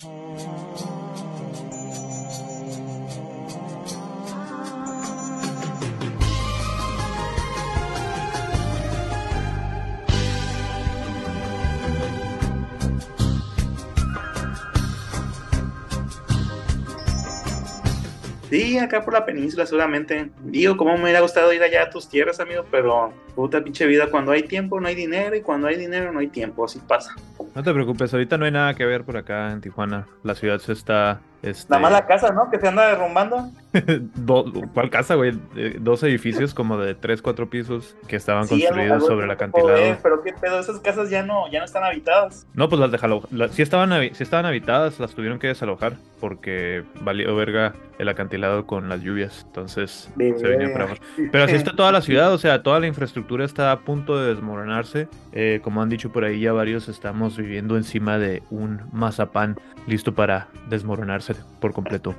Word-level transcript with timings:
Sí, 0.00 0.06
acá 18.78 19.04
por 19.04 19.12
la 19.12 19.24
península 19.26 19.66
seguramente. 19.66 20.30
Digo, 20.42 20.76
cómo 20.78 20.96
me 20.96 21.04
hubiera 21.04 21.20
gustado 21.20 21.52
ir 21.52 21.62
allá 21.62 21.82
a 21.82 21.90
tus 21.90 22.08
tierras, 22.08 22.40
amigo, 22.40 22.64
pero 22.70 23.12
puta 23.34 23.62
pinche 23.62 23.86
vida, 23.86 24.08
cuando 24.10 24.32
hay 24.32 24.44
tiempo 24.44 24.80
no 24.80 24.88
hay 24.88 24.94
dinero 24.94 25.36
y 25.36 25.42
cuando 25.42 25.68
hay 25.68 25.76
dinero 25.76 26.10
no 26.10 26.20
hay 26.20 26.28
tiempo, 26.28 26.64
así 26.64 26.80
pasa. 26.80 27.14
No 27.54 27.62
te 27.62 27.72
preocupes, 27.72 28.12
ahorita 28.12 28.38
no 28.38 28.44
hay 28.44 28.52
nada 28.52 28.74
que 28.74 28.86
ver 28.86 29.04
por 29.04 29.16
acá 29.16 29.50
en 29.52 29.60
Tijuana. 29.60 30.06
La 30.22 30.34
ciudad 30.34 30.58
se 30.58 30.72
está... 30.72 31.20
Este... 31.42 31.70
Nada 31.70 31.82
más 31.82 31.92
la 31.92 32.06
casa, 32.06 32.32
¿no? 32.32 32.50
Que 32.50 32.58
se 32.58 32.68
anda 32.68 32.88
derrumbando. 32.88 33.50
¿Cuál 34.74 34.90
casa, 34.90 35.14
güey? 35.14 35.38
Dos 35.78 36.02
edificios 36.02 36.54
como 36.54 36.76
de 36.76 36.94
tres, 36.94 37.22
cuatro 37.22 37.48
pisos 37.48 37.96
que 38.08 38.16
estaban 38.16 38.46
construidos 38.48 39.06
sobre 39.06 39.26
el 39.26 39.30
acantilado. 39.30 39.98
pero 40.02 40.22
qué 40.22 40.32
pedo, 40.32 40.58
esas 40.60 40.80
casas 40.80 41.08
ya 41.08 41.22
no, 41.22 41.50
ya 41.50 41.60
no 41.60 41.64
están 41.64 41.84
habitadas. 41.84 42.46
No, 42.54 42.68
pues 42.68 42.80
las 42.80 42.90
dejaron. 42.90 43.22
sí, 43.52 43.62
estaban, 43.62 43.90
sí 44.12 44.22
estaban 44.22 44.46
habitadas, 44.46 44.98
las 44.98 45.14
tuvieron 45.14 45.38
que 45.38 45.48
desalojar 45.48 45.94
porque 46.20 46.84
valió 47.00 47.34
verga 47.34 47.74
el 47.98 48.08
acantilado 48.08 48.66
con 48.66 48.88
las 48.88 49.00
lluvias. 49.02 49.44
Entonces 49.46 50.10
se 50.16 50.46
venía 50.46 50.72
para 50.72 50.84
abajo. 50.84 51.00
Pero 51.30 51.44
así 51.44 51.54
está 51.54 51.74
toda 51.74 51.92
la 51.92 52.00
ciudad, 52.02 52.32
o 52.32 52.38
sea, 52.38 52.62
toda 52.62 52.80
la 52.80 52.86
infraestructura 52.86 53.44
está 53.44 53.72
a 53.72 53.80
punto 53.80 54.18
de 54.18 54.34
desmoronarse. 54.34 55.08
Eh, 55.32 55.60
como 55.62 55.80
han 55.80 55.88
dicho 55.88 56.10
por 56.10 56.24
ahí 56.24 56.40
ya 56.40 56.52
varios, 56.52 56.88
estamos 56.88 57.36
viviendo 57.36 57.76
encima 57.76 58.18
de 58.18 58.42
un 58.50 58.82
mazapán 58.92 59.56
listo 59.86 60.14
para 60.14 60.48
desmoronarse 60.68 61.29
por 61.60 61.72
completo. 61.72 62.14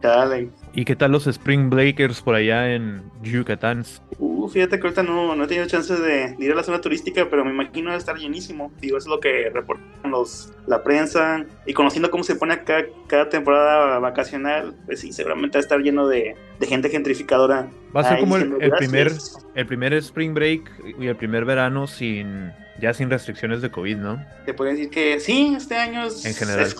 Dale. 0.00 0.50
¿Y 0.74 0.84
qué 0.84 0.94
tal 0.94 1.12
los 1.12 1.26
Spring 1.26 1.70
Breakers 1.70 2.20
por 2.20 2.34
allá 2.34 2.74
en 2.74 3.02
Yucatán? 3.22 3.84
Uh, 4.18 4.48
fíjate 4.48 4.78
que 4.78 4.86
ahorita 4.86 5.02
no, 5.02 5.34
no 5.34 5.44
he 5.44 5.46
tenido 5.46 5.66
chance 5.66 5.94
de, 5.94 6.36
ir 6.38 6.52
a 6.52 6.54
la 6.54 6.62
zona 6.62 6.80
turística, 6.80 7.28
pero 7.30 7.44
me 7.44 7.50
imagino 7.50 7.90
de 7.90 7.96
estar 7.96 8.16
llenísimo. 8.16 8.72
Digo, 8.80 8.98
eso 8.98 9.08
es 9.08 9.14
lo 9.14 9.20
que 9.20 9.50
reportan 9.50 10.10
los, 10.10 10.52
la 10.66 10.82
prensa. 10.82 11.44
Y 11.66 11.72
conociendo 11.72 12.10
cómo 12.10 12.24
se 12.24 12.36
pone 12.36 12.54
acá 12.54 12.84
cada 13.06 13.28
temporada 13.28 13.98
vacacional, 13.98 14.74
pues 14.86 15.00
sí, 15.00 15.12
seguramente 15.12 15.58
va 15.58 15.60
a 15.60 15.62
estar 15.62 15.80
lleno 15.80 16.06
de, 16.06 16.36
de 16.60 16.66
gente 16.66 16.88
gentrificadora. 16.88 17.68
Va 17.94 18.02
a 18.02 18.08
ser 18.08 18.20
como 18.20 18.36
el, 18.36 18.56
el 18.60 18.70
primer, 18.72 19.12
el 19.54 19.66
primer 19.66 19.94
Spring 19.94 20.34
Break 20.34 20.70
y 20.98 21.06
el 21.06 21.16
primer 21.16 21.44
verano 21.44 21.86
sin 21.86 22.52
ya 22.80 22.92
sin 22.94 23.10
restricciones 23.10 23.62
de 23.62 23.70
COVID, 23.70 23.96
¿no? 23.96 24.24
Te 24.44 24.54
puedo 24.54 24.70
decir 24.70 24.90
que 24.90 25.18
sí, 25.20 25.54
este 25.56 25.76
año 25.76 26.04
es, 26.04 26.24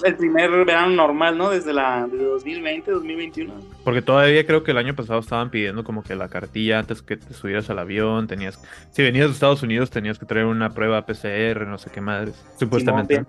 el 0.04 0.16
primer 0.16 0.50
verano 0.64 0.94
normal, 0.94 1.38
¿no? 1.38 1.50
Desde 1.50 1.72
la 1.72 2.06
de 2.06 2.22
2020, 2.24 2.90
2021. 2.90 3.54
Porque 3.84 4.02
todavía 4.02 4.46
creo 4.46 4.62
que 4.62 4.72
el 4.72 4.78
año 4.78 4.94
pasado 4.94 5.20
estaban 5.20 5.50
pidiendo 5.50 5.84
como 5.84 6.02
que 6.02 6.14
la 6.14 6.28
cartilla 6.28 6.78
antes 6.78 7.02
que 7.02 7.16
te 7.16 7.34
subieras 7.34 7.70
al 7.70 7.78
avión, 7.78 8.26
tenías, 8.26 8.60
si 8.90 9.02
venías 9.02 9.28
de 9.28 9.32
Estados 9.32 9.62
Unidos 9.62 9.90
tenías 9.90 10.18
que 10.18 10.26
traer 10.26 10.46
una 10.46 10.70
prueba 10.70 11.04
PCR, 11.06 11.66
no 11.66 11.78
sé 11.78 11.90
qué 11.90 12.00
madres, 12.00 12.34
supuestamente. 12.58 13.24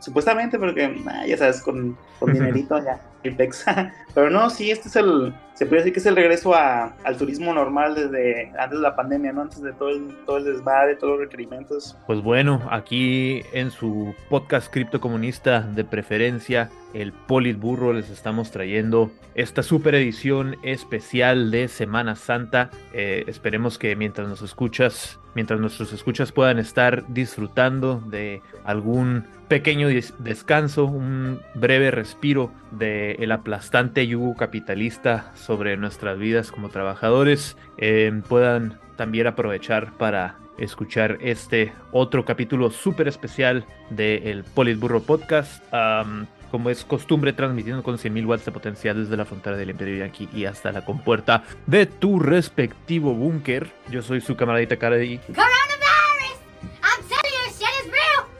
supuestamente, 0.00 0.58
porque 0.58 0.94
ya 1.26 1.36
sabes, 1.36 1.60
con, 1.62 1.96
con 2.18 2.32
dinerito 2.34 2.78
ya, 2.82 3.00
el 3.22 3.36
pexa. 3.36 3.92
Pero 4.14 4.30
no, 4.30 4.50
sí, 4.50 4.70
este 4.70 4.88
es 4.88 4.96
el, 4.96 5.34
se 5.58 5.66
puede 5.66 5.80
decir 5.80 5.92
que 5.92 5.98
es 5.98 6.06
el 6.06 6.14
regreso 6.14 6.54
a, 6.54 6.94
al 7.02 7.16
turismo 7.16 7.52
normal 7.52 7.96
desde 7.96 8.52
antes 8.56 8.78
de 8.78 8.82
la 8.82 8.94
pandemia, 8.94 9.32
¿no? 9.32 9.42
Antes 9.42 9.60
de 9.60 9.72
todo 9.72 9.88
el, 9.88 10.14
todo 10.24 10.36
el 10.36 10.44
desmadre, 10.44 10.94
todos 10.94 11.14
los 11.14 11.20
requerimientos. 11.22 11.96
Pues 12.06 12.22
bueno, 12.22 12.62
aquí 12.70 13.42
en 13.52 13.72
su 13.72 14.14
podcast 14.28 14.72
criptocomunista 14.72 15.62
de 15.62 15.84
preferencia, 15.84 16.70
el 16.94 17.12
Politburro, 17.12 17.92
les 17.92 18.10
estamos 18.10 18.50
trayendo 18.50 19.10
esta 19.34 19.62
super 19.62 19.94
edición 19.94 20.56
especial 20.62 21.50
de 21.50 21.68
Semana 21.68 22.16
Santa. 22.16 22.70
Eh, 22.92 23.24
esperemos 23.26 23.78
que 23.78 23.94
mientras 23.96 24.28
nos 24.28 24.42
escuchas, 24.42 25.20
mientras 25.34 25.60
nuestros 25.60 25.92
escuchas 25.92 26.32
puedan 26.32 26.58
estar 26.58 27.04
disfrutando 27.08 28.02
de 28.06 28.42
algún 28.64 29.24
pequeño 29.48 29.88
descanso, 30.18 30.84
un 30.86 31.40
breve 31.54 31.90
respiro 31.90 32.50
del 32.70 33.22
el 33.22 33.32
aplastante 33.32 34.06
yugo 34.06 34.36
capitalista 34.36 35.32
sobre 35.34 35.76
nuestras 35.76 36.18
vidas 36.18 36.50
como 36.50 36.68
trabajadores, 36.68 37.56
eh, 37.78 38.12
puedan 38.28 38.78
también 38.96 39.26
aprovechar 39.26 39.96
para 39.96 40.36
escuchar 40.58 41.18
este 41.20 41.72
otro 41.92 42.24
capítulo 42.24 42.70
súper 42.70 43.08
especial 43.08 43.64
del 43.90 44.44
Politburro 44.54 45.00
Podcast. 45.02 45.62
Como 46.50 46.70
es 46.70 46.84
costumbre, 46.84 47.32
transmitiendo 47.32 47.82
con 47.82 47.96
100.000 47.96 48.26
watts 48.26 48.44
de 48.44 48.52
potencial 48.52 49.02
desde 49.02 49.16
la 49.16 49.24
frontera 49.24 49.56
del 49.56 49.70
Imperio 49.70 49.98
Yankee 49.98 50.28
y 50.32 50.44
hasta 50.44 50.72
la 50.72 50.84
compuerta 50.84 51.44
de 51.66 51.86
tu 51.86 52.18
respectivo 52.18 53.14
búnker. 53.14 53.70
Yo 53.90 54.02
soy 54.02 54.20
su 54.20 54.36
camaradita 54.36 54.76
Cardi. 54.76 55.20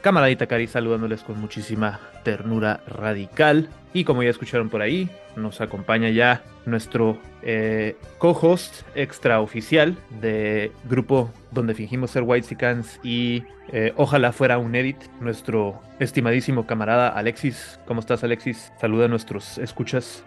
Camaradita 0.01 0.47
Cari 0.47 0.67
saludándoles 0.67 1.23
con 1.23 1.39
muchísima 1.39 1.99
ternura 2.23 2.81
radical. 2.87 3.69
Y 3.93 4.03
como 4.03 4.23
ya 4.23 4.29
escucharon 4.29 4.69
por 4.69 4.81
ahí, 4.81 5.09
nos 5.35 5.61
acompaña 5.61 6.09
ya 6.09 6.43
nuestro 6.65 7.17
eh, 7.41 7.97
co-host 8.17 8.83
extraoficial 8.95 9.97
de 10.21 10.71
grupo 10.87 11.31
donde 11.51 11.73
fingimos 11.73 12.11
ser 12.11 12.23
White 12.25 12.55
y 13.03 13.43
eh, 13.71 13.93
ojalá 13.97 14.31
fuera 14.31 14.57
un 14.57 14.75
edit, 14.75 14.97
nuestro 15.19 15.81
estimadísimo 15.99 16.65
camarada 16.67 17.09
Alexis. 17.09 17.79
¿Cómo 17.87 17.99
estás, 17.99 18.23
Alexis? 18.23 18.71
Saluda 18.79 19.05
a 19.05 19.07
nuestros 19.07 19.57
escuchas. 19.57 20.23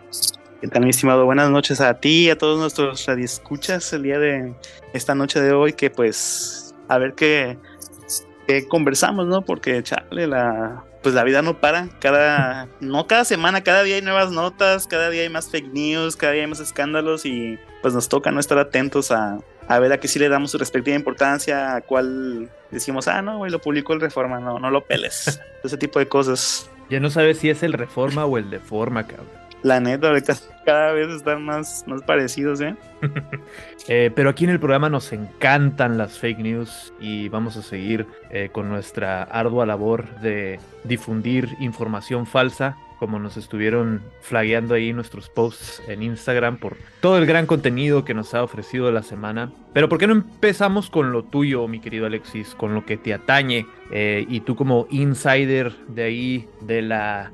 ¿Qué 0.60 0.68
tal, 0.68 0.84
mi 0.84 0.90
estimado? 0.90 1.24
Buenas 1.24 1.50
noches 1.50 1.80
a 1.80 1.94
ti 1.94 2.26
y 2.26 2.30
a 2.30 2.38
todos 2.38 2.58
nuestros 2.58 3.06
radioescuchas 3.06 3.92
el 3.92 4.02
día 4.02 4.18
de 4.18 4.54
esta 4.92 5.14
noche 5.14 5.40
de 5.40 5.52
hoy, 5.52 5.72
que 5.72 5.90
pues 5.90 6.74
a 6.88 6.98
ver 6.98 7.14
qué 7.14 7.58
que 8.46 8.66
conversamos, 8.68 9.26
¿no? 9.26 9.42
Porque, 9.42 9.82
chale, 9.82 10.26
la, 10.26 10.84
pues 11.02 11.14
la 11.14 11.24
vida 11.24 11.42
no 11.42 11.60
para. 11.60 11.88
Cada, 12.00 12.68
no 12.80 13.06
cada 13.06 13.24
semana, 13.24 13.62
cada 13.62 13.82
día 13.82 13.96
hay 13.96 14.02
nuevas 14.02 14.30
notas, 14.30 14.86
cada 14.86 15.10
día 15.10 15.22
hay 15.22 15.28
más 15.28 15.50
fake 15.50 15.72
news, 15.72 16.16
cada 16.16 16.32
día 16.32 16.42
hay 16.42 16.48
más 16.48 16.60
escándalos 16.60 17.24
y 17.26 17.58
pues 17.82 17.94
nos 17.94 18.08
toca 18.08 18.30
no 18.30 18.40
estar 18.40 18.58
atentos 18.58 19.10
a, 19.10 19.38
a 19.68 19.78
ver 19.78 19.92
a 19.92 19.98
qué 19.98 20.08
sí 20.08 20.18
le 20.18 20.28
damos 20.28 20.50
su 20.52 20.58
respectiva 20.58 20.96
importancia, 20.96 21.74
a 21.74 21.80
cuál 21.80 22.50
decimos, 22.70 23.08
ah, 23.08 23.22
no, 23.22 23.38
güey, 23.38 23.50
lo 23.50 23.60
publicó 23.60 23.92
el 23.92 24.00
Reforma, 24.00 24.40
no, 24.40 24.58
no 24.58 24.70
lo 24.70 24.84
peles. 24.84 25.40
Ese 25.64 25.76
tipo 25.76 25.98
de 25.98 26.08
cosas. 26.08 26.70
Ya 26.90 27.00
no 27.00 27.10
sabes 27.10 27.38
si 27.38 27.50
es 27.50 27.62
el 27.62 27.72
Reforma 27.72 28.24
o 28.24 28.38
el 28.38 28.50
Deforma, 28.50 29.06
cabrón. 29.06 29.41
La 29.62 29.78
neta, 29.80 30.08
ahorita 30.08 30.34
cada 30.64 30.92
vez 30.92 31.08
están 31.08 31.44
más, 31.44 31.84
más 31.86 32.02
parecidos, 32.02 32.60
¿eh? 32.60 32.74
¿eh? 33.88 34.10
Pero 34.14 34.30
aquí 34.30 34.44
en 34.44 34.50
el 34.50 34.60
programa 34.60 34.88
nos 34.88 35.12
encantan 35.12 35.98
las 35.98 36.18
fake 36.18 36.38
news 36.38 36.92
y 37.00 37.28
vamos 37.28 37.56
a 37.56 37.62
seguir 37.62 38.06
eh, 38.30 38.48
con 38.52 38.68
nuestra 38.68 39.22
ardua 39.22 39.66
labor 39.66 40.08
de 40.20 40.58
difundir 40.84 41.48
información 41.60 42.26
falsa 42.26 42.76
como 42.98 43.18
nos 43.18 43.36
estuvieron 43.36 44.00
flagueando 44.20 44.74
ahí 44.74 44.92
nuestros 44.92 45.28
posts 45.28 45.82
en 45.88 46.04
Instagram 46.04 46.58
por 46.58 46.76
todo 47.00 47.18
el 47.18 47.26
gran 47.26 47.46
contenido 47.46 48.04
que 48.04 48.14
nos 48.14 48.32
ha 48.32 48.44
ofrecido 48.44 48.92
la 48.92 49.02
semana. 49.02 49.50
Pero 49.72 49.88
¿por 49.88 49.98
qué 49.98 50.06
no 50.06 50.12
empezamos 50.12 50.88
con 50.88 51.10
lo 51.10 51.24
tuyo, 51.24 51.66
mi 51.66 51.80
querido 51.80 52.06
Alexis, 52.06 52.54
con 52.54 52.74
lo 52.74 52.86
que 52.86 52.96
te 52.96 53.12
atañe? 53.12 53.66
Eh, 53.90 54.24
y 54.28 54.38
tú 54.38 54.54
como 54.54 54.86
insider 54.88 55.72
de 55.88 56.02
ahí, 56.04 56.48
de 56.60 56.82
la 56.82 57.32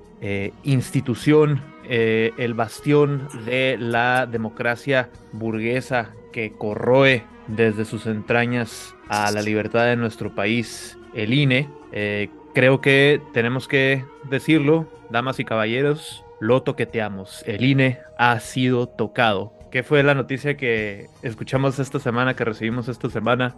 institución 0.64 1.60
eh, 1.88 2.32
el 2.36 2.54
bastión 2.54 3.28
de 3.46 3.76
la 3.78 4.26
democracia 4.26 5.08
burguesa 5.32 6.10
que 6.32 6.52
corroe 6.52 7.24
desde 7.46 7.84
sus 7.84 8.06
entrañas 8.06 8.94
a 9.08 9.30
la 9.30 9.42
libertad 9.42 9.86
de 9.86 9.96
nuestro 9.96 10.34
país, 10.34 10.98
el 11.14 11.32
INE. 11.32 11.68
Eh, 11.92 12.28
creo 12.54 12.80
que 12.80 13.20
tenemos 13.32 13.68
que 13.68 14.04
decirlo, 14.28 14.86
damas 15.10 15.40
y 15.40 15.44
caballeros, 15.44 16.24
lo 16.40 16.62
toqueteamos. 16.62 17.42
El 17.46 17.64
INE 17.64 17.98
ha 18.18 18.38
sido 18.40 18.86
tocado. 18.86 19.52
¿Qué 19.70 19.82
fue 19.82 20.02
la 20.02 20.14
noticia 20.14 20.56
que 20.56 21.08
escuchamos 21.22 21.78
esta 21.78 21.98
semana, 21.98 22.34
que 22.34 22.44
recibimos 22.44 22.88
esta 22.88 23.10
semana? 23.10 23.54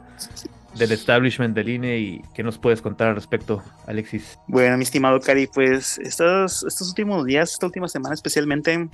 Del 0.75 0.93
establishment 0.93 1.55
del 1.55 1.69
INE 1.69 1.99
y 1.99 2.23
qué 2.35 2.43
nos 2.43 2.59
puedes 2.59 2.83
contar 2.83 3.09
al 3.09 3.15
respecto, 3.15 3.63
Alexis. 3.87 4.39
Bueno, 4.47 4.77
mi 4.77 4.85
estimado 4.85 5.21
Cari, 5.21 5.47
pues 5.47 5.99
estos, 5.99 6.65
estos 6.65 6.89
últimos 6.89 7.25
días, 7.25 7.53
esta 7.53 7.67
última 7.67 7.89
semana 7.89 8.15
especialmente, 8.15 8.89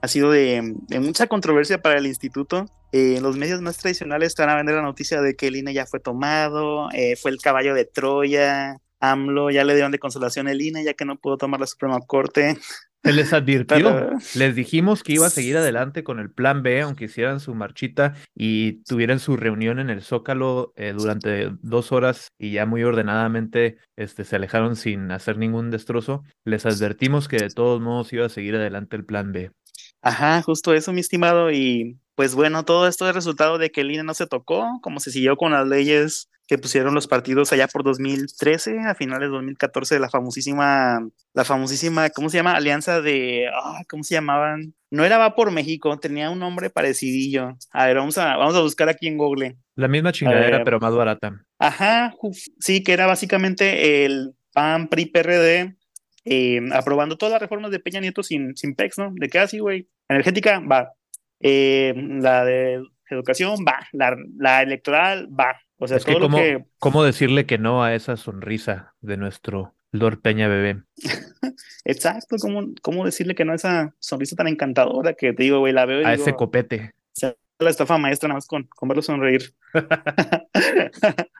ha 0.00 0.08
sido 0.08 0.30
de, 0.30 0.76
mucha 1.00 1.26
controversia 1.26 1.82
para 1.82 1.98
el 1.98 2.06
instituto. 2.06 2.66
Eh, 2.92 3.18
los 3.20 3.36
medios 3.36 3.60
más 3.60 3.76
tradicionales 3.78 4.28
están 4.28 4.48
a 4.48 4.56
vender 4.56 4.76
la 4.76 4.82
noticia 4.82 5.20
de 5.20 5.34
que 5.34 5.48
el 5.48 5.56
INE 5.56 5.74
ya 5.74 5.86
fue 5.86 6.00
tomado, 6.00 6.88
eh, 6.92 7.16
fue 7.16 7.30
el 7.30 7.38
caballo 7.38 7.74
de 7.74 7.84
Troya, 7.84 8.76
AMLO 9.00 9.50
ya 9.50 9.64
le 9.64 9.74
dieron 9.74 9.92
de 9.92 9.98
consolación 9.98 10.48
el 10.48 10.62
INE 10.62 10.84
ya 10.84 10.94
que 10.94 11.04
no 11.04 11.16
pudo 11.16 11.36
tomar 11.36 11.60
la 11.60 11.66
Suprema 11.66 12.00
Corte. 12.00 12.58
Se 13.06 13.12
les 13.12 13.32
advirtió, 13.32 14.10
les 14.34 14.56
dijimos 14.56 15.04
que 15.04 15.12
iba 15.12 15.26
a 15.26 15.30
seguir 15.30 15.56
adelante 15.56 16.02
con 16.02 16.18
el 16.18 16.30
plan 16.30 16.64
B, 16.64 16.80
aunque 16.80 17.04
hicieran 17.04 17.38
su 17.38 17.54
marchita 17.54 18.14
y 18.34 18.82
tuvieran 18.82 19.20
su 19.20 19.36
reunión 19.36 19.78
en 19.78 19.90
el 19.90 20.02
Zócalo 20.02 20.72
eh, 20.74 20.92
durante 20.92 21.50
dos 21.62 21.92
horas 21.92 22.32
y 22.36 22.50
ya 22.50 22.66
muy 22.66 22.82
ordenadamente 22.82 23.78
este, 23.94 24.24
se 24.24 24.34
alejaron 24.34 24.74
sin 24.74 25.12
hacer 25.12 25.38
ningún 25.38 25.70
destrozo. 25.70 26.24
Les 26.44 26.66
advertimos 26.66 27.28
que 27.28 27.36
de 27.36 27.50
todos 27.50 27.80
modos 27.80 28.12
iba 28.12 28.26
a 28.26 28.30
seguir 28.30 28.56
adelante 28.56 28.96
el 28.96 29.04
plan 29.04 29.30
B. 29.30 29.52
Ajá, 30.02 30.42
justo 30.42 30.74
eso, 30.74 30.92
mi 30.92 31.00
estimado. 31.00 31.52
Y 31.52 31.98
pues 32.16 32.34
bueno, 32.34 32.64
todo 32.64 32.88
esto 32.88 33.08
es 33.08 33.14
resultado 33.14 33.58
de 33.58 33.70
que 33.70 33.82
el 33.82 33.92
INE 33.92 34.02
no 34.02 34.14
se 34.14 34.26
tocó, 34.26 34.80
como 34.82 34.98
se 34.98 35.12
siguió 35.12 35.36
con 35.36 35.52
las 35.52 35.68
leyes 35.68 36.28
que 36.46 36.58
pusieron 36.58 36.94
los 36.94 37.08
partidos 37.08 37.52
allá 37.52 37.66
por 37.66 37.82
2013, 37.82 38.78
a 38.80 38.94
finales 38.94 39.28
de 39.28 39.34
2014, 39.34 39.98
la 39.98 40.08
famosísima, 40.08 41.08
la 41.34 41.44
famosísima, 41.44 42.08
¿cómo 42.10 42.30
se 42.30 42.36
llama? 42.36 42.52
Alianza 42.52 43.00
de, 43.00 43.48
ah, 43.52 43.82
¿cómo 43.88 44.04
se 44.04 44.14
llamaban? 44.14 44.74
No 44.90 45.04
era 45.04 45.18
Va 45.18 45.34
por 45.34 45.50
México, 45.50 45.98
tenía 45.98 46.30
un 46.30 46.38
nombre 46.38 46.70
parecidillo. 46.70 47.56
A 47.72 47.86
ver, 47.86 47.96
vamos 47.96 48.16
a, 48.18 48.36
vamos 48.36 48.54
a 48.54 48.60
buscar 48.60 48.88
aquí 48.88 49.08
en 49.08 49.18
Google. 49.18 49.56
La 49.74 49.88
misma 49.88 50.12
chingadera, 50.12 50.62
pero 50.62 50.78
más 50.78 50.94
barata. 50.94 51.44
Ajá, 51.58 52.14
sí, 52.60 52.82
que 52.82 52.92
era 52.92 53.06
básicamente 53.06 54.04
el 54.04 54.34
PAN, 54.52 54.88
PRI, 54.88 55.06
PRD, 55.06 55.76
eh, 56.24 56.60
aprobando 56.72 57.16
todas 57.16 57.32
las 57.32 57.42
reformas 57.42 57.72
de 57.72 57.80
Peña 57.80 58.00
Nieto 58.00 58.22
sin, 58.22 58.56
sin 58.56 58.74
PEX, 58.74 58.98
¿no? 58.98 59.12
De 59.14 59.28
qué 59.28 59.40
así, 59.40 59.58
güey. 59.58 59.88
Energética, 60.08 60.60
va. 60.60 60.92
Eh, 61.40 61.92
la 61.96 62.44
de 62.44 62.82
educación, 63.10 63.64
va. 63.66 63.86
La, 63.92 64.16
la 64.38 64.62
electoral, 64.62 65.28
va 65.28 65.56
o 65.78 65.88
sea, 65.88 65.98
es 65.98 66.04
que, 66.04 66.64
¿cómo, 66.78 67.04
decirle 67.04 67.46
que 67.46 67.58
no 67.58 67.82
a 67.82 67.94
esa 67.94 68.16
sonrisa 68.16 68.94
de 69.00 69.16
nuestro 69.16 69.74
Lord 69.92 70.20
Peña 70.20 70.48
Bebé? 70.48 70.82
Exacto, 71.84 72.36
¿cómo, 72.40 72.68
¿cómo 72.82 73.04
decirle 73.04 73.34
que 73.34 73.44
no 73.44 73.52
a 73.52 73.56
esa 73.56 73.94
sonrisa 73.98 74.36
tan 74.36 74.48
encantadora 74.48 75.14
que 75.14 75.32
te 75.32 75.42
digo, 75.42 75.60
güey, 75.60 75.72
la 75.72 75.86
veo 75.86 76.06
A 76.06 76.14
ese 76.14 76.34
copete 76.34 76.94
la 77.58 77.70
estafa 77.70 77.98
maestra 77.98 78.28
nada 78.28 78.36
más 78.36 78.46
con, 78.46 78.64
con 78.64 78.88
verlo 78.88 79.02
sonreír. 79.02 79.54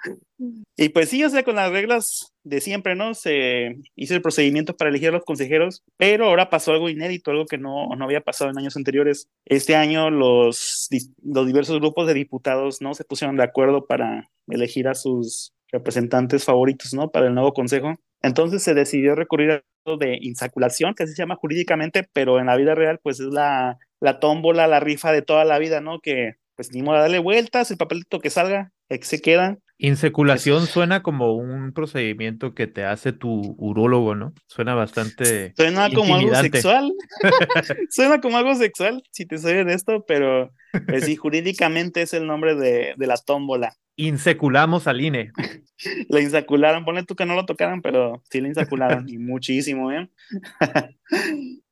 y 0.77 0.89
pues 0.91 1.09
sí, 1.11 1.23
o 1.25 1.31
sea, 1.31 1.43
con 1.43 1.57
las 1.57 1.71
reglas 1.71 2.33
de 2.43 2.61
siempre, 2.61 2.95
¿no? 2.95 3.15
Se 3.15 3.77
hizo 3.95 4.15
el 4.15 4.23
procedimiento 4.23 4.77
para 4.77 4.91
elegir 4.91 5.09
a 5.11 5.13
los 5.13 5.25
consejeros, 5.25 5.83
pero 5.97 6.27
ahora 6.27 6.51
pasó 6.51 6.73
algo 6.73 6.89
inédito, 6.89 7.31
algo 7.31 7.47
que 7.47 7.59
no, 7.59 7.89
no 7.97 8.05
había 8.05 8.23
pasado 8.23 8.51
en 8.51 8.59
años 8.59 8.77
anteriores. 8.77 9.29
Este 9.45 9.77
año 9.77 10.11
los, 10.11 10.89
los 11.23 11.47
diversos 11.47 11.79
grupos 11.79 12.07
de 12.07 12.15
diputados, 12.15 12.81
¿no? 12.81 12.95
Se 12.95 13.05
pusieron 13.05 13.37
de 13.37 13.45
acuerdo 13.45 13.87
para 13.87 14.31
elegir 14.49 14.89
a 14.89 14.95
sus 14.95 15.53
representantes 15.71 16.45
favoritos, 16.45 16.95
¿no? 16.95 17.11
Para 17.11 17.27
el 17.27 17.35
nuevo 17.35 17.53
consejo. 17.53 17.97
Entonces 18.23 18.63
se 18.63 18.75
decidió 18.75 19.15
recurrir 19.15 19.51
a 19.51 19.63
de 19.95 20.19
insaculación, 20.21 20.95
que 20.95 21.05
así 21.05 21.15
se 21.15 21.23
llama 21.23 21.37
jurídicamente, 21.37 22.09
pero 22.13 22.41
en 22.41 22.47
la 22.47 22.57
vida 22.57 22.75
real, 22.75 22.99
pues 23.01 23.21
es 23.21 23.29
la 23.29 23.79
la 24.01 24.21
tómbola, 24.21 24.67
la 24.67 24.81
rifa 24.81 25.13
de 25.13 25.23
toda 25.23 25.45
la 25.45 25.59
vida, 25.59 25.81
¿no? 25.81 26.01
Que 26.01 26.35
pues 26.55 26.73
ni 26.73 26.83
modo 26.83 26.99
darle 26.99 27.19
vueltas, 27.19 27.71
el 27.71 27.77
papelito 27.77 28.19
que 28.19 28.31
salga, 28.31 28.73
que 28.89 29.03
se 29.03 29.21
queda. 29.21 29.59
Inseculación 29.79 30.67
suena 30.67 31.03
como 31.03 31.35
un 31.35 31.73
procedimiento 31.73 32.55
que 32.55 32.67
te 32.67 32.85
hace 32.85 33.13
tu 33.13 33.55
urólogo, 33.59 34.15
¿no? 34.15 34.33
Suena 34.47 34.75
bastante. 34.75 35.53
Suena 35.55 35.91
como 35.91 36.17
algo 36.17 36.35
sexual. 36.35 36.93
suena 37.91 38.21
como 38.23 38.39
algo 38.39 38.55
sexual, 38.55 39.03
si 39.11 39.27
te 39.27 39.37
soy 39.37 39.65
de 39.65 39.75
esto, 39.75 40.05
pero 40.07 40.51
pues 40.87 41.05
sí, 41.05 41.17
jurídicamente 41.17 42.03
es 42.03 42.15
el 42.15 42.27
nombre 42.27 42.55
de, 42.55 42.95
de 42.97 43.07
la 43.07 43.19
tómbola. 43.19 43.77
Inseculamos 43.97 44.87
al 44.87 45.01
INE. 45.01 45.33
la 46.09 46.21
insacularon, 46.21 46.85
ponle 46.85 47.05
tú 47.05 47.15
que 47.17 47.27
no 47.27 47.35
lo 47.35 47.47
tocaran, 47.47 47.83
pero 47.83 48.23
sí 48.31 48.41
la 48.41 48.49
insacularon 48.49 49.09
y 49.09 49.19
muchísimo, 49.19 49.91
¿eh? 49.93 50.11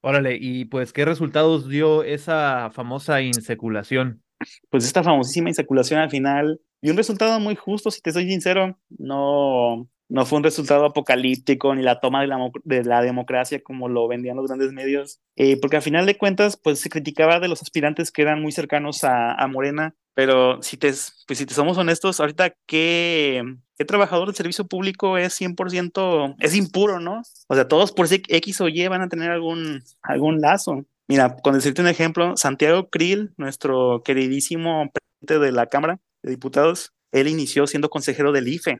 Órale, 0.07 0.37
y 0.39 0.67
pues, 0.67 0.93
¿qué 0.93 1.07
resultados 1.07 1.67
dio 1.67 2.03
esa 2.03 2.69
famosa 2.73 3.23
inseculación? 3.23 4.23
Pues 4.69 4.85
esta 4.85 5.03
famosísima 5.03 5.49
insaculación 5.49 5.99
al 5.99 6.11
final 6.11 6.61
dio 6.83 6.93
un 6.93 6.99
resultado 6.99 7.41
muy 7.41 7.57
justo, 7.57 7.91
si 7.91 8.03
te 8.03 8.13
soy 8.13 8.29
sincero. 8.29 8.79
No, 8.99 9.89
no 10.15 10.25
fue 10.25 10.39
un 10.39 10.45
resultado 10.45 10.85
apocalíptico 10.85 11.75
ni 11.75 11.83
la 11.83 11.99
toma 11.99 12.21
de 12.21 12.29
la, 12.29 12.39
de 12.63 12.85
la 12.85 13.03
democracia 13.03 13.61
como 13.65 13.89
lo 13.89 14.07
vendían 14.07 14.37
los 14.37 14.47
grandes 14.47 14.73
medios, 14.73 15.19
eh, 15.35 15.59
porque 15.61 15.75
al 15.75 15.83
final 15.83 16.07
de 16.07 16.17
cuentas, 16.17 16.57
pues 16.57 16.79
se 16.79 16.89
criticaba 16.89 17.41
de 17.41 17.49
los 17.49 17.63
aspirantes 17.63 18.13
que 18.13 18.23
eran 18.23 18.41
muy 18.41 18.53
cercanos 18.53 19.03
a, 19.03 19.35
a 19.35 19.49
Morena, 19.49 19.97
pero 20.15 20.63
si 20.63 20.77
te, 20.77 20.95
pues, 21.27 21.39
si 21.39 21.47
te 21.47 21.55
somos 21.55 21.79
honestos, 21.79 22.21
ahorita, 22.21 22.55
¿qué, 22.65 23.43
¿qué 23.77 23.85
trabajador 23.85 24.29
del 24.29 24.37
servicio 24.37 24.69
público 24.69 25.19
es 25.19 25.41
100%, 25.41 26.37
es 26.39 26.55
impuro, 26.55 27.01
¿no? 27.01 27.23
O 27.49 27.55
sea, 27.57 27.67
todos 27.67 27.91
por 27.91 28.07
X 28.09 28.61
o 28.61 28.69
Y 28.69 28.87
van 28.87 29.03
a 29.03 29.09
tener 29.09 29.33
algún, 29.33 29.83
algún 30.01 30.41
lazo. 30.41 30.85
Mira, 31.09 31.35
con 31.43 31.55
decirte 31.55 31.83
un 31.83 31.89
ejemplo, 31.89 32.37
Santiago 32.37 32.89
Krill, 32.89 33.33
nuestro 33.37 34.03
queridísimo 34.05 34.93
presidente 34.93 35.45
de 35.45 35.51
la 35.51 35.67
Cámara 35.67 35.99
de 36.23 36.31
Diputados, 36.31 36.93
él 37.11 37.27
inició 37.27 37.67
siendo 37.67 37.91
consejero 37.91 38.31
del 38.31 38.47
IFE 38.47 38.79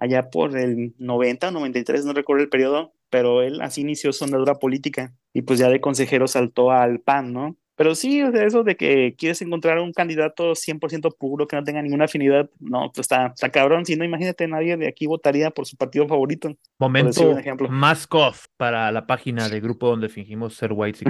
allá 0.00 0.30
por 0.30 0.56
el 0.58 0.94
90, 0.98 1.50
93, 1.50 2.04
no 2.04 2.12
recuerdo 2.12 2.42
el 2.42 2.48
periodo, 2.48 2.92
pero 3.10 3.42
él 3.42 3.60
así 3.60 3.82
inició 3.82 4.12
su 4.12 4.24
andadura 4.24 4.56
política 4.56 5.14
y 5.32 5.42
pues 5.42 5.58
ya 5.58 5.68
de 5.68 5.80
consejero 5.80 6.26
saltó 6.26 6.72
al 6.72 7.00
PAN, 7.00 7.32
¿no? 7.32 7.56
Pero 7.80 7.94
sí, 7.94 8.20
eso 8.20 8.62
de 8.62 8.76
que 8.76 9.14
quieres 9.16 9.40
encontrar 9.40 9.78
un 9.78 9.94
candidato 9.94 10.54
100% 10.54 11.16
puro 11.16 11.46
que 11.46 11.56
no 11.56 11.64
tenga 11.64 11.80
ninguna 11.80 12.04
afinidad, 12.04 12.50
no, 12.58 12.92
pues 12.92 13.06
está, 13.06 13.28
está 13.28 13.48
cabrón. 13.48 13.86
Si 13.86 13.96
no, 13.96 14.04
imagínate, 14.04 14.46
nadie 14.46 14.76
de 14.76 14.86
aquí 14.86 15.06
votaría 15.06 15.50
por 15.50 15.64
su 15.64 15.78
partido 15.78 16.06
favorito. 16.06 16.54
Momento 16.78 17.34
más 17.70 18.06
off 18.10 18.48
para 18.58 18.92
la 18.92 19.06
página 19.06 19.48
de 19.48 19.60
grupo 19.60 19.88
donde 19.88 20.10
fingimos 20.10 20.56
ser 20.56 20.72
White 20.74 21.06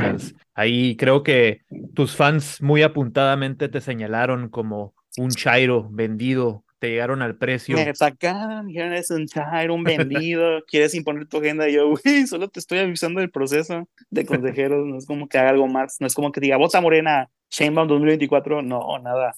Ahí 0.54 0.96
creo 0.96 1.24
que 1.24 1.62
tus 1.94 2.14
fans 2.14 2.62
muy 2.62 2.82
apuntadamente 2.82 3.68
te 3.68 3.80
señalaron 3.80 4.48
como 4.48 4.94
un 5.16 5.30
chairo 5.30 5.88
vendido 5.90 6.64
te 6.80 6.88
llegaron 6.88 7.22
al 7.22 7.36
precio. 7.36 7.76
Me 7.76 7.94
sacaron, 7.94 8.66
dijeron, 8.66 8.94
es 8.94 9.10
un 9.10 9.26
chairo, 9.26 9.74
un 9.74 9.84
vendido, 9.84 10.64
quieres 10.66 10.94
imponer 10.94 11.28
tu 11.28 11.38
agenda. 11.38 11.68
Y 11.68 11.74
yo, 11.74 11.88
güey, 11.90 12.26
solo 12.26 12.48
te 12.48 12.58
estoy 12.58 12.78
avisando 12.78 13.20
del 13.20 13.30
proceso 13.30 13.88
de 14.08 14.26
consejeros, 14.26 14.86
no 14.86 14.96
es 14.98 15.06
como 15.06 15.28
que 15.28 15.38
haga 15.38 15.50
algo 15.50 15.68
más, 15.68 15.98
no 16.00 16.06
es 16.06 16.14
como 16.14 16.32
que 16.32 16.40
diga, 16.40 16.56
vota 16.56 16.80
Morena, 16.80 17.30
Shanebaum 17.50 17.86
2024, 17.86 18.62
no, 18.62 18.98
nada. 18.98 19.34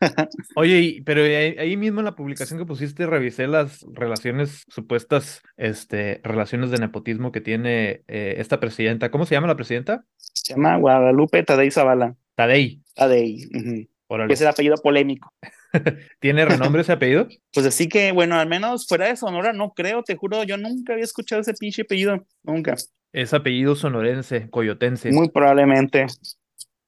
Oye, 0.56 1.02
pero 1.04 1.22
ahí, 1.22 1.76
mismo 1.76 2.00
en 2.00 2.04
la 2.04 2.14
publicación 2.14 2.58
que 2.58 2.64
pusiste 2.64 3.06
revisé 3.06 3.46
las 3.48 3.84
relaciones, 3.92 4.64
supuestas 4.68 5.42
este, 5.56 6.20
relaciones 6.22 6.70
de 6.70 6.78
nepotismo 6.78 7.32
que 7.32 7.40
tiene 7.40 8.02
eh, 8.08 8.36
esta 8.38 8.60
presidenta. 8.60 9.10
¿Cómo 9.10 9.26
se 9.26 9.34
llama 9.34 9.48
la 9.48 9.56
presidenta? 9.56 10.04
Se 10.16 10.54
llama 10.54 10.78
Guadalupe 10.78 11.42
Tadei 11.42 11.70
Zavala. 11.70 12.16
Tadei. 12.34 12.80
Tadei. 12.94 13.88
Es 14.28 14.40
el 14.40 14.48
apellido 14.48 14.76
polémico. 14.76 15.32
¿Tiene 16.20 16.44
renombre 16.44 16.82
ese 16.82 16.92
apellido? 16.92 17.28
Pues 17.52 17.66
así 17.66 17.88
que, 17.88 18.12
bueno, 18.12 18.36
al 18.36 18.48
menos 18.48 18.86
fuera 18.88 19.06
de 19.06 19.16
Sonora, 19.16 19.52
no 19.52 19.72
creo, 19.74 20.02
te 20.02 20.16
juro, 20.16 20.42
yo 20.44 20.56
nunca 20.56 20.94
había 20.94 21.04
escuchado 21.04 21.42
ese 21.42 21.52
pinche 21.54 21.82
apellido, 21.82 22.24
nunca. 22.42 22.76
Es 23.12 23.34
apellido 23.34 23.74
sonorense, 23.74 24.48
coyotense. 24.48 25.12
Muy 25.12 25.28
probablemente. 25.28 26.06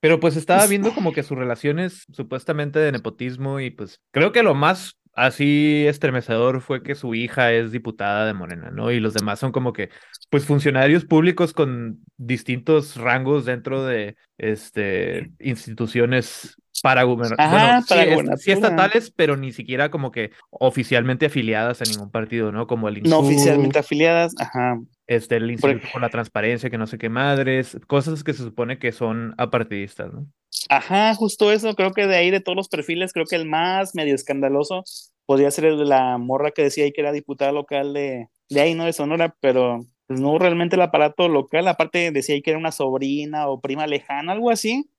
Pero 0.01 0.21
pues 0.21 0.37
estaba 0.37 0.67
viendo 0.67 0.95
como 0.95 1.13
que 1.13 1.23
sus 1.23 1.37
relaciones 1.37 2.05
supuestamente 2.13 2.79
de 2.79 2.93
nepotismo 2.93 3.61
y 3.61 3.71
pues 3.71 4.01
creo 4.11 4.33
que 4.33 4.43
lo 4.43 4.55
más 4.55 4.97
así 5.15 5.87
estremecedor 5.87 6.61
fue 6.61 6.83
que 6.83 6.95
su 6.95 7.15
hija 7.15 7.53
es 7.53 7.73
diputada 7.73 8.27
de 8.27 8.35
Morena, 8.35 8.71
¿no? 8.71 8.91
Y 8.91 9.01
los 9.01 9.15
demás 9.15 9.39
son 9.39 9.53
como 9.53 9.73
que, 9.73 9.91
pues, 10.31 10.45
funcionarios 10.45 11.05
públicos 11.05 11.53
con 11.53 12.01
distintos 12.17 12.97
rangos 12.97 13.45
dentro 13.45 13.85
de 13.85 14.17
este, 14.39 15.33
instituciones 15.39 16.57
para 16.85 17.05
gobernar. 17.05 17.89
bueno, 18.15 18.37
sí, 18.37 18.53
estatales, 18.53 19.11
pero 19.11 19.39
ni 19.39 19.53
siquiera 19.53 19.91
como 19.91 20.11
que 20.11 20.33
oficialmente 20.51 21.25
afiliadas 21.25 21.81
a 21.81 21.85
ningún 21.87 22.11
partido, 22.11 22.53
¿no? 22.53 22.67
Como 22.67 22.91
el 22.91 23.03
No 23.05 23.21
oficialmente 23.21 23.79
afiliadas, 23.79 24.35
ajá. 24.39 24.79
Este, 25.07 25.37
el 25.37 25.51
Instituto 25.51 25.87
por 25.91 26.03
la 26.03 26.11
Transparencia, 26.11 26.69
que 26.69 26.77
no 26.77 26.87
sé 26.87 26.99
qué 26.99 27.09
madres, 27.09 27.79
cosas 27.87 28.23
que 28.23 28.35
se 28.35 28.43
supone 28.43 28.79
que 28.79 28.93
son 28.93 29.35
apartidistas, 29.39 30.13
¿no? 30.13 30.27
Ajá, 30.69 31.15
justo 31.15 31.51
eso, 31.51 31.75
creo 31.75 31.93
que 31.93 32.07
de 32.07 32.17
ahí 32.17 32.31
de 32.31 32.41
todos 32.41 32.57
los 32.57 32.69
perfiles, 32.69 33.15
creo 33.15 33.25
que 33.25 33.37
el 33.37 33.49
más 33.49 33.95
medio 33.95 34.15
escandaloso 34.15 34.85
podría 35.25 35.51
ser 35.51 35.65
el 35.65 35.79
de 35.79 35.87
la 35.87 36.19
morra 36.19 36.51
que 36.51 36.65
decía 36.65 36.85
ahí 36.85 36.93
que 36.93 37.01
era 37.01 37.13
diputada 37.13 37.51
local 37.51 37.95
de, 37.95 38.29
de 38.51 38.61
ahí, 38.61 38.75
¿no? 38.75 38.85
De 38.85 38.93
Sonora, 38.93 39.35
pero 39.41 39.87
pues, 40.07 40.21
no 40.21 40.39
realmente 40.39 40.77
el 40.77 40.83
aparato 40.83 41.31
local, 41.31 41.67
aparte 41.67 42.11
decía 42.11 42.35
ahí 42.35 42.43
que 42.43 42.51
era 42.51 42.59
una 42.59 42.73
sobrina 42.73 43.49
o 43.49 43.63
prima 43.63 43.87
lejana, 43.87 44.33
algo 44.33 44.51
así. 44.51 44.91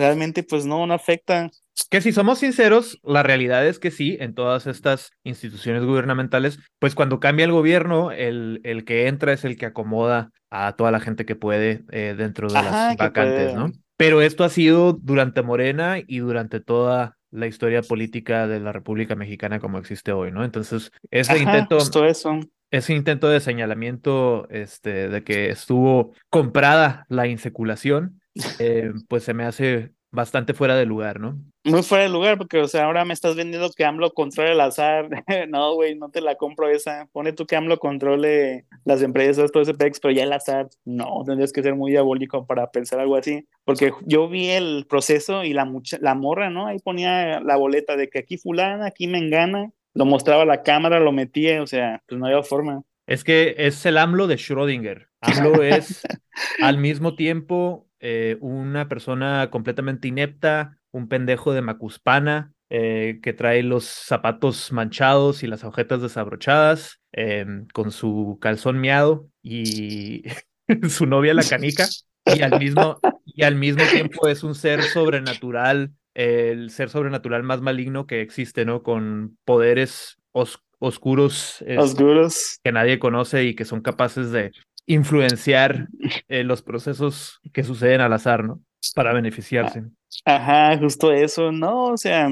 Realmente, 0.00 0.42
pues 0.42 0.64
no, 0.64 0.86
no 0.86 0.94
afecta. 0.94 1.50
Que 1.90 2.00
si 2.00 2.10
somos 2.10 2.38
sinceros, 2.38 2.98
la 3.02 3.22
realidad 3.22 3.66
es 3.66 3.78
que 3.78 3.90
sí, 3.90 4.16
en 4.18 4.34
todas 4.34 4.66
estas 4.66 5.10
instituciones 5.24 5.84
gubernamentales, 5.84 6.58
pues 6.78 6.94
cuando 6.94 7.20
cambia 7.20 7.44
el 7.44 7.52
gobierno, 7.52 8.10
el, 8.10 8.62
el 8.64 8.86
que 8.86 9.08
entra 9.08 9.34
es 9.34 9.44
el 9.44 9.58
que 9.58 9.66
acomoda 9.66 10.30
a 10.48 10.72
toda 10.72 10.90
la 10.90 11.00
gente 11.00 11.26
que 11.26 11.36
puede 11.36 11.84
eh, 11.90 12.14
dentro 12.16 12.48
de 12.48 12.54
las 12.54 12.96
vacantes, 12.96 13.54
¿no? 13.54 13.72
Pero 13.98 14.22
esto 14.22 14.44
ha 14.44 14.48
sido 14.48 14.94
durante 14.94 15.42
Morena 15.42 15.98
y 15.98 16.20
durante 16.20 16.60
toda 16.60 17.18
la 17.30 17.46
historia 17.46 17.82
política 17.82 18.46
de 18.46 18.58
la 18.58 18.72
República 18.72 19.14
Mexicana 19.14 19.60
como 19.60 19.76
existe 19.76 20.12
hoy, 20.12 20.32
¿no? 20.32 20.44
Entonces, 20.44 20.92
ese 21.10 21.38
intento... 21.38 21.76
eso. 22.06 22.40
Ese 22.70 22.94
intento 22.94 23.28
de 23.28 23.40
señalamiento 23.40 24.48
este, 24.48 25.08
de 25.08 25.24
que 25.24 25.50
estuvo 25.50 26.14
comprada 26.30 27.04
la 27.08 27.26
inseculación, 27.26 28.19
eh, 28.58 28.92
pues 29.08 29.24
se 29.24 29.34
me 29.34 29.44
hace 29.44 29.92
bastante 30.12 30.54
fuera 30.54 30.74
de 30.76 30.86
lugar, 30.86 31.20
¿no? 31.20 31.38
Muy 31.64 31.82
fuera 31.82 32.04
de 32.04 32.10
lugar, 32.10 32.38
porque, 32.38 32.58
o 32.58 32.66
sea, 32.66 32.86
ahora 32.86 33.04
me 33.04 33.14
estás 33.14 33.36
vendiendo 33.36 33.70
que 33.70 33.84
AMLO 33.84 34.12
controle 34.12 34.52
el 34.52 34.60
azar. 34.60 35.08
no, 35.48 35.74
güey, 35.74 35.94
no 35.94 36.10
te 36.10 36.20
la 36.20 36.34
compro 36.36 36.68
esa. 36.68 37.06
Pone 37.12 37.32
tú 37.32 37.46
que 37.46 37.56
AMLO 37.56 37.78
controle 37.78 38.66
las 38.84 39.02
empresas, 39.02 39.52
todo 39.52 39.62
ese 39.62 39.74
pex, 39.74 40.00
pero 40.00 40.12
ya 40.12 40.24
el 40.24 40.32
azar, 40.32 40.68
no, 40.84 41.22
tendrías 41.24 41.52
que 41.52 41.62
ser 41.62 41.74
muy 41.74 41.92
diabólico 41.92 42.46
para 42.46 42.70
pensar 42.70 42.98
algo 42.98 43.16
así. 43.16 43.46
Porque 43.64 43.92
yo 44.04 44.28
vi 44.28 44.48
el 44.48 44.86
proceso 44.88 45.44
y 45.44 45.52
la, 45.52 45.64
mucha, 45.64 45.98
la 46.00 46.14
morra, 46.14 46.50
¿no? 46.50 46.66
Ahí 46.66 46.78
ponía 46.78 47.40
la 47.40 47.56
boleta 47.56 47.96
de 47.96 48.08
que 48.08 48.20
aquí 48.20 48.38
fulana, 48.38 48.86
aquí 48.86 49.06
me 49.06 49.18
engana, 49.18 49.70
lo 49.94 50.06
mostraba 50.06 50.44
la 50.44 50.62
cámara, 50.62 50.98
lo 50.98 51.12
metía, 51.12 51.62
o 51.62 51.66
sea, 51.66 52.02
pues 52.08 52.18
no 52.18 52.26
había 52.26 52.42
forma. 52.42 52.82
Es 53.06 53.24
que 53.24 53.54
es 53.58 53.84
el 53.86 53.98
AMLO 53.98 54.26
de 54.28 54.36
Schrödinger. 54.36 55.08
AMLO 55.20 55.62
es 55.62 56.02
al 56.62 56.78
mismo 56.78 57.16
tiempo 57.16 57.89
eh, 58.00 58.38
una 58.40 58.88
persona 58.88 59.50
completamente 59.50 60.08
inepta, 60.08 60.78
un 60.90 61.08
pendejo 61.08 61.52
de 61.52 61.62
Macuspana, 61.62 62.52
eh, 62.70 63.18
que 63.22 63.32
trae 63.32 63.62
los 63.62 63.84
zapatos 63.84 64.72
manchados 64.72 65.42
y 65.42 65.46
las 65.46 65.64
agujetas 65.64 66.00
desabrochadas, 66.00 67.00
em, 67.12 67.66
con 67.72 67.92
su 67.92 68.38
calzón 68.40 68.80
miado 68.80 69.28
y 69.42 70.22
su 70.88 71.06
novia 71.06 71.34
la 71.34 71.42
canica, 71.42 71.86
y 72.24 72.42
al 72.42 72.58
mismo, 72.58 72.98
y 73.24 73.42
al 73.42 73.56
mismo 73.56 73.82
tiempo 73.90 74.28
es 74.28 74.42
un 74.42 74.54
ser 74.54 74.82
sobrenatural, 74.82 75.92
el 76.14 76.70
ser 76.70 76.90
sobrenatural 76.90 77.42
más 77.42 77.60
maligno 77.60 78.06
que 78.06 78.20
existe, 78.20 78.64
¿no? 78.64 78.82
Con 78.82 79.36
poderes 79.44 80.18
oscuros, 80.32 81.64
oscuros 81.76 82.60
que 82.62 82.72
nadie 82.72 82.98
conoce 82.98 83.44
y 83.44 83.54
que 83.54 83.64
son 83.64 83.80
capaces 83.80 84.30
de 84.30 84.52
influenciar 84.90 85.88
eh, 86.28 86.44
los 86.44 86.62
procesos 86.62 87.40
que 87.52 87.62
suceden 87.62 88.00
al 88.00 88.12
azar, 88.12 88.44
¿no? 88.44 88.60
Para 88.94 89.12
beneficiarse. 89.12 89.84
Ajá, 90.24 90.76
justo 90.78 91.12
eso, 91.12 91.52
¿no? 91.52 91.86
O 91.86 91.96
sea, 91.96 92.28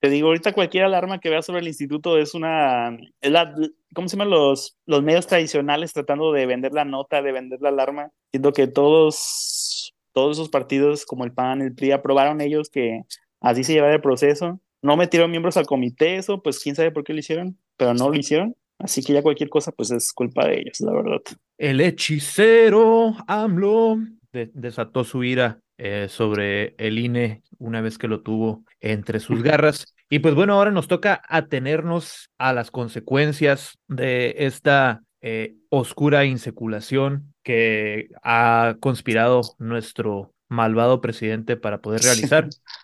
te 0.00 0.10
digo, 0.10 0.28
ahorita 0.28 0.52
cualquier 0.52 0.84
alarma 0.84 1.20
que 1.20 1.30
veas 1.30 1.46
sobre 1.46 1.60
el 1.60 1.68
instituto 1.68 2.18
es 2.18 2.34
una, 2.34 2.96
es 3.20 3.30
la, 3.30 3.54
¿cómo 3.94 4.08
se 4.08 4.16
llaman 4.16 4.30
los, 4.30 4.76
los 4.84 5.02
medios 5.02 5.26
tradicionales 5.26 5.92
tratando 5.92 6.32
de 6.32 6.44
vender 6.44 6.72
la 6.72 6.84
nota, 6.84 7.22
de 7.22 7.32
vender 7.32 7.60
la 7.62 7.70
alarma? 7.70 8.10
Siento 8.30 8.52
que 8.52 8.66
todos, 8.66 9.94
todos 10.12 10.36
esos 10.36 10.50
partidos 10.50 11.06
como 11.06 11.24
el 11.24 11.32
PAN, 11.32 11.62
el 11.62 11.74
PRI, 11.74 11.92
aprobaron 11.92 12.40
ellos 12.40 12.68
que 12.68 13.02
así 13.40 13.64
se 13.64 13.72
lleva 13.72 13.92
el 13.92 14.00
proceso. 14.00 14.60
No 14.82 14.96
metieron 14.96 15.30
miembros 15.30 15.56
al 15.56 15.66
comité, 15.66 16.16
eso, 16.16 16.42
pues 16.42 16.58
quién 16.58 16.74
sabe 16.74 16.90
por 16.90 17.04
qué 17.04 17.14
lo 17.14 17.20
hicieron, 17.20 17.56
pero 17.76 17.94
no 17.94 18.10
lo 18.10 18.16
hicieron. 18.16 18.56
Así 18.82 19.02
que 19.02 19.12
ya 19.12 19.22
cualquier 19.22 19.48
cosa, 19.48 19.70
pues 19.72 19.90
es 19.92 20.12
culpa 20.12 20.46
de 20.46 20.60
ellos, 20.60 20.80
la 20.80 20.92
verdad. 20.92 21.20
El 21.56 21.80
hechicero 21.80 23.14
AMLO 23.28 23.98
desató 24.32 25.04
su 25.04 25.22
ira 25.22 25.60
eh, 25.78 26.08
sobre 26.08 26.74
el 26.78 26.98
INE 26.98 27.42
una 27.58 27.80
vez 27.80 27.96
que 27.96 28.08
lo 28.08 28.22
tuvo 28.22 28.64
entre 28.80 29.20
sus 29.20 29.42
garras. 29.42 29.94
Y 30.10 30.18
pues 30.18 30.34
bueno, 30.34 30.54
ahora 30.54 30.72
nos 30.72 30.88
toca 30.88 31.22
atenernos 31.28 32.30
a 32.38 32.52
las 32.52 32.70
consecuencias 32.70 33.78
de 33.86 34.34
esta 34.38 35.02
eh, 35.20 35.54
oscura 35.68 36.24
inseculación 36.24 37.32
que 37.44 38.08
ha 38.24 38.76
conspirado 38.80 39.42
nuestro 39.58 40.34
malvado 40.48 41.00
presidente 41.00 41.56
para 41.56 41.80
poder 41.80 42.02
realizar. 42.02 42.48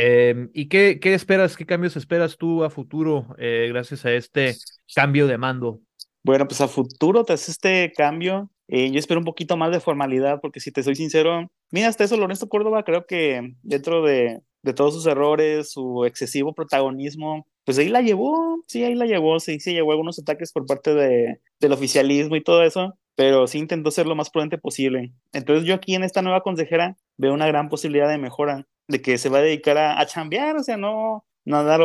Em, 0.00 0.48
¿Y 0.54 0.68
qué, 0.68 1.00
qué, 1.00 1.12
esperas, 1.12 1.56
qué 1.56 1.66
cambios 1.66 1.96
esperas 1.96 2.36
tú 2.36 2.62
a 2.62 2.70
futuro 2.70 3.34
eh, 3.36 3.66
gracias 3.68 4.04
a 4.04 4.12
este 4.12 4.54
cambio 4.94 5.26
de 5.26 5.36
mando? 5.38 5.80
Bueno, 6.22 6.46
pues 6.46 6.60
a 6.60 6.68
futuro 6.68 7.24
tras 7.24 7.48
este 7.48 7.92
cambio, 7.96 8.48
eh, 8.68 8.92
yo 8.92 8.98
espero 9.00 9.18
un 9.18 9.26
poquito 9.26 9.56
más 9.56 9.72
de 9.72 9.80
formalidad, 9.80 10.40
porque 10.40 10.60
si 10.60 10.70
te 10.70 10.84
soy 10.84 10.94
sincero, 10.94 11.50
mira, 11.72 11.88
hasta 11.88 12.04
eso 12.04 12.16
Lorenzo 12.16 12.48
Córdoba 12.48 12.84
creo 12.84 13.06
que 13.06 13.54
dentro 13.62 14.04
de, 14.04 14.40
de 14.62 14.72
todos 14.72 14.94
sus 14.94 15.06
errores, 15.06 15.72
su 15.72 16.04
excesivo 16.04 16.54
protagonismo, 16.54 17.48
pues 17.64 17.76
ahí 17.78 17.88
la 17.88 18.00
llevó, 18.00 18.62
sí, 18.68 18.84
ahí 18.84 18.94
la 18.94 19.06
llevó, 19.06 19.40
sí, 19.40 19.58
sí, 19.58 19.72
llevó 19.72 19.90
algunos 19.90 20.20
ataques 20.20 20.52
por 20.52 20.64
parte 20.64 20.94
de, 20.94 21.40
del 21.58 21.72
oficialismo 21.72 22.36
y 22.36 22.44
todo 22.44 22.62
eso, 22.62 22.96
pero 23.16 23.48
sí 23.48 23.58
intentó 23.58 23.90
ser 23.90 24.06
lo 24.06 24.14
más 24.14 24.30
prudente 24.30 24.58
posible. 24.58 25.12
Entonces 25.32 25.64
yo 25.64 25.74
aquí 25.74 25.96
en 25.96 26.04
esta 26.04 26.22
nueva 26.22 26.42
consejera 26.42 26.96
veo 27.16 27.34
una 27.34 27.48
gran 27.48 27.68
posibilidad 27.68 28.08
de 28.08 28.18
mejora 28.18 28.64
de 28.88 29.02
que 29.02 29.18
se 29.18 29.28
va 29.28 29.38
a 29.38 29.42
dedicar 29.42 29.78
a, 29.78 30.00
a 30.00 30.06
chambear, 30.06 30.56
o 30.56 30.62
sea, 30.62 30.76
no, 30.76 31.24
no 31.44 31.64
dar 31.64 31.80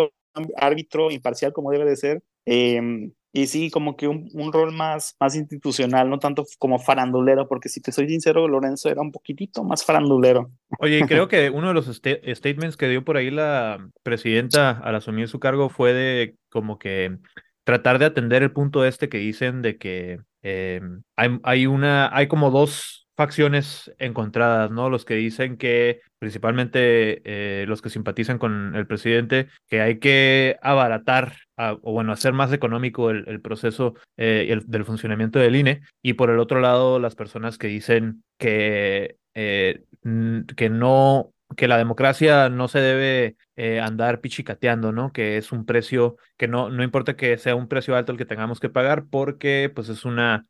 árbitro 0.58 1.12
imparcial 1.12 1.54
como 1.54 1.72
debe 1.72 1.86
de 1.86 1.96
ser. 1.96 2.24
Em, 2.46 3.12
y 3.36 3.48
sí, 3.48 3.72
como 3.72 3.96
que 3.98 4.08
un, 4.08 4.30
un, 4.34 4.54
rol 4.54 4.72
más, 4.72 5.16
más 5.20 5.36
institucional, 5.36 6.10
no 6.10 6.20
tanto 6.20 6.46
como 6.60 6.78
farandulero, 6.78 7.48
porque 7.48 7.68
si 7.68 7.82
te 7.82 7.92
soy 7.92 8.08
sincero, 8.08 8.48
Lorenzo 8.48 8.90
era 8.90 9.02
un 9.02 9.12
poquitito 9.12 9.64
más 9.64 9.84
farandulero. 9.84 10.52
Oye, 10.80 11.02
creo 11.08 11.28
que 11.28 11.50
uno 11.50 11.70
de 11.70 11.74
los 11.74 11.88
statements 11.88 12.78
que 12.78 12.88
dio 12.88 13.04
por 13.04 13.18
ahí 13.18 13.32
la 13.32 13.90
presidenta 14.04 14.72
al 14.72 14.96
asumir 14.96 15.28
su 15.28 15.40
cargo 15.40 15.70
fue 15.70 15.94
de 15.94 16.36
como 16.50 16.78
que 16.78 17.18
tratar 17.64 17.98
de 17.98 18.06
atender 18.06 18.44
el 18.44 18.52
punto 18.52 18.86
este 18.86 19.10
que 19.10 19.18
dicen 19.18 19.62
de 19.62 19.78
que 19.78 20.20
eh, 20.44 20.82
hay, 21.16 21.40
hay, 21.44 21.66
una, 21.66 22.16
hay 22.16 22.28
como 22.28 22.52
dos 22.52 23.03
facciones 23.15 23.93
encontradas, 24.00 24.72
¿no? 24.72 24.89
Los 24.89 25.05
que 25.05 25.15
dicen 25.15 25.58
que, 25.58 26.01
principalmente 26.20 27.22
eh, 27.25 27.65
los 27.67 27.82
que 27.82 27.89
simpatizan 27.89 28.39
con 28.39 28.75
el 28.75 28.88
presidente, 28.88 29.48
que 29.70 29.82
hay 29.82 30.00
que 30.00 30.58
abaratar 30.62 31.36
o 31.55 31.91
bueno, 31.91 32.12
hacer 32.12 32.34
más 32.34 32.51
económico 32.51 33.12
el, 33.12 33.41
proceso 33.41 33.93
eh, 34.17 34.60
del 34.65 34.86
funcionamiento 34.86 35.39
del 35.39 35.55
INE, 35.55 35.82
y 36.01 36.13
por 36.13 36.29
el 36.29 36.39
otro 36.39 36.60
lado, 36.60 37.00
las 37.00 37.15
personas 37.15 37.58
que 37.58 37.67
dicen 37.67 38.24
que, 38.38 39.17
eh, 39.36 39.84
que 40.55 40.70
no 40.70 41.29
que 41.55 41.67
la 41.67 41.77
democracia 41.77 42.50
no 42.50 42.67
se 42.67 42.79
debe 42.79 43.36
eh, 43.55 43.79
andar 43.79 44.22
pichicateando, 44.22 44.91
¿no? 44.91 45.12
Que 45.12 45.38
es 45.38 45.51
un 45.51 45.65
precio 45.67 46.17
que 46.36 46.48
no, 46.48 46.72
no 46.72 46.82
importa 46.82 47.15
que 47.15 47.38
sea 47.38 47.53
un 47.53 47.67
precio 47.67 47.96
alto 47.96 48.12
el 48.12 48.17
que 48.17 48.25
tengamos 48.25 48.60
que 48.60 48.70
pagar, 48.70 49.05
porque 49.08 49.72
pues 49.74 49.88
es 49.89 50.03
una 50.03 50.48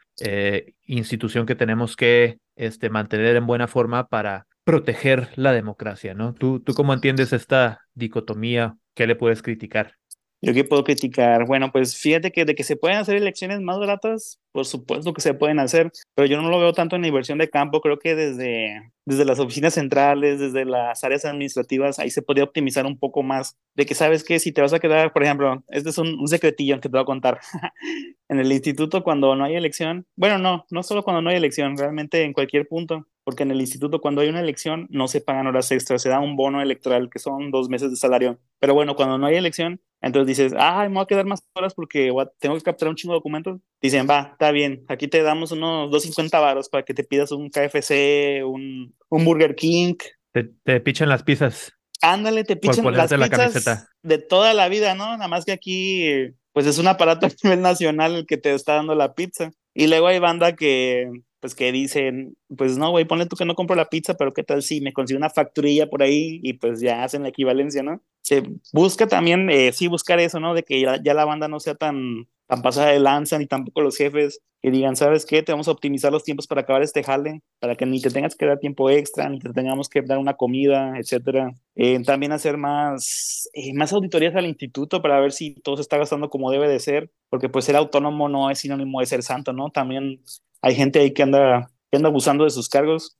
institución 0.85 1.45
que 1.45 1.55
tenemos 1.55 1.97
que 1.97 2.37
este, 2.55 2.89
mantener 2.89 3.35
en 3.35 3.45
buena 3.45 3.67
forma 3.67 4.07
para 4.07 4.47
proteger 4.63 5.29
la 5.35 5.51
democracia, 5.51 6.13
¿no? 6.13 6.33
¿Tú, 6.33 6.59
¿Tú 6.59 6.73
cómo 6.73 6.93
entiendes 6.93 7.33
esta 7.33 7.81
dicotomía? 7.93 8.77
¿Qué 8.93 9.07
le 9.07 9.15
puedes 9.15 9.41
criticar? 9.41 9.95
Yo 10.41 10.53
qué 10.53 10.63
puedo 10.63 10.83
criticar. 10.83 11.45
Bueno, 11.45 11.71
pues 11.71 11.97
fíjate 11.97 12.31
que 12.31 12.45
de 12.45 12.55
que 12.55 12.63
se 12.63 12.75
pueden 12.75 12.97
hacer 12.97 13.15
elecciones 13.15 13.61
más 13.61 13.79
baratas, 13.79 14.39
por 14.53 14.65
supuesto 14.65 15.13
que 15.13 15.21
se 15.21 15.33
pueden 15.33 15.59
hacer, 15.59 15.91
pero 16.15 16.27
yo 16.27 16.41
no 16.41 16.49
lo 16.49 16.59
veo 16.59 16.73
tanto 16.73 16.95
en 16.95 17.01
la 17.01 17.07
inversión 17.09 17.39
de 17.39 17.49
campo. 17.49 17.81
Creo 17.81 17.97
que 17.97 18.15
desde, 18.15 18.93
desde 19.03 19.25
las 19.25 19.39
oficinas 19.39 19.73
centrales, 19.73 20.39
desde 20.39 20.63
las 20.63 21.03
áreas 21.03 21.25
administrativas, 21.25 21.99
ahí 21.99 22.11
se 22.11 22.21
podría 22.21 22.43
optimizar 22.45 22.85
un 22.85 22.97
poco 22.97 23.23
más. 23.23 23.57
De 23.75 23.85
que 23.85 23.95
sabes 23.95 24.23
que 24.23 24.39
si 24.39 24.51
te 24.51 24.61
vas 24.61 24.71
a 24.71 24.79
quedar, 24.79 25.11
por 25.11 25.23
ejemplo, 25.23 25.63
este 25.69 25.89
es 25.89 25.97
un, 25.97 26.19
un 26.19 26.27
secretillo 26.27 26.75
que 26.75 26.87
te 26.87 26.89
voy 26.89 27.01
a 27.01 27.05
contar. 27.05 27.39
en 28.29 28.39
el 28.39 28.51
instituto, 28.51 29.03
cuando 29.03 29.35
no 29.35 29.43
hay 29.43 29.55
elección, 29.55 30.05
bueno, 30.15 30.37
no, 30.37 30.65
no 30.69 30.83
solo 30.83 31.03
cuando 31.03 31.21
no 31.21 31.31
hay 31.31 31.35
elección, 31.35 31.75
realmente 31.75 32.23
en 32.23 32.33
cualquier 32.33 32.67
punto, 32.67 33.07
porque 33.23 33.43
en 33.43 33.51
el 33.51 33.61
instituto 33.61 34.01
cuando 34.01 34.21
hay 34.21 34.29
una 34.29 34.41
elección 34.41 34.87
no 34.89 35.07
se 35.07 35.21
pagan 35.21 35.47
horas 35.47 35.71
extras, 35.71 36.01
se 36.01 36.09
da 36.09 36.19
un 36.19 36.35
bono 36.35 36.61
electoral 36.61 37.09
que 37.09 37.19
son 37.19 37.51
dos 37.51 37.69
meses 37.69 37.89
de 37.89 37.95
salario. 37.95 38.39
Pero 38.59 38.73
bueno, 38.73 38.95
cuando 38.95 39.17
no 39.17 39.25
hay 39.25 39.35
elección, 39.35 39.81
entonces 40.01 40.27
dices, 40.27 40.53
ay, 40.57 40.89
me 40.89 40.95
voy 40.95 41.03
a 41.03 41.07
quedar 41.07 41.25
más 41.25 41.43
horas 41.53 41.73
porque 41.73 42.11
tengo 42.39 42.55
que 42.55 42.61
capturar 42.61 42.89
un 42.89 42.95
chingo 42.95 43.13
de 43.13 43.19
documentos. 43.19 43.61
Dicen, 43.81 44.07
va, 44.09 44.35
está 44.43 44.51
bien, 44.51 44.83
aquí 44.89 45.07
te 45.07 45.23
damos 45.23 45.53
unos 45.53 45.89
250 45.89 46.37
varos 46.37 46.67
para 46.67 46.83
que 46.83 46.93
te 46.93 47.05
pidas 47.05 47.31
un 47.31 47.49
KFC, 47.49 48.43
un, 48.43 48.93
un 49.07 49.25
Burger 49.25 49.55
King. 49.55 49.95
Te, 50.33 50.49
te 50.63 50.81
pichan 50.81 51.07
las 51.07 51.23
pizzas. 51.23 51.71
Ándale, 52.01 52.43
te 52.43 52.57
pichan 52.57 52.83
las 52.83 53.03
pizzas 53.03 53.19
la 53.19 53.29
camiseta. 53.29 53.87
de 54.01 54.17
toda 54.17 54.53
la 54.53 54.67
vida, 54.67 54.95
¿no? 54.95 55.05
Nada 55.05 55.29
más 55.29 55.45
que 55.45 55.53
aquí, 55.53 56.33
pues 56.51 56.65
es 56.65 56.77
un 56.77 56.87
aparato 56.87 57.25
a 57.27 57.29
nivel 57.41 57.61
nacional 57.61 58.15
el 58.15 58.25
que 58.25 58.35
te 58.35 58.53
está 58.53 58.75
dando 58.75 58.95
la 58.95 59.13
pizza. 59.13 59.53
Y 59.73 59.87
luego 59.87 60.07
hay 60.07 60.19
banda 60.19 60.57
que, 60.57 61.09
pues 61.43 61.55
que 61.55 61.73
dicen, 61.73 62.37
pues 62.55 62.77
no, 62.77 62.91
güey, 62.91 63.03
ponle 63.03 63.25
tú 63.25 63.35
que 63.35 63.43
no 63.43 63.53
compro 63.53 63.75
la 63.75 63.89
pizza, 63.89 64.13
pero 64.13 64.33
qué 64.33 64.43
tal 64.43 64.61
si 64.61 64.79
me 64.79 64.93
consigo 64.93 65.17
una 65.17 65.29
facturilla 65.29 65.89
por 65.89 66.01
ahí 66.01 66.39
y 66.41 66.53
pues 66.53 66.79
ya 66.79 67.03
hacen 67.03 67.23
la 67.23 67.27
equivalencia, 67.27 67.83
¿no? 67.83 68.01
Se 68.21 68.43
busca 68.71 69.07
también, 69.07 69.49
eh, 69.49 69.73
sí, 69.73 69.89
buscar 69.89 70.21
eso, 70.21 70.39
¿no? 70.39 70.53
De 70.53 70.63
que 70.63 70.79
ya, 70.79 71.13
la 71.13 71.25
banda 71.25 71.49
no 71.49 71.59
sea 71.59 71.75
tan, 71.75 72.29
tan 72.47 72.61
pasada 72.61 72.91
de 72.91 72.99
lanza, 72.99 73.37
ni 73.37 73.47
tampoco 73.47 73.81
los 73.81 73.97
jefes 73.97 74.41
que 74.63 74.71
digan, 74.71 74.95
¿sabes 74.95 75.25
qué? 75.25 75.43
Te 75.43 75.51
vamos 75.51 75.67
a 75.67 75.71
optimizar 75.71 76.09
los 76.09 76.23
tiempos 76.23 76.47
para 76.47 76.61
acabar 76.61 76.81
este 76.83 77.03
jale, 77.03 77.41
para 77.59 77.75
que 77.75 77.85
ni 77.85 78.01
te 78.01 78.09
tengas 78.09 78.33
que 78.33 78.45
dar 78.45 78.59
tiempo 78.59 78.89
extra, 78.89 79.27
ni 79.27 79.37
te 79.39 79.51
tengamos 79.51 79.89
que 79.89 80.01
dar 80.01 80.17
una 80.17 80.35
comida, 80.35 80.97
etcétera. 80.97 81.51
Eh, 81.75 82.01
también 82.03 82.31
hacer 82.31 82.55
más, 82.55 83.49
eh, 83.53 83.73
más 83.73 83.91
auditorías 83.91 84.33
al 84.35 84.45
instituto 84.45 85.01
para 85.01 85.19
ver 85.19 85.33
si 85.33 85.53
todo 85.55 85.75
se 85.75 85.81
está 85.81 85.97
gastando 85.97 86.29
como 86.29 86.49
debe 86.49 86.69
de 86.69 86.79
ser, 86.79 87.11
porque 87.29 87.49
pues 87.49 87.65
ser 87.65 87.75
autónomo 87.75 88.29
no 88.29 88.49
es 88.49 88.59
sinónimo 88.59 89.01
de 89.01 89.05
ser 89.05 89.21
santo, 89.21 89.51
¿no? 89.51 89.69
También 89.69 90.21
hay 90.61 90.75
gente 90.75 90.99
ahí 90.99 91.11
que 91.11 91.23
anda, 91.23 91.69
que 91.91 91.97
anda 91.97 92.07
abusando 92.07 92.45
de 92.45 92.49
sus 92.49 92.69
cargos. 92.69 93.17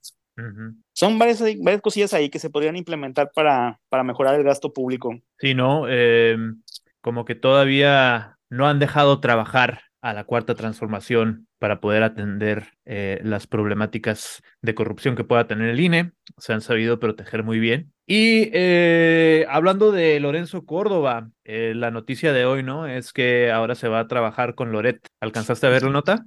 Son 0.93 1.19
varias, 1.19 1.41
varias 1.41 1.81
cosillas 1.81 2.13
ahí 2.13 2.29
que 2.29 2.39
se 2.39 2.49
podrían 2.49 2.77
implementar 2.77 3.31
para, 3.35 3.81
para 3.89 4.03
mejorar 4.03 4.35
el 4.35 4.43
gasto 4.43 4.71
público. 4.71 5.13
Sí, 5.39 5.53
¿no? 5.53 5.89
Em, 5.89 6.63
como 7.01 7.25
que 7.25 7.35
todavía 7.35 8.39
no 8.53 8.67
han 8.67 8.77
dejado 8.77 9.19
trabajar 9.19 9.81
a 10.03 10.13
la 10.13 10.25
cuarta 10.25 10.53
transformación 10.53 11.47
para 11.59 11.79
poder 11.79 12.03
atender 12.03 12.73
eh, 12.85 13.21
las 13.23 13.47
problemáticas 13.47 14.43
de 14.61 14.75
corrupción 14.75 15.15
que 15.15 15.23
pueda 15.23 15.47
tener 15.47 15.69
el 15.69 15.79
INE. 15.79 16.11
Se 16.37 16.51
han 16.51 16.59
sabido 16.59 16.99
proteger 16.99 17.43
muy 17.43 17.57
bien. 17.59 17.93
Y 18.05 18.49
eh, 18.51 19.45
hablando 19.49 19.93
de 19.93 20.19
Lorenzo 20.19 20.65
Córdoba, 20.65 21.29
eh, 21.45 21.71
la 21.73 21.89
noticia 21.89 22.33
de 22.33 22.43
hoy, 22.43 22.63
¿no? 22.63 22.85
Es 22.85 23.13
que 23.13 23.49
ahora 23.49 23.75
se 23.75 23.87
va 23.87 24.01
a 24.01 24.07
trabajar 24.09 24.55
con 24.55 24.73
Loret. 24.73 25.07
¿Alcanzaste 25.21 25.67
a 25.67 25.69
ver 25.69 25.83
la 25.83 25.91
nota? 25.91 26.25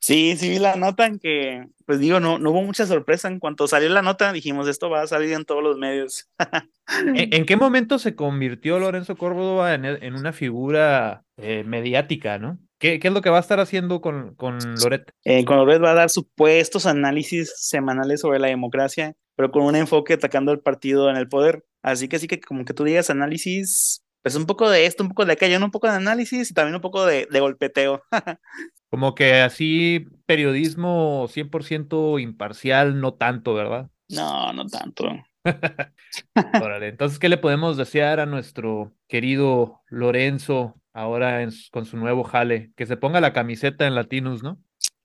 Sí, 0.00 0.36
sí 0.36 0.48
vi 0.48 0.58
la 0.58 0.74
nota 0.74 1.06
en 1.06 1.20
que, 1.20 1.64
pues 1.86 2.00
digo, 2.00 2.18
no, 2.18 2.40
no 2.40 2.50
hubo 2.50 2.62
mucha 2.64 2.86
sorpresa. 2.86 3.28
En 3.28 3.38
cuanto 3.38 3.68
salió 3.68 3.88
la 3.88 4.02
nota, 4.02 4.32
dijimos, 4.32 4.66
esto 4.66 4.90
va 4.90 5.02
a 5.02 5.06
salir 5.06 5.32
en 5.32 5.44
todos 5.44 5.62
los 5.62 5.78
medios. 5.78 6.28
¿En, 7.14 7.46
qué 7.46 7.56
momento 7.56 8.00
se 8.00 8.16
convirtió 8.16 8.80
Lorenzo 8.80 9.14
Córdoba 9.14 9.74
en, 9.74 9.84
en 9.84 10.14
una 10.14 10.32
figura 10.32 11.22
mediática, 11.64 12.38
¿no? 12.38 12.58
¿Qué, 12.80 12.98
es 13.02 13.12
lo 13.12 13.20
que 13.20 13.28
va 13.28 13.36
a 13.36 13.40
estar 13.40 13.60
haciendo 13.60 14.00
con, 14.00 14.34
con 14.36 14.58
Loret? 14.82 15.12
Eh, 15.24 15.44
con 15.44 15.58
Loret 15.58 15.82
va 15.82 15.90
a 15.90 15.94
dar 15.94 16.08
supuestos 16.08 16.86
análisis 16.86 17.52
semanales 17.56 18.22
sobre 18.22 18.38
la 18.38 18.48
democracia, 18.48 19.14
pero 19.36 19.50
con 19.50 19.64
un 19.64 19.76
enfoque 19.76 20.14
atacando 20.14 20.50
al 20.50 20.60
partido 20.60 21.10
en 21.10 21.16
el 21.16 21.28
poder. 21.28 21.62
Así 21.82 22.08
que 22.08 22.18
sí 22.18 22.26
que 22.26 22.40
como 22.40 22.64
que 22.64 22.72
tú 22.72 22.84
digas 22.84 23.10
análisis, 23.10 24.02
pues 24.22 24.34
un 24.34 24.46
poco 24.46 24.70
de 24.70 24.86
esto, 24.86 25.02
un 25.02 25.10
poco 25.10 25.26
de 25.26 25.34
aquello, 25.34 25.62
un 25.62 25.70
poco 25.70 25.88
de 25.88 25.94
análisis 25.94 26.50
y 26.50 26.54
también 26.54 26.74
un 26.74 26.80
poco 26.80 27.04
de, 27.04 27.28
de 27.30 27.40
golpeteo. 27.40 28.02
como 28.90 29.14
que 29.14 29.40
así 29.42 30.06
periodismo 30.24 31.28
100% 31.28 32.18
imparcial, 32.22 32.98
no 32.98 33.12
tanto, 33.12 33.52
¿verdad? 33.52 33.90
No, 34.08 34.54
no 34.54 34.66
tanto. 34.66 35.06
Órale, 36.62 36.88
entonces, 36.88 37.18
¿qué 37.18 37.28
le 37.28 37.38
podemos 37.38 37.76
desear 37.76 38.20
a 38.20 38.26
nuestro 38.26 38.94
querido 39.06 39.82
Lorenzo 39.88 40.79
ahora 40.92 41.46
con 41.70 41.86
su 41.86 41.96
nuevo 41.96 42.24
jale, 42.24 42.72
que 42.76 42.86
se 42.86 42.96
ponga 42.96 43.20
la 43.20 43.32
camiseta 43.32 43.86
en 43.86 43.94
Latinos, 43.94 44.42
¿no? 44.42 44.58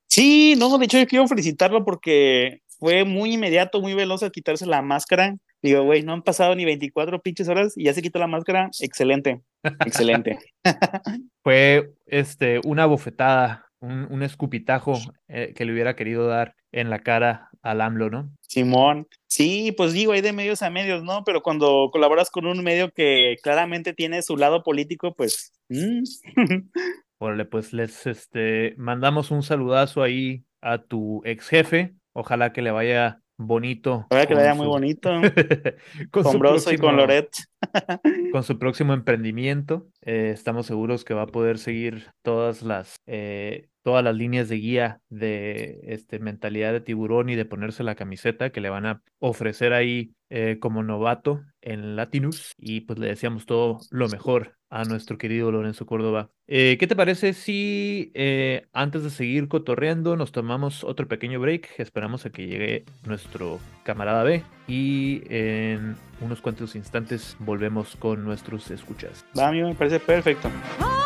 Sí, 0.08 0.56
no, 0.58 0.77
de 0.77 0.86
hecho 0.86 0.98
yo 0.98 1.08
quiero 1.08 1.27
felicitarlo 1.27 1.84
porque 1.84 2.62
fue 2.80 3.04
muy 3.04 3.34
inmediato, 3.34 3.82
muy 3.82 3.94
veloz 3.94 4.24
al 4.24 4.32
quitarse 4.32 4.65
la 4.65 4.82
máscara. 4.82 5.36
Digo, 5.62 5.84
güey, 5.84 6.04
no 6.04 6.13
han 6.13 6.22
pasado 6.22 6.56
ni 6.56 6.63
24 6.63 7.22
pinches 7.22 7.48
horas 7.48 7.74
y 7.75 7.86
ya 7.86 7.94
se 7.94 8.01
quitó 8.01 8.20
la 8.20 8.27
máscara. 8.27 8.70
Excelente, 8.80 9.42
excelente. 9.63 10.38
fue 11.44 11.92
este, 12.06 12.62
una 12.65 12.86
bofetada, 12.86 13.65
un, 13.80 14.24
escupitajo 14.24 15.00
eh, 15.27 15.54
que 15.56 15.65
le 15.65 15.74
hubiera 15.74 15.96
querido 15.96 16.27
dar 16.27 16.56
en 16.72 16.89
la 16.89 17.00
cara 17.00 17.50
al 17.66 17.82
AMLO, 17.82 18.10
¿no? 18.10 18.32
Simón, 18.42 19.08
sí, 19.28 19.74
pues 19.76 19.92
digo, 19.92 20.12
hay 20.12 20.22
de 20.22 20.34
medios 20.34 20.62
a 20.62 20.70
medios, 20.70 21.04
¿no? 21.04 21.24
Pero 21.26 21.42
cuando 21.42 21.90
colaboras 21.92 22.30
con 22.30 22.46
un 22.46 22.64
medio 22.64 22.92
que 22.92 23.38
claramente 23.42 23.94
tiene 23.94 24.22
su 24.22 24.38
lado 24.38 24.64
político, 24.64 25.14
pues... 25.16 25.52
Mm. 25.70 26.04
Órale, 27.18 27.46
pues 27.46 27.74
les 27.74 28.06
este, 28.06 28.76
mandamos 28.78 29.32
un 29.32 29.42
saludazo 29.42 30.04
ahí 30.04 30.44
a 30.62 30.78
tu 30.78 31.22
ex 31.26 31.48
jefe. 31.48 31.96
Ojalá 32.14 32.54
que 32.54 32.62
le 32.62 32.72
vaya 32.72 33.22
bonito. 33.38 34.06
Ojalá 34.12 34.28
que 34.28 34.36
le 34.36 34.42
vaya 34.42 34.54
muy 34.54 34.68
bonito. 34.68 35.10
con, 36.12 36.40
Broso 36.40 36.72
y 36.72 36.78
con 36.78 36.98
Loret. 36.98 37.30
con 38.32 38.44
su 38.44 38.60
próximo 38.60 38.94
emprendimiento. 38.94 39.88
Eh, 40.02 40.32
estamos 40.34 40.68
seguros 40.68 41.04
que 41.04 41.14
va 41.14 41.24
a 41.24 41.28
poder 41.28 41.58
seguir 41.58 42.12
todas 42.22 42.62
las 42.62 42.96
eh, 43.08 43.70
todas 43.86 44.04
las 44.04 44.15
líneas 44.15 44.50
de 44.50 44.56
guía 44.56 45.00
de 45.10 45.80
este, 45.84 46.18
mentalidad 46.18 46.74
de 46.74 46.82
tiburón 46.82 47.30
y 47.30 47.36
de 47.36 47.46
ponerse 47.46 47.84
la 47.84 47.94
camiseta 47.94 48.50
que 48.50 48.60
le 48.60 48.72
van 48.72 48.88
a 48.88 49.04
ofrecer 49.20 49.74
ahí 49.74 50.15
eh, 50.32 50.58
como 50.60 50.82
novato 50.82 51.44
en 51.62 51.96
Latinus. 51.96 52.54
Y 52.58 52.82
pues 52.82 52.98
le 52.98 53.10
deseamos 53.10 53.46
todo 53.46 53.77
lo 53.92 54.10
mejor 54.10 54.58
a 54.72 54.86
nuestro 54.86 55.20
querido 55.20 55.51
Lorenzo 55.51 55.86
Córdoba. 55.86 56.32
Eh, 56.48 56.77
¿Qué 56.80 56.88
te 56.88 56.96
parece 56.96 57.34
si 57.34 58.12
eh, 58.15 58.65
antes 58.74 59.04
de 59.04 59.12
seguir 59.12 59.48
cotorreando 59.48 60.18
nos 60.18 60.32
tomamos 60.32 60.84
otro 60.84 61.08
pequeño 61.08 61.39
break? 61.39 61.70
Esperamos 61.77 62.25
a 62.25 62.32
que 62.32 62.48
llegue 62.48 62.86
nuestro 63.06 63.60
camarada 63.84 64.24
B 64.24 64.42
y 64.68 65.22
en 65.30 65.96
unos 66.22 66.42
cuantos 66.42 66.75
instantes 66.75 67.38
volvemos 67.38 67.96
con 67.98 68.24
nuestros 68.24 68.72
escuchas. 68.72 69.24
Va, 69.38 69.50
amigo, 69.50 69.68
me 69.68 69.75
parece 69.75 70.00
perfecto. 70.00 70.50
ganó. 70.80 71.05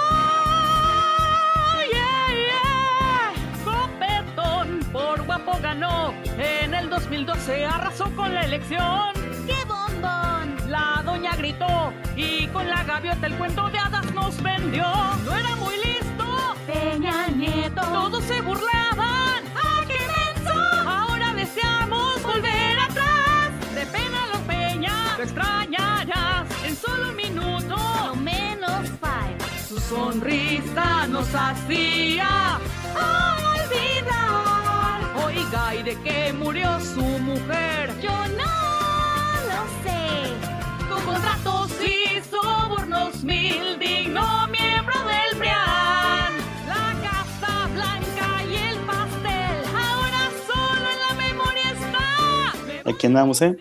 2012 7.26 7.66
arrasó 7.66 8.06
con 8.16 8.34
la 8.34 8.42
elección. 8.42 9.14
¡Qué 9.46 9.66
bombón! 9.66 10.56
La 10.70 11.02
doña 11.04 11.36
gritó 11.36 11.92
y 12.16 12.48
con 12.48 12.70
la 12.70 12.84
gaviota 12.84 13.28
el 13.28 13.36
cuento 13.36 13.70
de 13.70 13.78
hadas 13.78 14.14
nos 14.14 14.42
vendió. 14.42 14.86
No 15.26 15.36
era 15.36 15.56
muy 15.58 15.76
listo. 15.78 16.26
Peña 16.66 17.28
Nieto. 17.28 17.82
Todos 17.82 18.24
se 18.24 18.42
burlaban. 18.42 19.44
¡Ah, 19.54 19.82
qué 19.88 20.00
menso! 20.18 20.60
Ahora 20.88 21.34
deseamos 21.34 22.24
volver 22.24 22.80
atrás. 22.80 23.76
De 23.76 23.86
pena 23.88 24.28
los 24.32 24.42
Peña, 24.42 25.18
lo 25.18 25.24
extrañarás 25.24 26.48
en 26.64 26.76
solo 26.76 27.10
un 27.10 27.16
minuto. 27.18 27.76
No 27.76 28.16
menos 28.16 28.88
five. 29.02 29.68
Su 29.68 29.78
sonrisa 29.78 31.08
nos 31.08 31.28
hacía 31.36 32.60
Oiga, 35.30 35.76
¿y 35.76 35.84
de 35.84 35.96
qué 36.02 36.34
murió 36.34 36.80
su 36.80 37.02
mujer? 37.02 37.94
Yo 38.02 38.10
no 38.10 38.56
lo 39.50 39.62
sé. 39.84 40.34
Con 40.90 41.04
contratos 41.04 41.72
y 41.84 42.20
sobornos 42.28 43.24
mil 43.24 43.78
digno 43.78 44.48
miembro 44.48 44.96
del 45.06 45.38
PRIAN. 45.38 46.34
La 46.68 46.96
Casa 47.04 47.68
Blanca 47.76 48.44
y 48.44 48.56
el 48.56 48.78
pastel 48.80 49.58
ahora 49.68 50.32
solo 50.48 50.86
en 50.94 51.00
la 51.08 51.14
memoria 51.28 51.72
está. 51.78 52.90
Aquí 52.90 53.06
andamos, 53.06 53.40
¿eh? 53.44 53.56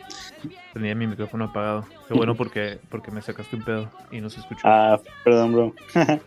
Tenía 0.79 0.95
mi 0.95 1.09
micrófono 1.09 1.47
apagado. 1.47 1.85
Qué 2.07 2.15
bueno 2.15 2.37
porque, 2.37 2.79
porque 2.89 3.11
me 3.11 3.21
sacaste 3.21 3.57
un 3.57 3.65
pedo 3.65 3.91
y 4.13 4.21
no 4.21 4.31
se 4.31 4.39
escuchó. 4.39 4.61
Ah, 4.63 5.01
perdón, 5.25 5.53
bro. 5.53 5.75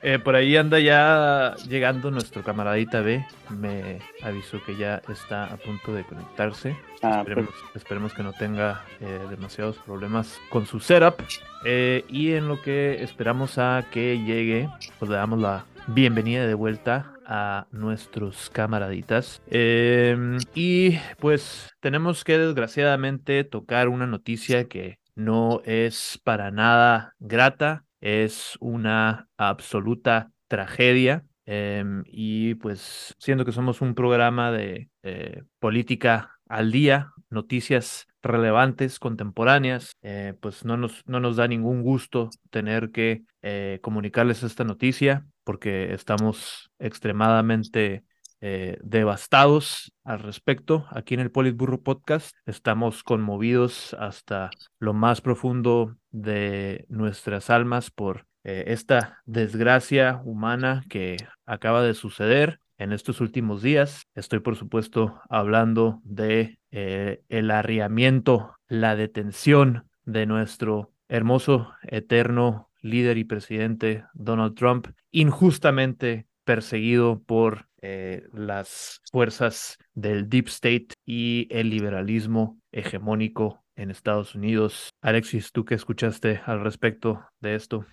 Eh, 0.00 0.18
por 0.18 0.36
ahí 0.36 0.56
anda 0.56 0.78
ya 0.78 1.54
llegando 1.68 2.10
nuestro 2.10 2.42
camaradita 2.42 3.00
B. 3.00 3.26
Me 3.50 3.98
avisó 4.22 4.62
que 4.64 4.76
ya 4.76 5.02
está 5.08 5.44
a 5.44 5.56
punto 5.56 5.92
de 5.92 6.04
conectarse. 6.04 6.76
Ah, 7.02 7.18
esperemos, 7.18 7.54
esperemos, 7.74 8.14
que 8.14 8.22
no 8.22 8.32
tenga 8.32 8.84
eh, 9.00 9.20
demasiados 9.28 9.76
problemas 9.78 10.40
con 10.50 10.66
su 10.66 10.78
setup. 10.80 11.20
Eh, 11.64 12.04
y 12.08 12.32
en 12.32 12.48
lo 12.48 12.62
que 12.62 13.02
esperamos 13.02 13.58
a 13.58 13.84
que 13.90 14.18
llegue, 14.20 14.68
pues 14.98 15.10
le 15.10 15.16
damos 15.16 15.40
la 15.40 15.64
bienvenida 15.88 16.46
de 16.46 16.54
vuelta 16.54 17.12
a 17.28 17.68
nuestros 17.70 18.50
camaraditas. 18.50 19.42
Em, 19.48 20.38
y 20.54 20.98
pues 21.20 21.70
tenemos 21.80 22.24
que 22.24 22.38
desgraciadamente 22.38 23.44
tocar 23.44 23.88
una 23.88 24.06
noticia 24.06 24.66
que 24.66 24.98
no 25.14 25.60
es 25.64 26.18
para 26.24 26.50
nada 26.50 27.14
grata, 27.18 27.84
es 28.00 28.56
una 28.60 29.28
absoluta 29.36 30.32
tragedia. 30.48 31.24
Em, 31.44 32.02
y 32.06 32.54
pues 32.56 33.14
siendo 33.18 33.44
que 33.44 33.52
somos 33.52 33.80
un 33.80 33.94
programa 33.94 34.50
de 34.50 34.90
eh, 35.02 35.42
política 35.58 36.38
al 36.48 36.72
día, 36.72 37.12
noticias 37.30 38.06
relevantes, 38.28 38.98
contemporáneas, 38.98 39.92
eh, 40.02 40.34
pues 40.40 40.64
no 40.64 40.76
nos, 40.76 41.02
no 41.06 41.20
nos 41.20 41.36
da 41.36 41.48
ningún 41.48 41.82
gusto 41.82 42.30
tener 42.50 42.90
que 42.90 43.22
eh, 43.42 43.78
comunicarles 43.82 44.42
esta 44.42 44.64
noticia 44.64 45.26
porque 45.44 45.92
estamos 45.94 46.70
extremadamente 46.78 48.04
eh, 48.40 48.78
devastados 48.82 49.92
al 50.04 50.20
respecto. 50.20 50.86
Aquí 50.90 51.14
en 51.14 51.20
el 51.20 51.30
Politburro 51.30 51.82
Podcast 51.82 52.36
estamos 52.46 53.02
conmovidos 53.02 53.94
hasta 53.98 54.50
lo 54.78 54.94
más 54.94 55.20
profundo 55.20 55.96
de 56.10 56.84
nuestras 56.88 57.50
almas 57.50 57.90
por 57.90 58.26
esta 58.44 59.20
desgracia 59.26 60.22
humana 60.24 60.82
que 60.88 61.18
acaba 61.44 61.82
de 61.82 61.92
suceder 61.92 62.60
en 62.78 62.92
estos 62.92 63.20
últimos 63.20 63.62
días. 63.62 64.06
Estoy, 64.14 64.40
por 64.40 64.56
supuesto, 64.56 65.20
hablando 65.28 66.00
de 66.04 66.58
eh, 66.70 67.22
el 67.28 67.50
arriamiento, 67.50 68.54
la 68.68 68.96
detención 68.96 69.88
de 70.04 70.26
nuestro 70.26 70.92
hermoso, 71.08 71.72
eterno 71.82 72.70
líder 72.80 73.18
y 73.18 73.24
presidente 73.24 74.04
Donald 74.14 74.54
Trump, 74.54 74.88
injustamente 75.10 76.26
perseguido 76.44 77.22
por 77.24 77.68
eh, 77.82 78.26
las 78.32 79.00
fuerzas 79.10 79.78
del 79.94 80.28
Deep 80.28 80.48
State 80.48 80.88
y 81.04 81.46
el 81.50 81.70
liberalismo 81.70 82.58
hegemónico 82.72 83.64
en 83.76 83.90
Estados 83.90 84.34
Unidos. 84.34 84.90
Alexis, 85.00 85.52
¿tú 85.52 85.64
qué 85.64 85.74
escuchaste 85.74 86.40
al 86.46 86.60
respecto 86.60 87.24
de 87.40 87.54
esto? 87.54 87.86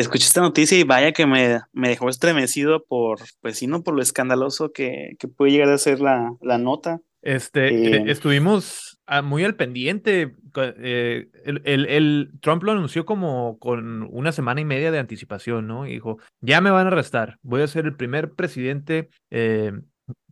Escuché 0.00 0.24
esta 0.24 0.40
noticia 0.40 0.78
y 0.78 0.84
vaya 0.84 1.12
que 1.12 1.26
me, 1.26 1.60
me, 1.72 1.88
dejó 1.88 2.08
estremecido 2.08 2.84
por, 2.84 3.18
pues 3.40 3.58
sí, 3.58 3.66
no 3.66 3.82
por 3.82 3.94
lo 3.94 4.02
escandaloso 4.02 4.72
que, 4.72 5.16
que 5.18 5.28
puede 5.28 5.52
llegar 5.52 5.68
a 5.70 5.78
ser 5.78 6.00
la, 6.00 6.34
la 6.40 6.58
nota. 6.58 7.00
Este, 7.22 7.68
Eh, 7.68 7.96
eh, 7.96 8.04
estuvimos 8.06 8.98
ah, 9.06 9.22
muy 9.22 9.44
al 9.44 9.56
pendiente. 9.56 10.34
eh, 10.56 11.26
el, 11.44 11.62
el- 11.64 11.86
el- 11.86 12.30
Trump 12.40 12.62
lo 12.62 12.72
anunció 12.72 13.04
como 13.04 13.58
con 13.58 14.02
una 14.10 14.32
semana 14.32 14.60
y 14.60 14.64
media 14.64 14.90
de 14.90 14.98
anticipación, 14.98 15.66
¿no? 15.66 15.86
Y 15.86 15.92
dijo, 15.92 16.18
ya 16.40 16.60
me 16.60 16.70
van 16.70 16.86
a 16.86 16.90
arrestar. 16.90 17.38
Voy 17.42 17.62
a 17.62 17.66
ser 17.66 17.84
el 17.86 17.96
primer 17.96 18.32
presidente 18.32 19.08
eh, 19.30 19.72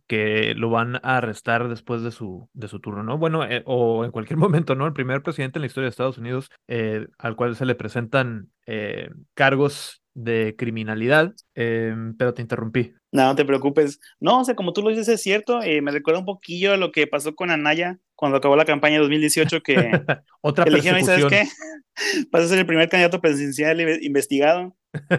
que 0.07 0.53
lo 0.55 0.69
van 0.69 0.95
a 0.95 1.17
arrestar 1.17 1.67
después 1.67 2.01
de 2.01 2.11
su, 2.11 2.49
de 2.53 2.67
su 2.67 2.79
turno, 2.79 3.03
¿no? 3.03 3.17
Bueno, 3.17 3.43
eh, 3.43 3.61
o 3.65 4.05
en 4.05 4.11
cualquier 4.11 4.37
momento, 4.37 4.75
¿no? 4.75 4.87
El 4.87 4.93
primer 4.93 5.21
presidente 5.21 5.59
en 5.59 5.61
la 5.61 5.67
historia 5.67 5.85
de 5.85 5.89
Estados 5.91 6.17
Unidos 6.17 6.49
eh, 6.67 7.07
al 7.17 7.35
cual 7.35 7.55
se 7.55 7.65
le 7.65 7.75
presentan 7.75 8.49
eh, 8.65 9.09
cargos 9.33 10.01
de 10.13 10.55
criminalidad, 10.57 11.33
eh, 11.55 11.93
pero 12.17 12.33
te 12.33 12.41
interrumpí. 12.41 12.93
No, 13.11 13.25
no 13.25 13.35
te 13.35 13.45
preocupes. 13.45 13.99
No, 14.19 14.39
o 14.41 14.43
sea, 14.43 14.55
como 14.55 14.73
tú 14.73 14.81
lo 14.81 14.89
dices, 14.89 15.07
es 15.07 15.21
cierto. 15.21 15.59
me 15.59 15.91
recuerda 15.91 16.19
un 16.19 16.25
poquillo 16.25 16.73
a 16.73 16.77
lo 16.77 16.91
que 16.91 17.05
pasó 17.07 17.35
con 17.35 17.51
Anaya 17.51 17.99
cuando 18.15 18.37
acabó 18.37 18.55
la 18.55 18.65
campaña 18.65 18.95
de 18.95 19.01
2018, 19.01 19.61
que, 19.61 19.75
Otra 20.41 20.65
que 20.65 20.71
"Oye, 20.73 21.03
¿sabes 21.03 21.25
qué? 21.25 21.43
Vas 22.31 22.43
a 22.43 22.47
ser 22.47 22.59
el 22.59 22.65
primer 22.65 22.89
candidato 22.89 23.21
presidencial 23.21 23.79
inve- 23.79 23.99
investigado. 24.01 24.75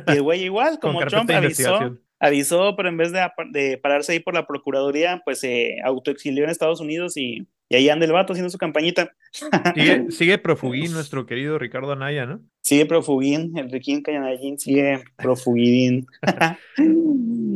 Y 0.08 0.12
el 0.12 0.22
güey 0.22 0.42
igual, 0.44 0.78
como 0.80 1.04
Trump 1.06 1.30
avisó. 1.30 1.96
Avisó, 2.20 2.74
pero 2.76 2.88
en 2.88 2.96
vez 2.96 3.12
de, 3.12 3.26
de 3.50 3.78
pararse 3.78 4.12
ahí 4.12 4.20
por 4.20 4.34
la 4.34 4.46
Procuraduría, 4.46 5.22
pues 5.24 5.40
se 5.40 5.76
autoexilió 5.84 6.44
en 6.44 6.50
Estados 6.50 6.80
Unidos 6.80 7.16
y, 7.16 7.46
y 7.68 7.76
ahí 7.76 7.88
anda 7.88 8.06
el 8.06 8.12
vato 8.12 8.32
haciendo 8.32 8.50
su 8.50 8.58
campañita. 8.58 9.12
Sigue, 9.74 10.10
sigue 10.10 10.38
profuguín 10.38 10.92
nuestro 10.92 11.26
querido 11.26 11.58
Ricardo 11.58 11.92
Anaya, 11.92 12.24
¿no? 12.24 12.40
Sigue 12.62 12.86
profugín, 12.86 13.56
el 13.58 13.70
Riquín 13.70 14.02
Cayanayín 14.02 14.58
sigue 14.58 15.02
profugín. 15.16 16.06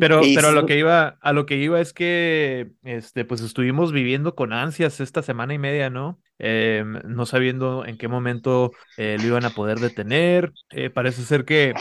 Pero, 0.01 0.20
pero 0.35 0.48
a 0.48 0.53
lo 0.53 0.66
que 0.66 0.77
iba, 0.79 1.16
a 1.20 1.33
lo 1.33 1.46
que 1.46 1.59
iba 1.59 1.81
es 1.81 1.92
que 1.92 2.72
este, 2.83 3.25
pues 3.25 3.40
estuvimos 3.40 3.92
viviendo 3.92 4.35
con 4.35 4.53
ansias 4.53 4.98
esta 4.98 5.22
semana 5.22 5.55
y 5.55 5.59
media, 5.59 5.90
¿no? 5.90 6.18
Eh, 6.40 6.83
no 7.05 7.25
sabiendo 7.25 7.87
en 7.87 7.98
qué 7.98 8.09
momento 8.09 8.72
eh, 8.96 9.16
lo 9.20 9.29
iban 9.29 9.44
a 9.44 9.51
poder 9.51 9.79
detener. 9.79 10.53
Eh, 10.70 10.90
parece 10.90 11.22
ser 11.22 11.44
que 11.44 11.72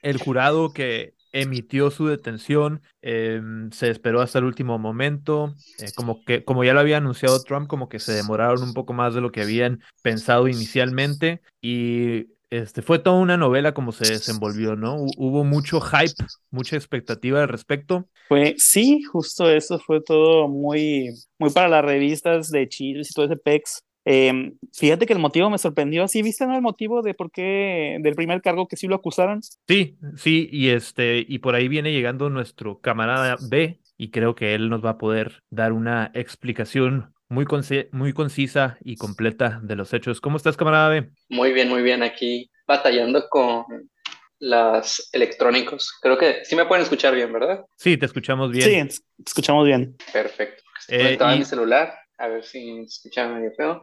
el 0.00 0.16
jurado 0.16 0.72
que 0.72 1.12
emitió 1.40 1.90
su 1.90 2.06
detención 2.06 2.82
eh, 3.02 3.40
se 3.72 3.90
esperó 3.90 4.20
hasta 4.20 4.38
el 4.38 4.44
último 4.44 4.78
momento. 4.78 5.56
eh, 5.78 5.92
como 5.92 6.24
que, 6.24 6.44
como 6.44 6.64
ya 6.64 6.72
lo 6.74 6.80
había 6.80 6.96
anunciado 6.98 7.42
Trump, 7.42 7.68
como 7.68 7.88
que 7.88 8.00
se 8.00 8.12
demoraron 8.12 8.62
un 8.62 8.72
poco 8.74 8.92
más 8.92 9.14
de 9.14 9.20
lo 9.20 9.30
que 9.32 9.42
habían 9.42 9.80
pensado 10.02 10.48
inicialmente. 10.48 11.42
Y 11.60 12.28
este 12.50 12.82
fue 12.82 12.98
toda 12.98 13.16
una 13.18 13.36
novela 13.36 13.74
como 13.74 13.92
se 13.92 14.06
desenvolvió, 14.06 14.76
¿no? 14.76 14.96
Hu- 14.96 15.14
Hubo 15.16 15.44
mucho 15.44 15.80
hype, 15.80 16.16
mucha 16.50 16.76
expectativa 16.76 17.42
al 17.42 17.48
respecto. 17.48 18.08
Fue, 18.28 18.54
sí, 18.58 19.02
justo 19.04 19.48
eso 19.50 19.78
fue 19.78 20.00
todo 20.02 20.48
muy, 20.48 21.10
muy 21.38 21.50
para 21.50 21.68
las 21.68 21.84
revistas 21.84 22.50
de 22.50 22.68
chismes 22.68 23.10
y 23.10 23.14
todo 23.14 23.26
ese 23.26 23.36
pex. 23.36 23.80
Eh, 24.08 24.52
fíjate 24.72 25.04
que 25.04 25.12
el 25.12 25.18
motivo 25.18 25.50
me 25.50 25.58
sorprendió. 25.58 26.06
¿Sí 26.08 26.22
viste, 26.22 26.46
no? 26.46 26.54
El 26.54 26.62
motivo 26.62 27.02
de 27.02 27.12
por 27.12 27.30
qué 27.32 27.98
del 28.00 28.14
primer 28.14 28.40
cargo 28.40 28.68
que 28.68 28.76
sí 28.76 28.86
lo 28.86 28.94
acusaron. 28.94 29.40
Sí, 29.42 29.98
sí, 30.16 30.48
y 30.52 30.68
este, 30.70 31.24
y 31.28 31.40
por 31.40 31.54
ahí 31.56 31.66
viene 31.68 31.92
llegando 31.92 32.30
nuestro 32.30 32.78
camarada 32.80 33.36
B, 33.50 33.80
y 33.98 34.10
creo 34.10 34.34
que 34.34 34.54
él 34.54 34.68
nos 34.68 34.84
va 34.84 34.90
a 34.90 34.98
poder 34.98 35.42
dar 35.50 35.72
una 35.72 36.10
explicación 36.14 37.12
muy, 37.28 37.44
conci- 37.46 37.88
muy 37.90 38.12
concisa 38.12 38.78
y 38.84 38.96
completa 38.96 39.58
de 39.62 39.74
los 39.74 39.92
hechos. 39.92 40.20
¿Cómo 40.20 40.36
estás, 40.36 40.56
camarada 40.56 40.88
B? 40.90 41.10
Muy 41.28 41.52
bien, 41.52 41.68
muy 41.68 41.82
bien. 41.82 42.02
Aquí 42.04 42.48
batallando 42.68 43.28
con 43.28 43.64
las 44.38 45.08
electrónicos. 45.12 45.92
Creo 46.00 46.18
que 46.18 46.44
sí 46.44 46.54
me 46.54 46.66
pueden 46.66 46.82
escuchar 46.84 47.14
bien, 47.14 47.32
¿verdad? 47.32 47.64
Sí, 47.76 47.96
te 47.96 48.06
escuchamos 48.06 48.52
bien. 48.52 48.90
Sí, 48.90 49.00
te 49.16 49.22
escuchamos 49.26 49.66
bien. 49.66 49.96
Perfecto. 50.12 50.62
Estoy 50.80 50.96
Eh, 50.96 51.02
conectado 51.02 51.30
a 51.30 51.34
y- 51.34 51.38
mi 51.38 51.44
celular. 51.44 51.94
A 52.18 52.28
ver 52.28 52.44
si 52.44 52.74
se 52.76 52.82
escucha 52.84 53.28
medio 53.28 53.52
feo. 53.56 53.82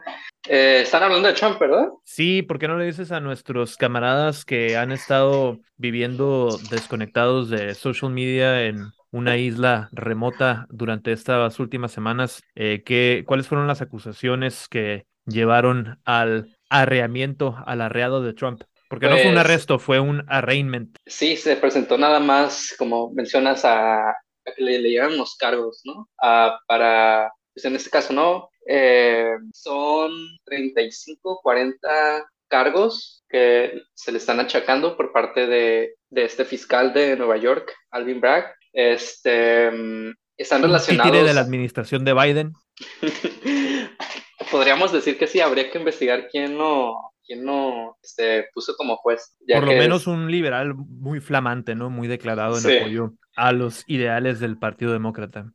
Eh, 0.50 0.82
están 0.82 1.04
hablando 1.04 1.28
de 1.28 1.36
Trump, 1.36 1.60
¿verdad? 1.60 1.88
Sí, 2.04 2.42
¿por 2.42 2.58
qué 2.58 2.68
no 2.68 2.78
le 2.78 2.86
dices 2.86 3.12
a 3.12 3.20
nuestros 3.20 3.78
camaradas 3.78 4.44
que 4.44 4.76
han 4.76 4.92
estado 4.92 5.60
viviendo 5.78 6.48
desconectados 6.72 7.50
de 7.50 7.76
social 7.76 8.12
media 8.12 8.64
en 8.66 8.92
una 9.12 9.38
isla 9.38 9.90
remota 9.92 10.66
durante 10.70 11.12
estas 11.12 11.60
últimas 11.60 11.92
semanas, 11.92 12.42
eh, 12.56 12.82
qué- 12.84 13.24
cuáles 13.28 13.48
fueron 13.48 13.68
las 13.68 13.84
acusaciones 13.84 14.68
que 14.68 15.06
llevaron 15.28 16.00
al 16.04 16.58
arreamiento, 16.70 17.56
al 17.68 17.82
arreado 17.82 18.24
de 18.24 18.34
Trump? 18.34 18.64
Porque 18.90 19.08
no 19.08 19.18
fue 19.18 19.28
un 19.28 19.34
Pues- 19.36 19.46
arresto, 19.46 19.78
fue 19.80 20.00
un 20.00 20.24
arraignment. 20.28 20.98
Sí, 21.06 21.38
se 21.38 21.56
presentó 21.58 21.98
nada 22.00 22.20
más, 22.20 22.74
como 22.80 23.12
mencionas, 23.14 23.64
a, 23.64 24.16
le, 24.58 24.80
le 24.80 24.90
llevan 24.90 25.18
los 25.18 25.36
cargos, 25.36 25.82
¿no? 25.86 26.10
Ah, 26.22 26.60
para, 26.68 27.32
pues 27.54 27.66
en 27.66 27.76
este 27.76 27.90
caso, 27.90 28.14
¿no? 28.14 28.50
Eh, 28.68 29.34
son 29.54 30.12
35, 30.46 31.40
40 31.44 32.26
cargos 32.48 33.24
que 33.30 33.82
se 33.94 34.12
le 34.12 34.18
están 34.20 34.40
achacando 34.40 34.96
por 34.96 35.12
parte 35.12 35.48
de, 35.48 35.96
de 36.10 36.24
este 36.26 36.46
fiscal 36.46 36.94
de 36.94 37.16
Nueva 37.18 37.38
York, 37.38 37.74
Alvin 37.92 38.22
Bragg. 38.22 38.46
Este, 38.72 39.70
mm, 39.72 40.14
están 40.38 40.62
relacionados. 40.64 41.12
títere 41.12 41.28
de 41.28 41.34
la 41.34 41.42
administración 41.42 42.06
de 42.06 42.14
Biden. 42.14 42.54
Podríamos 44.52 44.92
decir 44.92 45.18
que 45.18 45.28
sí, 45.28 45.40
habría 45.40 45.72
que 45.72 45.80
investigar 45.80 46.28
quién 46.30 46.58
no, 46.58 46.96
quién 47.26 47.44
no 47.44 47.98
este, 48.04 48.48
puso 48.54 48.76
como 48.76 48.98
juez. 48.98 49.36
ya 49.48 49.56
Por 49.56 49.66
lo 49.66 49.72
que 49.72 49.80
menos 49.80 50.02
es- 50.02 50.08
un 50.08 50.30
liberal 50.30 50.76
muy 50.76 51.20
flamante, 51.22 51.76
¿no? 51.76 51.90
Muy 51.90 52.08
declarado 52.08 52.56
en 52.56 52.62
Sí. 52.62 52.78
apoyo 52.78 53.14
a 53.36 53.52
los 53.52 53.84
ideales 53.88 54.40
del 54.40 54.58
Partido 54.58 54.92
Demócrata. 54.94 55.52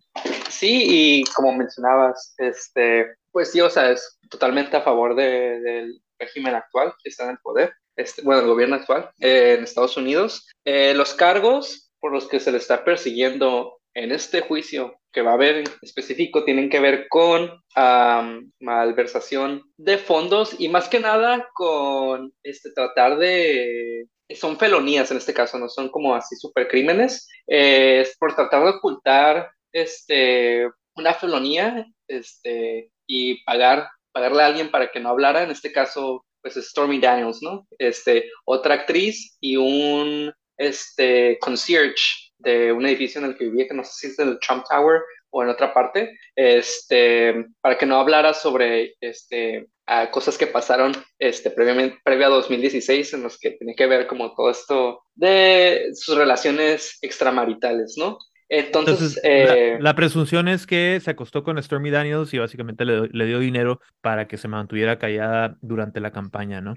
Sí, 0.58 0.84
y 1.20 1.24
como 1.34 1.52
mencionabas, 1.52 2.34
este, 2.38 3.14
pues 3.30 3.52
sí, 3.52 3.60
o 3.60 3.70
sea, 3.70 3.92
es 3.92 4.18
totalmente 4.28 4.76
a 4.76 4.80
favor 4.82 5.14
de- 5.14 5.60
del 5.60 6.00
régimen 6.18 6.54
actual 6.56 6.92
que 7.02 7.10
está 7.10 7.24
en 7.24 7.30
el 7.30 7.38
poder, 7.38 7.72
este, 7.96 8.22
bueno, 8.22 8.40
el 8.42 8.48
gobierno 8.48 8.74
actual 8.76 9.10
eh, 9.20 9.54
en 9.56 9.62
Estados 9.64 9.96
Unidos. 9.96 10.46
Eh, 10.64 10.94
los 10.94 11.14
cargos 11.14 11.92
por 12.00 12.12
los 12.12 12.26
que 12.28 12.40
se 12.40 12.50
le 12.50 12.58
está 12.58 12.84
persiguiendo 12.84 13.78
en 13.94 14.10
este 14.12 14.40
juicio 14.40 14.96
que 15.12 15.22
va 15.22 15.30
a 15.32 15.34
haber 15.34 15.56
en 15.58 15.64
específico 15.82 16.44
tienen 16.44 16.68
que 16.70 16.80
ver 16.80 17.06
con 17.08 17.50
am, 17.74 18.52
malversación 18.60 19.62
de 19.76 19.96
fondos 19.98 20.54
y 20.58 20.68
más 20.68 20.88
que 20.88 21.00
nada 21.00 21.48
con 21.54 22.32
este, 22.42 22.72
tratar 22.72 23.16
de... 23.18 24.06
Son 24.34 24.58
felonías 24.58 25.10
en 25.10 25.16
este 25.18 25.32
caso, 25.32 25.58
no 25.58 25.68
son 25.68 25.88
como 25.88 26.14
así 26.14 26.36
supercrímenes. 26.36 27.28
Eh, 27.46 28.00
es 28.02 28.16
por 28.18 28.34
tratar 28.34 28.62
de 28.64 28.70
ocultar 28.70 29.50
este, 29.72 30.68
una 30.94 31.14
felonía 31.14 31.86
este, 32.08 32.90
y 33.06 33.42
pagar, 33.44 33.88
pagarle 34.12 34.42
a 34.42 34.46
alguien 34.46 34.70
para 34.70 34.90
que 34.90 35.00
no 35.00 35.10
hablara. 35.10 35.42
En 35.42 35.50
este 35.50 35.72
caso, 35.72 36.24
pues 36.42 36.56
es 36.56 36.68
Stormy 36.68 37.00
Daniels, 37.00 37.42
¿no? 37.42 37.66
Este, 37.78 38.30
otra 38.44 38.74
actriz 38.74 39.36
y 39.40 39.56
un 39.56 40.32
este, 40.56 41.38
concierge 41.40 42.32
de 42.38 42.72
un 42.72 42.86
edificio 42.86 43.20
en 43.20 43.28
el 43.28 43.36
que 43.36 43.44
vivía, 43.44 43.68
que 43.68 43.74
no 43.74 43.84
sé 43.84 43.92
si 43.94 44.06
es 44.08 44.16
del 44.16 44.38
Trump 44.40 44.64
Tower 44.68 45.00
o 45.30 45.42
en 45.42 45.48
otra 45.50 45.74
parte, 45.74 46.18
este, 46.34 47.46
para 47.60 47.76
que 47.76 47.86
no 47.86 47.98
hablara 48.00 48.32
sobre 48.32 48.94
este, 49.00 49.68
cosas 50.10 50.38
que 50.38 50.46
pasaron 50.46 50.92
este, 51.18 51.50
previamente, 51.50 51.98
previo 52.04 52.26
a 52.26 52.30
2016, 52.30 53.14
en 53.14 53.22
los 53.22 53.38
que 53.38 53.52
tenía 53.52 53.74
que 53.74 53.86
ver 53.86 54.06
como 54.06 54.34
todo 54.34 54.50
esto 54.50 55.02
de 55.14 55.90
sus 55.94 56.16
relaciones 56.16 56.98
extramaritales, 57.02 57.94
¿no? 57.98 58.18
Entonces, 58.48 59.20
eh, 59.24 59.76
la 59.80 59.94
presunción 59.94 60.48
es 60.48 60.66
que 60.66 60.98
se 61.02 61.10
acostó 61.10 61.42
con 61.42 61.62
Stormy 61.62 61.90
Daniels 61.90 62.32
y 62.32 62.38
básicamente 62.38 62.84
le, 62.84 63.08
le 63.08 63.26
dio 63.26 63.38
dinero 63.38 63.80
para 64.00 64.26
que 64.26 64.38
se 64.38 64.48
mantuviera 64.48 64.98
callada 64.98 65.56
durante 65.60 66.00
la 66.00 66.12
campaña, 66.12 66.60
¿no? 66.60 66.74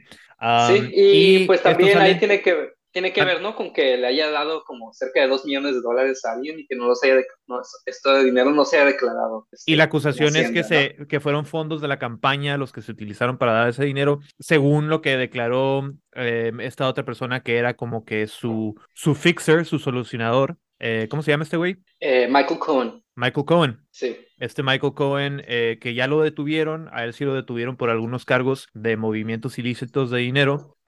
sí, 0.67 0.91
y, 0.93 1.45
pues 1.45 1.61
también 1.61 1.93
sale- 1.93 2.05
ahí 2.05 2.19
tiene 2.19 2.41
que, 2.41 2.71
tiene 2.91 3.13
que 3.13 3.21
Ah. 3.21 3.25
ver, 3.25 3.41
¿no? 3.41 3.55
Con 3.55 3.71
que 3.71 3.95
le 3.95 4.07
haya 4.07 4.29
dado 4.31 4.63
como 4.65 4.91
cerca 4.91 5.21
de 5.21 5.27
dos 5.29 5.45
millones 5.45 5.73
de 5.75 5.81
dólares 5.81 6.25
a 6.25 6.33
alguien 6.33 6.59
y 6.59 6.67
que 6.67 6.75
no 6.75 6.87
los 6.87 7.01
haya, 7.03 7.15
no, 7.47 7.61
esto 7.85 8.13
de 8.15 8.25
dinero 8.25 8.51
no 8.51 8.65
se 8.65 8.75
haya 8.77 8.87
declarado. 8.87 9.47
este, 9.51 9.71
Y 9.71 9.75
la 9.77 9.85
acusación 9.85 10.35
es 10.35 10.51
que, 10.51 10.63
se, 10.65 10.97
que 11.07 11.19
fueron 11.21 11.45
fondos 11.45 11.79
de 11.81 11.87
la 11.87 11.99
campaña 11.99 12.57
los 12.57 12.73
que 12.73 12.81
se 12.81 12.91
utilizaron 12.91 13.37
para 13.37 13.53
dar 13.53 13.69
ese 13.69 13.85
dinero, 13.85 14.19
según 14.39 14.89
lo 14.89 15.01
que 15.01 15.15
declaró 15.15 15.89
eh, 16.15 16.51
esta 16.59 16.87
otra 16.89 17.05
persona 17.05 17.41
que 17.43 17.57
era 17.57 17.75
como 17.75 18.03
que 18.03 18.27
su, 18.27 18.75
su 18.93 19.15
fixer, 19.15 19.65
su 19.65 19.79
solucionador. 19.79 20.57
Eh, 20.83 21.07
¿Cómo 21.09 21.21
se 21.21 21.29
llama 21.29 21.43
este 21.43 21.57
güey? 21.57 21.77
Eh, 21.99 22.27
Michael 22.27 22.59
Cohen, 22.59 23.03
Michael 23.15 23.45
Cohen. 23.45 23.79
sí. 23.91 24.17
Este 24.39 24.63
Michael 24.63 24.95
Cohen, 24.95 25.43
eh, 25.47 25.77
que 25.79 25.93
ya 25.93 26.07
lo 26.07 26.19
detuvieron, 26.21 26.89
a 26.91 27.03
él 27.03 27.13
sí 27.13 27.25
lo 27.25 27.35
detuvieron 27.35 27.77
por 27.77 27.91
algunos 27.91 28.25
cargos 28.25 28.69
de 28.73 28.97
movimientos 28.97 29.59
ilícitos 29.59 30.09
de 30.09 30.17
dinero, 30.17 30.79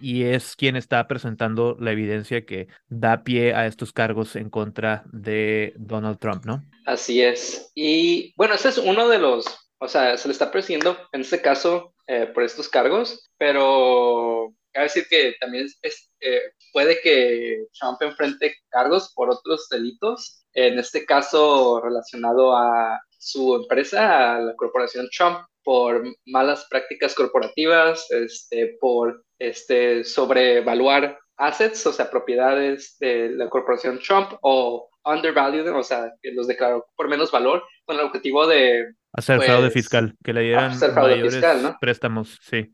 y 0.00 0.22
es 0.22 0.54
quien 0.54 0.76
está 0.76 1.08
presentando 1.08 1.76
la 1.80 1.90
evidencia 1.90 2.46
que 2.46 2.68
da 2.88 3.24
pie 3.24 3.52
a 3.52 3.66
estos 3.66 3.92
cargos 3.92 4.36
en 4.36 4.48
contra 4.48 5.02
de 5.12 5.74
Donald 5.76 6.20
Trump, 6.20 6.44
¿no? 6.44 6.62
Así 6.86 7.20
es. 7.20 7.72
Y 7.74 8.32
bueno, 8.36 8.54
ese 8.54 8.68
es 8.68 8.78
uno 8.78 9.08
de 9.08 9.18
los, 9.18 9.44
o 9.78 9.88
sea, 9.88 10.16
se 10.16 10.28
le 10.28 10.32
está 10.32 10.52
persiguiendo 10.52 10.96
en 11.10 11.22
este 11.22 11.42
caso 11.42 11.94
eh, 12.06 12.30
por 12.32 12.44
estos 12.44 12.68
cargos, 12.68 13.28
pero 13.38 14.54
cabe 14.72 14.86
decir 14.86 15.06
que 15.08 15.34
también 15.40 15.66
eh, 15.82 16.40
puede 16.72 17.00
que 17.00 17.66
Trump 17.78 18.00
enfrente 18.02 18.54
cargos 18.68 19.12
por 19.14 19.30
otros 19.30 19.68
delitos, 19.70 20.44
en 20.54 20.78
este 20.78 21.04
caso 21.04 21.80
relacionado 21.80 22.56
a 22.56 23.00
su 23.18 23.54
empresa 23.54 24.36
a 24.36 24.40
la 24.40 24.56
corporación 24.56 25.08
Trump 25.16 25.40
por 25.62 26.04
malas 26.26 26.66
prácticas 26.70 27.14
corporativas, 27.14 28.10
este, 28.10 28.76
por 28.80 29.22
este, 29.38 30.04
sobrevaluar 30.04 31.18
assets, 31.36 31.86
o 31.86 31.92
sea, 31.92 32.10
propiedades 32.10 32.96
de 32.98 33.30
la 33.30 33.48
corporación 33.48 33.98
Trump 34.00 34.32
o 34.42 34.88
undervalued, 35.04 35.72
o 35.72 35.82
sea, 35.82 36.12
que 36.22 36.32
los 36.32 36.46
declaró 36.46 36.86
por 36.96 37.08
menos 37.08 37.30
valor 37.30 37.62
con 37.84 37.96
el 37.96 38.04
objetivo 38.04 38.46
de 38.46 38.94
Hacer 39.12 39.38
Pues, 39.38 39.48
fraude 39.48 39.70
fiscal, 39.70 40.14
que 40.22 40.32
le 40.32 40.42
dieran 40.42 40.70
hacer 40.70 40.92
fraude 40.92 41.10
mayores 41.12 41.34
fiscal, 41.34 41.62
¿no? 41.62 41.76
préstamos, 41.80 42.38
sí. 42.42 42.72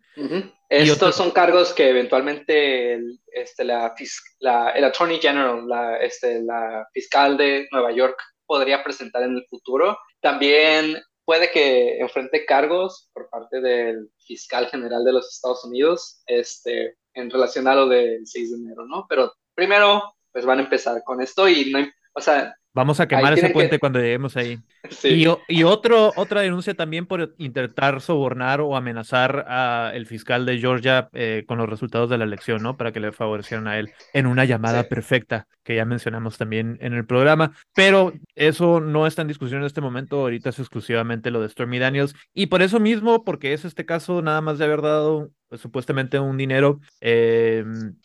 Estos 0.68 0.96
otro- 0.96 1.12
son 1.12 1.30
cargos 1.30 1.72
que 1.72 1.88
eventualmente 1.88 2.94
el, 2.94 3.20
este, 3.32 3.64
la, 3.64 3.94
la- 4.40 4.70
el 4.70 4.84
Attorney 4.84 5.18
General, 5.18 5.66
la, 5.66 5.96
este, 5.98 6.42
la 6.42 6.86
fiscal 6.92 7.36
de 7.36 7.66
Nueva 7.72 7.92
York, 7.92 8.18
podría 8.44 8.82
presentar 8.84 9.22
en 9.22 9.36
el 9.36 9.46
futuro. 9.48 9.98
También 10.20 11.00
puede 11.24 11.50
que 11.50 11.98
enfrente 11.98 12.44
cargos 12.44 13.08
por 13.12 13.28
parte 13.30 13.60
del 13.60 14.10
fiscal 14.18 14.66
general 14.68 15.04
de 15.04 15.12
los 15.12 15.32
Estados 15.32 15.64
Unidos 15.64 16.22
este, 16.26 16.96
en 17.14 17.30
relación 17.30 17.66
a 17.66 17.74
lo 17.74 17.88
del 17.88 18.26
6 18.26 18.50
de 18.52 18.56
enero, 18.58 18.84
¿no? 18.86 19.06
Pero 19.08 19.32
primero, 19.54 20.14
pues 20.32 20.44
van 20.44 20.58
a 20.58 20.62
empezar 20.62 21.02
con 21.04 21.20
esto 21.22 21.48
y 21.48 21.70
no, 21.72 21.78
o 22.12 22.20
sea, 22.20 22.54
Vamos 22.76 23.00
a 23.00 23.08
quemar 23.08 23.32
ese 23.32 23.46
que- 23.48 23.52
puente 23.54 23.78
cuando 23.78 23.98
lleguemos 24.00 24.36
ahí. 24.36 24.58
sí. 24.90 25.26
Y, 25.48 25.62
otro, 25.64 26.12
otra 26.14 26.42
denuncia 26.42 26.74
también 26.74 27.06
por 27.06 27.34
intentar 27.38 28.02
sobornar 28.02 28.60
o 28.60 28.76
amenazar 28.76 29.46
al 29.48 30.04
fiscal 30.04 30.44
de 30.44 30.58
Georgia 30.58 31.08
eh, 31.14 31.44
con 31.48 31.56
los 31.56 31.68
resultados 31.70 32.10
de 32.10 32.18
la 32.18 32.24
elección, 32.24 32.62
¿no? 32.62 32.76
Para 32.76 32.92
que 32.92 33.00
le 33.00 33.12
favorecieran 33.12 33.66
a 33.66 33.78
él 33.78 33.92
en 34.12 34.26
una 34.26 34.44
llamada 34.44 34.82
Sí. 34.82 34.88
perfecta 34.90 35.46
que 35.64 35.74
ya 35.74 35.86
mencionamos 35.86 36.36
también 36.36 36.76
en 36.82 36.92
el 36.92 37.06
programa. 37.06 37.52
Pero 37.74 38.12
eso 38.34 38.80
no 38.80 39.06
está 39.06 39.22
en 39.22 39.28
discusión 39.28 39.60
en 39.62 39.66
este 39.66 39.80
momento. 39.80 40.20
Ahorita 40.20 40.50
es 40.50 40.58
exclusivamente 40.58 41.30
lo 41.30 41.40
de 41.40 41.48
Stormy 41.48 41.78
Daniels. 41.78 42.14
Y 42.34 42.46
por 42.46 42.60
eso 42.60 42.78
mismo, 42.78 43.24
porque 43.24 43.54
es 43.54 43.64
este 43.64 43.86
caso 43.86 44.20
nada 44.20 44.42
más 44.42 44.58
de 44.58 44.66
haber 44.66 44.82
dado 44.82 45.30
pues, 45.48 45.62
supuestamente 45.62 46.20
un 46.20 46.36
dinero, 46.36 46.78
eh, 47.00 47.64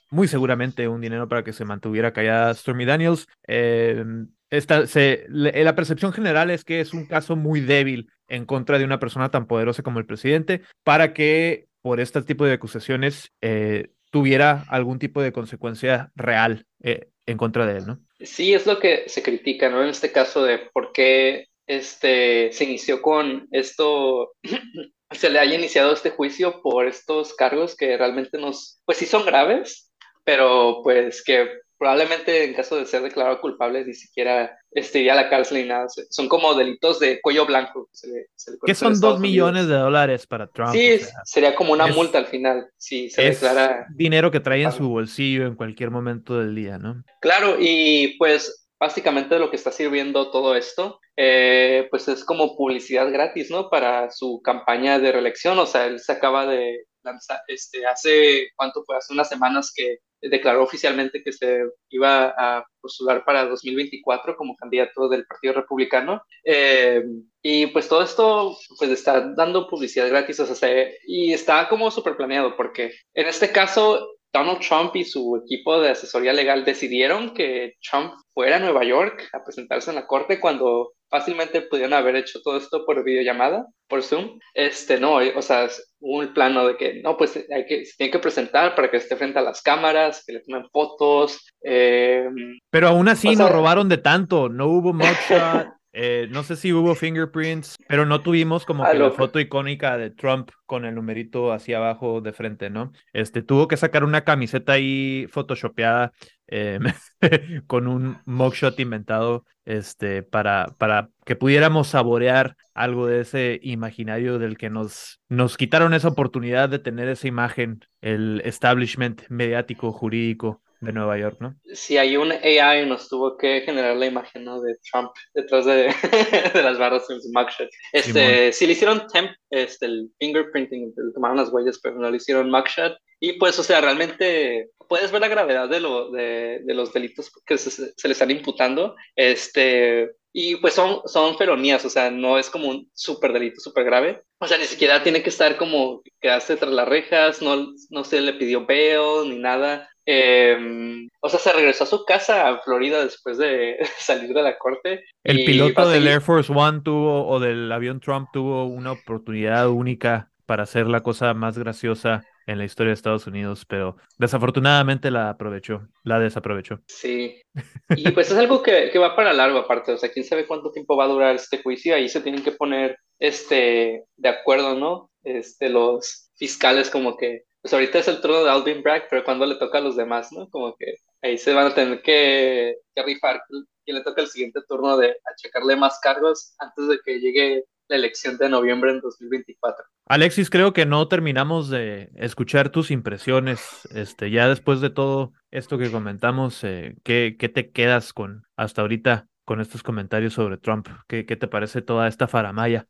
muy 0.10 0.28
seguramente 0.30 0.88
un 0.88 1.02
dinero 1.02 1.28
para 1.28 1.44
que 1.44 1.54
se 1.54 1.66
mantuviera 1.66 2.14
callada 2.14 2.54
Stormy 2.54 2.86
Daniels. 2.86 3.28
eh, 3.48 4.06
esta, 4.52 4.86
se, 4.86 5.26
le- 5.30 5.64
la 5.64 5.76
percepción 5.76 6.14
general 6.14 6.52
es 6.52 6.64
que 6.64 6.80
es 6.82 6.94
un 6.94 7.06
caso 7.08 7.36
muy 7.36 7.62
débil 7.62 8.10
en 8.28 8.46
contra 8.46 8.78
de 8.78 8.86
una 8.86 9.00
persona 9.00 9.32
tan 9.32 9.48
poderosa 9.48 9.82
como 9.84 10.00
el 10.00 10.06
presidente 10.06 10.62
para 10.84 11.14
que 11.14 11.68
por 11.82 12.00
este 12.00 12.22
tipo 12.22 12.46
de 12.46 12.54
acusaciones 12.54 13.32
eh, 13.42 13.88
tuviera 14.12 14.64
algún 14.68 15.00
tipo 15.00 15.22
de 15.22 15.32
consecuencia 15.32 16.12
real 16.16 16.66
eh, 16.84 17.08
en 17.26 17.38
contra 17.38 17.66
de 17.66 17.78
él, 17.80 17.88
¿no? 17.88 18.00
Sí, 18.20 18.54
es 18.54 18.68
lo 18.68 18.78
que 18.80 19.06
se 19.08 19.24
critica, 19.24 19.70
¿no? 19.70 19.82
En 19.82 19.90
este 19.90 20.12
caso 20.12 20.44
de 20.44 20.60
por 20.74 20.92
qué 20.92 21.48
este, 21.66 22.52
se 22.52 22.66
inició 22.66 23.02
con 23.02 23.48
esto, 23.52 24.34
se 25.12 25.30
le 25.30 25.40
haya 25.40 25.56
iniciado 25.56 25.94
este 25.94 26.12
juicio 26.12 26.62
por 26.62 26.88
estos 26.88 27.34
cargos 27.34 27.76
que 27.76 27.98
realmente 27.98 28.38
nos, 28.38 28.82
pues 28.86 28.98
sí 28.98 29.06
son 29.06 29.26
graves, 29.26 29.92
pero 30.24 30.82
pues 30.84 31.24
que 31.24 31.48
probablemente 31.82 32.44
en 32.44 32.54
caso 32.54 32.76
de 32.78 32.86
ser 32.86 33.02
declarado 33.02 33.42
culpable 33.42 33.84
ni 33.84 33.96
siquiera 33.96 34.56
este, 34.70 35.00
iría 35.00 35.14
a 35.14 35.16
la 35.16 35.30
cárcel 35.32 35.64
ni 35.64 35.68
nada. 35.68 35.88
Son 36.12 36.30
como 36.30 36.54
delitos 36.54 37.00
de 37.00 37.20
cuello 37.22 37.48
blanco. 37.48 37.88
que 37.92 37.98
se 37.98 38.08
le- 38.08 38.28
se 38.36 38.52
le 38.52 38.58
Que 38.58 38.60
conoce 38.60 38.86
en 38.86 38.96
son 38.96 39.02
dos 39.02 39.20
millones 39.20 39.66
de 39.68 39.74
dólares 39.74 40.28
para 40.28 40.46
Trump. 40.46 40.74
Sí, 40.74 40.78
o 40.92 40.94
es- 40.94 41.10
sea, 41.10 41.20
sería 41.26 41.56
como 41.56 41.74
una 41.74 41.88
es- 41.88 41.96
multa 41.96 42.20
al 42.20 42.28
final, 42.28 42.70
si 42.78 43.10
se 43.10 43.28
es 43.28 43.42
declara 43.42 43.88
dinero 43.96 44.30
que 44.30 44.40
trae 44.40 44.62
en 44.62 44.72
su 44.72 44.88
bolsillo 44.88 45.48
en 45.48 45.56
cualquier 45.56 45.90
momento 45.90 46.38
del 46.38 46.54
día, 46.54 46.78
¿no? 46.78 47.04
Claro, 47.20 47.58
y 47.60 48.16
pues 48.20 48.68
básicamente 48.80 49.40
lo 49.40 49.50
que 49.50 49.56
está 49.56 49.72
sirviendo 49.72 50.30
todo 50.30 50.56
esto, 50.56 51.00
eh, 51.18 51.88
pues 51.90 52.08
es 52.08 52.24
como 52.24 52.56
publicidad 52.56 53.12
gratis, 53.12 53.50
¿no? 53.50 53.72
Para 53.72 54.12
su 54.12 54.40
campaña 54.44 55.00
de 55.00 55.12
reelección. 55.12 55.58
O 55.58 55.66
sea, 55.66 55.88
él 55.88 56.00
se 56.00 56.12
acaba 56.12 56.46
de 56.46 56.86
lanzar, 57.04 57.40
este, 57.48 57.88
hace, 57.88 58.50
¿cuánto 58.56 58.84
fue? 58.86 58.98
Hace 58.98 59.14
unas 59.14 59.28
semanas 59.28 59.74
que 59.76 59.98
declaró 60.22 60.64
oficialmente 60.64 61.24
que 61.24 61.32
se 61.34 61.64
iba 61.90 62.34
a 62.38 62.66
postular 62.82 63.24
para 63.26 63.46
2024 63.46 64.36
como 64.36 64.56
candidato 64.56 65.10
del 65.10 65.26
Partido 65.26 65.54
Republicano. 65.54 66.22
Eh, 66.44 67.04
y 67.42 67.68
pues 67.68 67.88
todo 67.90 68.04
esto, 68.04 68.58
pues 68.78 68.92
está 68.92 69.34
dando 69.36 69.68
publicidad 69.68 70.10
gratis, 70.10 70.40
o 70.40 70.46
sea, 70.46 70.56
se- 70.56 70.98
y 71.06 71.34
está 71.34 71.68
como 71.70 71.90
súper 71.92 72.16
planeado, 72.16 72.56
porque 72.56 72.92
en 73.14 73.28
este 73.28 73.52
caso 73.52 74.08
Donald 74.34 74.60
Trump 74.60 74.96
y 74.96 75.04
su 75.04 75.42
equipo 75.44 75.80
de 75.82 75.90
asesoría 75.90 76.34
legal 76.34 76.64
decidieron 76.64 77.34
que 77.34 77.74
Trump 77.82 78.14
fuera 78.34 78.58
a 78.58 78.60
Nueva 78.60 78.84
York 78.86 79.28
a 79.34 79.44
presentarse 79.44 79.90
en 79.90 79.96
la 79.98 80.08
corte 80.08 80.40
cuando 80.40 80.94
fácilmente 81.12 81.62
pudieron 81.62 81.94
haber 81.94 82.16
hecho 82.16 82.40
todo 82.42 82.58
esto 82.58 82.84
por 82.86 83.04
videollamada, 83.04 83.68
por 83.88 84.02
Zoom. 84.02 84.40
Este, 84.56 85.00
no, 85.00 85.18
o 85.36 85.42
sea, 85.44 85.66
es 85.66 85.94
un 86.00 86.34
plano 86.34 86.66
de 86.68 86.78
que, 86.78 87.02
no, 87.04 87.18
pues 87.18 87.36
hay 87.54 87.66
que, 87.68 87.86
se 87.86 87.98
tiene 87.98 88.12
que 88.12 88.18
presentar 88.20 88.74
para 88.74 88.90
que 88.90 88.98
esté 88.98 89.16
frente 89.16 89.38
a 89.38 89.44
las 89.44 89.62
cámaras, 89.62 90.24
que 90.26 90.34
le 90.34 90.40
tomen 90.40 90.68
fotos. 90.72 91.46
eh, 91.64 92.28
Pero 92.72 92.88
aún 92.88 93.08
así 93.10 93.28
nos 93.28 93.38
sea- 93.38 93.50
robaron 93.50 93.88
de 93.90 93.98
tanto. 94.00 94.50
No 94.50 94.66
hubo 94.68 94.94
mugshot. 94.94 95.68
eh, 95.94 96.28
no 96.32 96.44
sé 96.44 96.56
si 96.56 96.72
hubo 96.72 96.96
fingerprints, 96.96 97.76
pero 97.88 98.06
no 98.06 98.22
tuvimos 98.22 98.66
como 98.66 98.86
Ah, 98.86 98.92
que 98.92 99.00
la 99.00 99.12
foto 99.12 99.40
icónica 99.40 99.98
de 99.98 100.10
Trump 100.10 100.50
con 100.66 100.86
el 100.86 100.96
numerito 100.96 101.52
hacia 101.52 101.78
abajo 101.78 102.22
de 102.22 102.32
frente, 102.32 102.70
¿no? 102.70 102.94
Este 103.12 103.42
tuvo 103.42 103.68
que 103.68 103.76
sacar 103.76 104.04
una 104.06 104.24
camiseta 104.24 104.74
ahí 104.74 105.28
photoshopeada 105.30 106.14
eh, 106.48 106.80
con 107.68 107.88
un 107.88 108.18
mugshot 108.26 108.80
inventado 108.80 109.46
este, 109.66 110.24
para, 110.24 110.68
para 110.78 111.10
que 111.26 111.36
pudiéramos 111.36 111.90
saborear 111.90 112.56
algo 112.74 113.08
de 113.08 113.22
ese 113.22 113.60
imaginario 113.62 114.40
del 114.40 114.58
que 114.58 114.70
nos, 114.70 115.20
nos 115.28 115.58
quitaron 115.58 115.94
esa 115.94 116.08
oportunidad 116.08 116.70
de 116.70 116.80
tener 116.80 117.10
esa 117.10 117.28
imagen, 117.28 117.82
el 118.00 118.42
establishment 118.46 119.24
mediático, 119.28 119.92
jurídico 119.92 120.62
de 120.82 120.92
Nueva 120.92 121.18
York, 121.18 121.38
¿no? 121.40 121.56
si 121.74 121.98
hay 121.98 122.18
un 122.18 122.32
AI 122.32 122.86
nos 122.88 123.08
tuvo 123.08 123.38
que 123.38 123.62
generar 123.62 123.96
la 123.96 124.08
imagen 124.08 124.44
¿no? 124.44 124.60
de 124.62 124.76
Trump 124.92 125.12
detrás 125.34 125.66
de, 125.66 125.94
de 126.54 126.64
las 126.64 126.78
barras 126.78 127.10
en 127.10 127.22
su 127.22 127.30
mugshot. 127.32 127.70
Este, 127.94 128.52
si 128.52 128.66
le 128.66 128.74
hicieron 128.74 129.08
temp, 129.08 129.32
este, 129.52 129.86
el 129.86 130.10
fingerprinting, 130.20 130.94
le 130.96 131.14
tomaron 131.14 131.38
las 131.38 131.50
huellas, 131.50 131.80
pero 131.82 131.96
no 131.98 132.10
le 132.10 132.18
hicieron 132.18 132.50
mugshot. 132.50 132.98
Y 133.20 133.34
pues, 133.34 133.60
o 133.60 133.64
sea, 133.64 133.82
realmente 133.82 134.72
puedes 134.90 135.12
ver 135.12 135.22
la 135.22 135.28
gravedad 135.28 135.70
de, 135.70 135.80
lo, 135.80 136.10
de, 136.10 136.62
de 136.64 136.74
los 136.74 136.92
delitos 136.92 137.32
que 137.46 137.58
se, 137.58 137.70
se 137.70 138.08
le 138.08 138.12
están 138.12 138.32
imputando. 138.32 138.96
Este, 139.16 140.12
y 140.34 140.56
pues 140.58 140.74
son, 140.74 141.02
son 141.06 141.38
felonías, 141.38 141.84
o 141.84 141.90
sea, 141.90 142.10
no 142.10 142.40
es 142.40 142.50
como 142.50 142.70
un 142.70 142.90
súper 142.94 143.34
delito, 143.34 143.60
súper 143.60 143.84
grave. 143.84 144.22
O 144.40 144.48
sea, 144.48 144.58
ni 144.58 144.66
siquiera 144.66 145.04
tiene 145.04 145.22
que 145.22 145.30
estar 145.30 145.58
como 145.58 146.02
quedarse 146.22 146.56
tras 146.56 146.72
las 146.72 146.88
rejas, 146.88 147.42
no, 147.42 147.74
no 147.90 148.04
se 148.04 148.22
le 148.22 148.34
pidió 148.34 148.66
bail 148.66 149.30
ni 149.30 149.38
nada. 149.38 149.90
Eh, 150.06 151.08
o 151.22 151.30
sea, 151.30 151.40
se 151.40 151.54
regresó 151.54 151.84
a 151.84 151.88
su 151.88 152.04
casa 152.06 152.50
a 152.50 152.60
Florida 152.62 153.04
después 153.04 153.38
de 153.38 153.78
salir 153.98 154.34
de 154.34 154.42
la 154.42 154.58
corte. 154.58 155.04
El 155.24 155.46
piloto 155.46 155.90
del 155.90 156.08
Air 156.08 156.22
Force 156.22 156.52
One 156.52 156.82
tuvo, 156.82 157.28
o 157.28 157.40
del 157.40 157.72
avión 157.72 158.00
Trump 158.00 158.30
tuvo 158.34 158.66
una 158.66 158.94
oportunidad 158.94 159.70
única 159.70 160.32
para 160.46 160.64
hacer 160.64 160.88
la 160.88 161.02
cosa 161.02 161.34
más 161.34 161.58
graciosa 161.58 162.26
en 162.48 162.58
la 162.58 162.66
historia 162.66 162.90
de 162.90 162.96
Estados 162.96 163.28
Unidos, 163.28 163.66
pero 163.66 163.98
desafortunadamente 164.18 165.12
la 165.12 165.30
aprovechó, 165.30 165.88
la 166.04 166.20
desaprovechó. 166.20 166.82
Sí. 166.88 167.42
Y 167.90 168.12
pues 168.12 168.32
es 168.32 168.38
algo 168.38 168.62
que, 168.62 168.90
que 168.92 169.00
va 169.00 169.16
para 169.16 169.34
largo 169.34 169.60
aparte, 169.60 169.94
o 169.94 169.98
sea, 169.98 170.12
quién 170.12 170.26
sabe 170.26 170.48
cuánto 170.48 170.72
tiempo 170.72 170.98
va 170.98 171.06
a 171.06 171.10
durar 171.10 171.36
este 171.36 171.62
juicio, 171.62 171.96
ahí 171.96 172.10
se 172.10 172.22
tienen 172.22 172.44
que 172.44 172.52
poner 172.52 172.98
este, 173.20 174.06
de 174.18 174.30
acuerdo, 174.30 174.76
¿no? 174.76 175.12
Este, 175.24 175.70
los 175.70 176.32
fiscales 176.36 176.90
como 176.90 177.16
que, 177.16 177.44
pues 177.62 177.74
ahorita 177.74 178.00
es 178.00 178.08
el 178.08 178.22
turno 178.22 178.44
de 178.44 178.50
Alvin 178.50 178.82
Bragg, 178.82 179.08
pero 179.10 179.24
cuando 179.24 179.46
le 179.46 179.56
toca 179.56 179.78
a 179.78 179.82
los 179.82 179.96
demás, 179.96 180.32
¿no? 180.32 180.50
Como 180.50 180.76
que 180.76 180.96
ahí 181.22 181.38
se 181.38 181.54
van 181.54 181.68
a 181.68 181.76
tener 181.76 182.02
que, 182.02 182.76
que 182.96 183.04
rifar 183.04 183.44
quién 183.86 183.98
le 183.98 184.04
toca 184.04 184.22
el 184.22 184.28
siguiente 184.28 184.62
turno 184.68 184.98
de 184.98 185.16
achacarle 185.32 185.76
más 185.76 186.00
cargos 186.02 186.56
antes 186.60 186.88
de 186.88 187.00
que 187.06 187.20
llegue 187.20 187.66
la 187.88 187.98
elección 187.98 188.38
de 188.38 188.50
noviembre 188.50 188.92
en 188.92 189.02
2024. 189.02 189.86
Alexis, 190.08 190.50
creo 190.50 190.74
que 190.74 190.86
no 190.86 191.08
terminamos 191.08 191.70
de 191.70 192.10
escuchar 192.16 192.70
tus 192.70 192.90
impresiones. 192.90 193.88
Este, 193.94 194.32
ya 194.32 194.48
después 194.48 194.82
de 194.82 194.90
todo 194.90 195.34
esto 195.52 195.78
que 195.78 195.92
comentamos, 195.92 196.64
eh, 196.64 196.96
¿qué, 197.04 197.36
qué 197.38 197.50
te 197.50 197.72
quedas 197.72 198.14
con 198.14 198.44
hasta 198.56 198.82
ahorita 198.82 199.28
con 199.46 199.62
estos 199.62 199.84
comentarios 199.84 200.34
sobre 200.34 200.58
Trump? 200.58 200.88
¿Qué, 201.08 201.26
qué 201.26 201.36
te 201.36 201.48
parece 201.48 201.82
toda 201.82 202.08
esta 202.08 202.28
faramaya? 202.28 202.88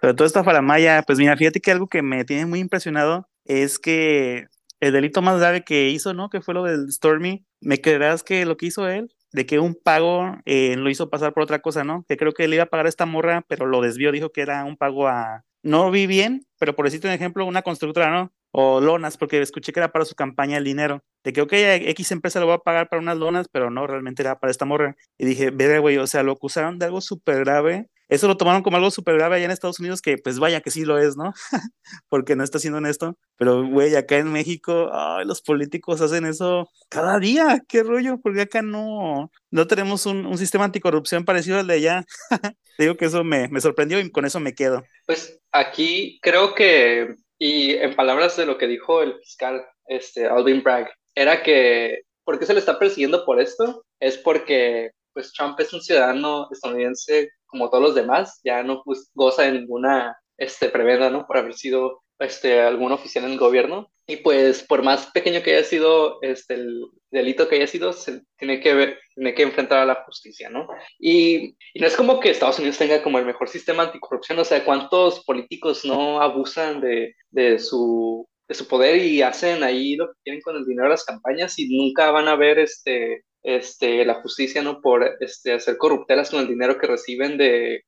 Pero 0.00 0.14
toda 0.14 0.26
esta 0.26 0.44
faramaya, 0.44 1.02
pues 1.02 1.18
mira, 1.18 1.36
fíjate 1.36 1.60
que 1.60 1.72
algo 1.72 1.88
que 1.88 2.02
me 2.02 2.24
tiene 2.24 2.46
muy 2.46 2.60
impresionado 2.60 3.28
es 3.44 3.78
que 3.78 4.46
el 4.80 4.92
delito 4.92 5.22
más 5.22 5.38
grave 5.38 5.64
que 5.64 5.88
hizo, 5.88 6.14
¿no? 6.14 6.28
Que 6.28 6.40
fue 6.40 6.54
lo 6.54 6.64
del 6.64 6.90
Stormy. 6.92 7.44
¿Me 7.60 7.80
creerás 7.80 8.22
que 8.22 8.44
lo 8.44 8.56
que 8.56 8.66
hizo 8.66 8.88
él? 8.88 9.14
De 9.32 9.46
que 9.46 9.58
un 9.58 9.74
pago 9.74 10.36
eh, 10.44 10.76
lo 10.76 10.90
hizo 10.90 11.10
pasar 11.10 11.32
por 11.32 11.42
otra 11.42 11.60
cosa, 11.60 11.84
¿no? 11.84 12.04
Que 12.08 12.16
creo 12.16 12.32
que 12.32 12.46
le 12.48 12.56
iba 12.56 12.64
a 12.64 12.68
pagar 12.68 12.86
a 12.86 12.90
esta 12.90 13.06
morra, 13.06 13.44
pero 13.48 13.66
lo 13.66 13.80
desvió, 13.80 14.12
dijo 14.12 14.30
que 14.30 14.42
era 14.42 14.64
un 14.64 14.76
pago 14.76 15.08
a... 15.08 15.42
No 15.62 15.90
vi 15.90 16.06
bien, 16.06 16.46
pero 16.58 16.76
por 16.76 16.84
decirte 16.84 17.08
un 17.08 17.14
ejemplo, 17.14 17.46
una 17.46 17.62
constructora, 17.62 18.10
¿no? 18.10 18.32
O 18.52 18.80
lonas, 18.80 19.16
porque 19.16 19.40
escuché 19.40 19.72
que 19.72 19.80
era 19.80 19.90
para 19.90 20.04
su 20.04 20.14
campaña 20.14 20.58
el 20.58 20.64
dinero. 20.64 21.02
De 21.24 21.32
que, 21.32 21.40
ok, 21.40 21.52
X 21.52 22.12
empresa 22.12 22.38
lo 22.38 22.46
va 22.46 22.54
a 22.54 22.62
pagar 22.62 22.88
para 22.90 23.00
unas 23.00 23.16
lonas, 23.16 23.48
pero 23.50 23.70
no, 23.70 23.86
realmente 23.86 24.22
era 24.22 24.38
para 24.38 24.50
esta 24.50 24.66
morra. 24.66 24.96
Y 25.18 25.24
dije, 25.24 25.50
verga, 25.50 25.78
güey, 25.78 25.96
o 25.96 26.06
sea, 26.06 26.22
lo 26.22 26.32
acusaron 26.32 26.78
de 26.78 26.84
algo 26.84 27.00
súper 27.00 27.40
grave 27.40 27.88
eso 28.14 28.28
lo 28.28 28.36
tomaron 28.36 28.62
como 28.62 28.76
algo 28.76 28.90
súper 28.90 29.16
grave 29.16 29.36
allá 29.36 29.46
en 29.46 29.50
Estados 29.50 29.80
Unidos, 29.80 30.00
que 30.00 30.18
pues 30.18 30.38
vaya 30.38 30.60
que 30.60 30.70
sí 30.70 30.84
lo 30.84 30.98
es, 30.98 31.16
¿no? 31.16 31.32
Porque 32.08 32.36
no 32.36 32.44
está 32.44 32.58
siendo 32.58 32.78
honesto. 32.78 33.16
Pero, 33.36 33.66
güey, 33.66 33.94
acá 33.96 34.16
en 34.16 34.32
México, 34.32 34.90
ay, 34.92 35.26
los 35.26 35.42
políticos 35.42 36.00
hacen 36.00 36.24
eso 36.24 36.68
cada 36.88 37.18
día. 37.18 37.62
¿Qué 37.68 37.82
rollo? 37.82 38.18
Porque 38.22 38.42
acá 38.42 38.62
no, 38.62 39.30
no 39.50 39.66
tenemos 39.66 40.06
un, 40.06 40.36
sistema 40.38 40.64
anticorrupción 40.64 41.24
parecido 41.24 41.58
al 41.58 41.66
de 41.66 41.74
allá. 41.74 42.04
Digo 42.78 42.96
que 42.96 43.06
eso 43.06 43.24
me, 43.24 43.48
me 43.48 43.60
sorprendió 43.60 44.00
y 44.00 44.10
con 44.10 44.24
eso 44.24 44.40
me 44.40 44.54
quedo. 44.54 44.84
Pues 45.06 45.40
aquí 45.52 46.18
creo 46.22 46.54
que, 46.54 47.14
y 47.38 47.74
en 47.74 47.94
palabras 47.94 48.36
de 48.36 48.46
lo 48.46 48.58
que 48.58 48.66
dijo 48.66 49.02
el 49.02 49.14
fiscal, 49.20 49.64
este, 49.86 50.26
Alvin 50.26 50.62
Bragg, 50.62 50.88
era 51.14 51.42
que, 51.42 52.02
¿por 52.24 52.38
qué 52.38 52.46
se 52.46 52.54
le 52.54 52.60
está 52.60 52.78
persiguiendo 52.78 53.24
por 53.24 53.40
esto? 53.40 53.84
Es 54.00 54.18
porque, 54.18 54.90
pues, 55.12 55.32
Trump 55.32 55.58
es 55.60 55.72
un 55.72 55.82
ciudadano 55.82 56.48
estadounidense 56.50 57.30
como 57.54 57.70
todos 57.70 57.82
los 57.82 57.94
demás, 57.94 58.40
ya 58.42 58.64
no 58.64 58.82
pues, 58.84 59.12
goza 59.14 59.42
de 59.42 59.52
ninguna, 59.52 60.18
este, 60.36 60.68
prebenda, 60.68 61.08
¿no? 61.08 61.24
Por 61.24 61.38
haber 61.38 61.54
sido, 61.54 62.02
este, 62.18 62.60
algún 62.60 62.90
oficial 62.90 63.24
en 63.24 63.32
el 63.32 63.38
gobierno. 63.38 63.92
Y 64.08 64.16
pues, 64.16 64.64
por 64.64 64.82
más 64.82 65.06
pequeño 65.12 65.40
que 65.42 65.54
haya 65.54 65.64
sido, 65.64 66.18
este, 66.20 66.54
el 66.54 66.84
delito 67.12 67.48
que 67.48 67.54
haya 67.54 67.68
sido, 67.68 67.92
se 67.92 68.22
tiene 68.36 68.58
que 68.58 68.74
ver, 68.74 68.98
tiene 69.14 69.34
que 69.34 69.44
enfrentar 69.44 69.78
a 69.78 69.86
la 69.86 70.02
justicia, 70.04 70.50
¿no? 70.50 70.66
Y, 70.98 71.56
y 71.72 71.80
no 71.80 71.86
es 71.86 71.96
como 71.96 72.18
que 72.18 72.30
Estados 72.30 72.58
Unidos 72.58 72.76
tenga 72.76 73.00
como 73.00 73.20
el 73.20 73.24
mejor 73.26 73.48
sistema 73.48 73.84
anticorrupción, 73.84 74.36
o 74.40 74.44
sea, 74.44 74.64
¿cuántos 74.64 75.24
políticos 75.24 75.84
no 75.84 76.20
abusan 76.20 76.80
de, 76.80 77.14
de 77.30 77.60
su 77.60 78.28
de 78.48 78.54
su 78.54 78.68
poder 78.68 78.96
y 78.96 79.22
hacen 79.22 79.62
ahí 79.62 79.96
lo 79.96 80.08
que 80.08 80.20
quieren 80.24 80.42
con 80.42 80.56
el 80.56 80.66
dinero 80.66 80.84
de 80.84 80.90
las 80.90 81.04
campañas 81.04 81.58
y 81.58 81.68
nunca 81.68 82.10
van 82.10 82.28
a 82.28 82.36
ver 82.36 82.58
este, 82.58 83.24
este, 83.44 84.04
la 84.04 84.14
justicia 84.22 84.62
no 84.62 84.80
por 84.80 85.16
este, 85.20 85.52
hacer 85.52 85.76
corruptelas 85.78 86.30
con 86.30 86.40
el 86.40 86.48
dinero 86.48 86.78
que 86.78 86.88
reciben 86.88 87.38
de, 87.38 87.84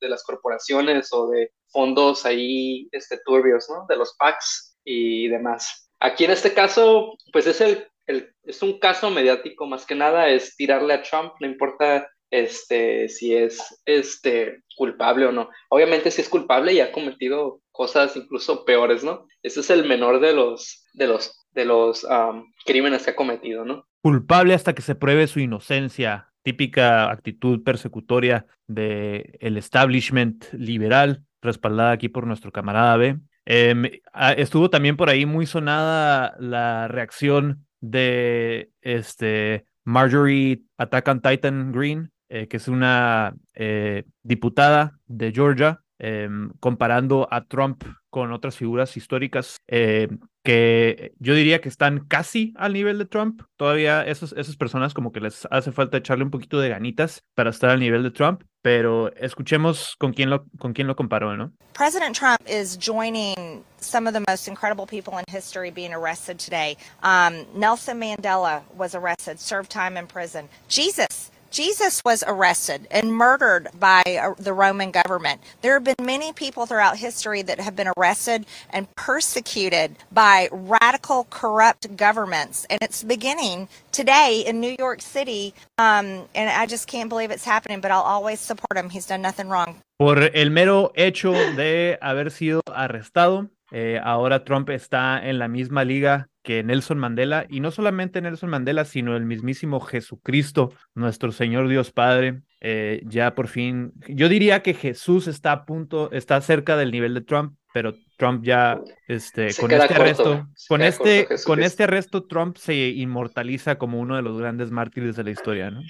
de 0.00 0.08
las 0.08 0.22
corporaciones 0.24 1.12
o 1.12 1.28
de 1.28 1.52
fondos 1.68 2.24
ahí 2.24 2.88
este, 2.92 3.18
turbios, 3.24 3.66
¿no? 3.68 3.84
De 3.88 3.96
los 3.96 4.14
PACs 4.16 4.78
y 4.84 5.28
demás. 5.28 5.90
Aquí 6.00 6.24
en 6.24 6.30
este 6.30 6.54
caso, 6.54 7.16
pues 7.32 7.46
es, 7.46 7.60
el, 7.60 7.86
el- 8.06 8.32
es 8.44 8.62
un 8.62 8.78
caso 8.78 9.10
mediático 9.10 9.66
más 9.66 9.84
que 9.86 9.94
nada, 9.94 10.28
es 10.30 10.56
tirarle 10.56 10.94
a 10.94 11.02
Trump, 11.02 11.32
no 11.40 11.46
importa 11.46 12.08
este, 12.30 13.08
si 13.08 13.34
es 13.34 13.80
este, 13.84 14.62
culpable 14.76 15.26
o 15.26 15.32
no. 15.32 15.48
Obviamente 15.70 16.10
si 16.10 16.20
es 16.22 16.28
culpable 16.28 16.72
y 16.72 16.80
ha 16.80 16.92
cometido 16.92 17.60
cosas 17.72 18.16
incluso 18.16 18.64
peores, 18.64 19.04
¿no? 19.04 19.26
Ese 19.42 19.60
es 19.60 19.70
el 19.70 19.84
menor 19.86 20.20
de 20.20 20.32
los, 20.32 20.86
de 20.92 21.06
los, 21.06 21.46
de 21.50 21.64
los 21.64 22.04
um, 22.04 22.44
crímenes 22.64 23.04
que 23.04 23.10
ha 23.10 23.16
cometido, 23.16 23.64
¿no? 23.64 23.86
Culpable 24.06 24.54
hasta 24.54 24.72
que 24.72 24.82
se 24.82 24.94
pruebe 24.94 25.26
su 25.26 25.40
inocencia, 25.40 26.32
típica 26.42 27.10
actitud 27.10 27.64
persecutoria 27.64 28.46
del 28.68 29.36
el 29.40 29.56
establishment 29.56 30.44
liberal, 30.52 31.24
respaldada 31.42 31.90
aquí 31.90 32.08
por 32.08 32.24
nuestro 32.24 32.52
camarada 32.52 32.96
B. 32.98 33.18
Em, 33.46 33.90
estuvo 34.36 34.70
también 34.70 34.96
por 34.96 35.10
ahí 35.10 35.26
muy 35.26 35.44
sonada 35.44 36.36
la 36.38 36.86
reacción 36.86 37.66
de 37.80 38.70
este 38.80 39.66
Marjorie 39.82 40.62
Attack 40.78 41.08
on 41.08 41.20
Titan 41.20 41.72
Green, 41.72 42.12
eh, 42.28 42.46
que 42.46 42.58
es 42.58 42.68
una 42.68 43.34
eh, 43.54 44.04
diputada 44.22 45.00
de 45.06 45.32
Georgia, 45.32 45.80
em, 45.98 46.50
comparando 46.60 47.28
a 47.30 47.44
Trump 47.44 47.84
con 48.10 48.32
otras 48.32 48.56
figuras 48.56 48.96
históricas 48.96 49.56
eh, 49.68 50.08
que 50.42 51.12
yo 51.18 51.34
diría 51.34 51.60
que 51.60 51.68
están 51.68 52.06
casi 52.06 52.54
al 52.56 52.72
nivel 52.72 52.98
de 52.98 53.04
Trump. 53.04 53.42
Todavía 53.56 54.02
esos, 54.06 54.32
esas 54.32 54.56
personas 54.56 54.94
como 54.94 55.12
que 55.12 55.20
les 55.20 55.46
hace 55.50 55.72
falta 55.72 55.98
echarle 55.98 56.24
un 56.24 56.30
poquito 56.30 56.60
de 56.60 56.68
ganitas 56.68 57.22
para 57.34 57.50
estar 57.50 57.70
al 57.70 57.80
nivel 57.80 58.02
de 58.02 58.10
Trump, 58.10 58.42
pero 58.62 59.12
escuchemos 59.16 59.96
con 59.98 60.12
quién 60.12 60.30
lo, 60.30 60.46
con 60.58 60.72
quién 60.72 60.86
lo 60.86 60.96
comparó, 60.96 61.36
¿no? 61.36 61.52
President 61.74 62.16
Trump 62.16 62.40
is 62.46 62.78
joining 62.78 63.64
some 63.80 64.06
of 64.06 64.14
the 64.14 64.24
most 64.28 64.48
incredible 64.48 64.86
people 64.86 65.18
in 65.18 65.24
history 65.28 65.70
being 65.70 65.92
arrested 65.92 66.38
today. 66.38 66.76
Um, 67.02 67.44
Nelson 67.54 68.00
Mandela 68.00 68.62
was 68.76 68.94
arrested, 68.94 69.38
served 69.38 69.70
time 69.70 69.96
in 69.98 70.06
prison. 70.06 70.48
Jesus. 70.68 71.30
Jesus 71.56 72.02
was 72.04 72.22
arrested 72.26 72.86
and 72.90 73.14
murdered 73.14 73.68
by 73.80 74.02
uh, 74.04 74.34
the 74.38 74.52
Roman 74.52 74.90
government. 74.90 75.40
There 75.62 75.72
have 75.72 75.84
been 75.84 76.04
many 76.04 76.34
people 76.34 76.66
throughout 76.66 76.98
history 76.98 77.40
that 77.40 77.58
have 77.60 77.74
been 77.74 77.88
arrested 77.96 78.44
and 78.68 78.94
persecuted 78.94 79.96
by 80.12 80.50
radical, 80.52 81.26
corrupt 81.30 81.96
governments. 81.96 82.66
And 82.68 82.78
it's 82.82 83.02
beginning 83.02 83.68
today 83.90 84.44
in 84.46 84.60
New 84.60 84.76
York 84.78 85.00
City. 85.00 85.54
Um, 85.78 86.28
and 86.34 86.50
I 86.50 86.66
just 86.66 86.88
can't 86.88 87.08
believe 87.08 87.30
it's 87.30 87.46
happening, 87.46 87.80
but 87.80 87.90
I'll 87.90 88.02
always 88.02 88.38
support 88.38 88.76
him. 88.76 88.90
He's 88.90 89.06
done 89.06 89.22
nothing 89.22 89.48
wrong. 89.48 89.80
Por 89.98 90.18
el 90.34 90.50
mero 90.50 90.92
hecho 90.94 91.32
de 91.32 91.96
haber 92.02 92.30
sido 92.30 92.60
arrestado, 92.66 93.48
eh, 93.72 93.98
ahora 94.04 94.44
Trump 94.44 94.68
está 94.68 95.24
en 95.24 95.38
la 95.38 95.48
misma 95.48 95.86
liga 95.86 96.28
que 96.46 96.62
Nelson 96.62 96.96
Mandela, 96.96 97.44
y 97.48 97.58
no 97.58 97.72
solamente 97.72 98.22
Nelson 98.22 98.50
Mandela, 98.50 98.84
sino 98.84 99.16
el 99.16 99.26
mismísimo 99.26 99.80
Jesucristo, 99.80 100.72
nuestro 100.94 101.32
Señor 101.32 101.66
Dios 101.66 101.90
Padre. 101.90 102.42
Eh, 102.60 103.02
ya 103.04 103.34
por 103.34 103.48
fin, 103.48 103.92
yo 104.06 104.28
diría 104.28 104.62
que 104.62 104.72
Jesús 104.72 105.26
está 105.26 105.50
a 105.50 105.64
punto, 105.64 106.08
está 106.12 106.40
cerca 106.40 106.76
del 106.76 106.92
nivel 106.92 107.14
de 107.14 107.22
Trump, 107.22 107.58
pero 107.74 107.94
Trump 108.16 108.44
ya, 108.44 108.80
este, 109.08 109.50
Se 109.50 109.60
con 109.60 109.72
este 109.72 109.88
corto, 109.88 110.02
arresto, 110.02 110.46
con 110.68 110.82
este, 110.82 111.26
corto 111.26 111.42
con 111.44 111.62
este 111.64 111.82
arresto, 111.82 112.26
Trump 112.28 112.56
se 112.58 112.74
inmortaliza 112.74 113.76
como 113.76 113.98
uno 113.98 114.14
de 114.14 114.22
los 114.22 114.38
grandes 114.38 114.70
mártires 114.70 115.16
de 115.16 115.24
la 115.24 115.30
historia, 115.32 115.72
¿no? 115.72 115.82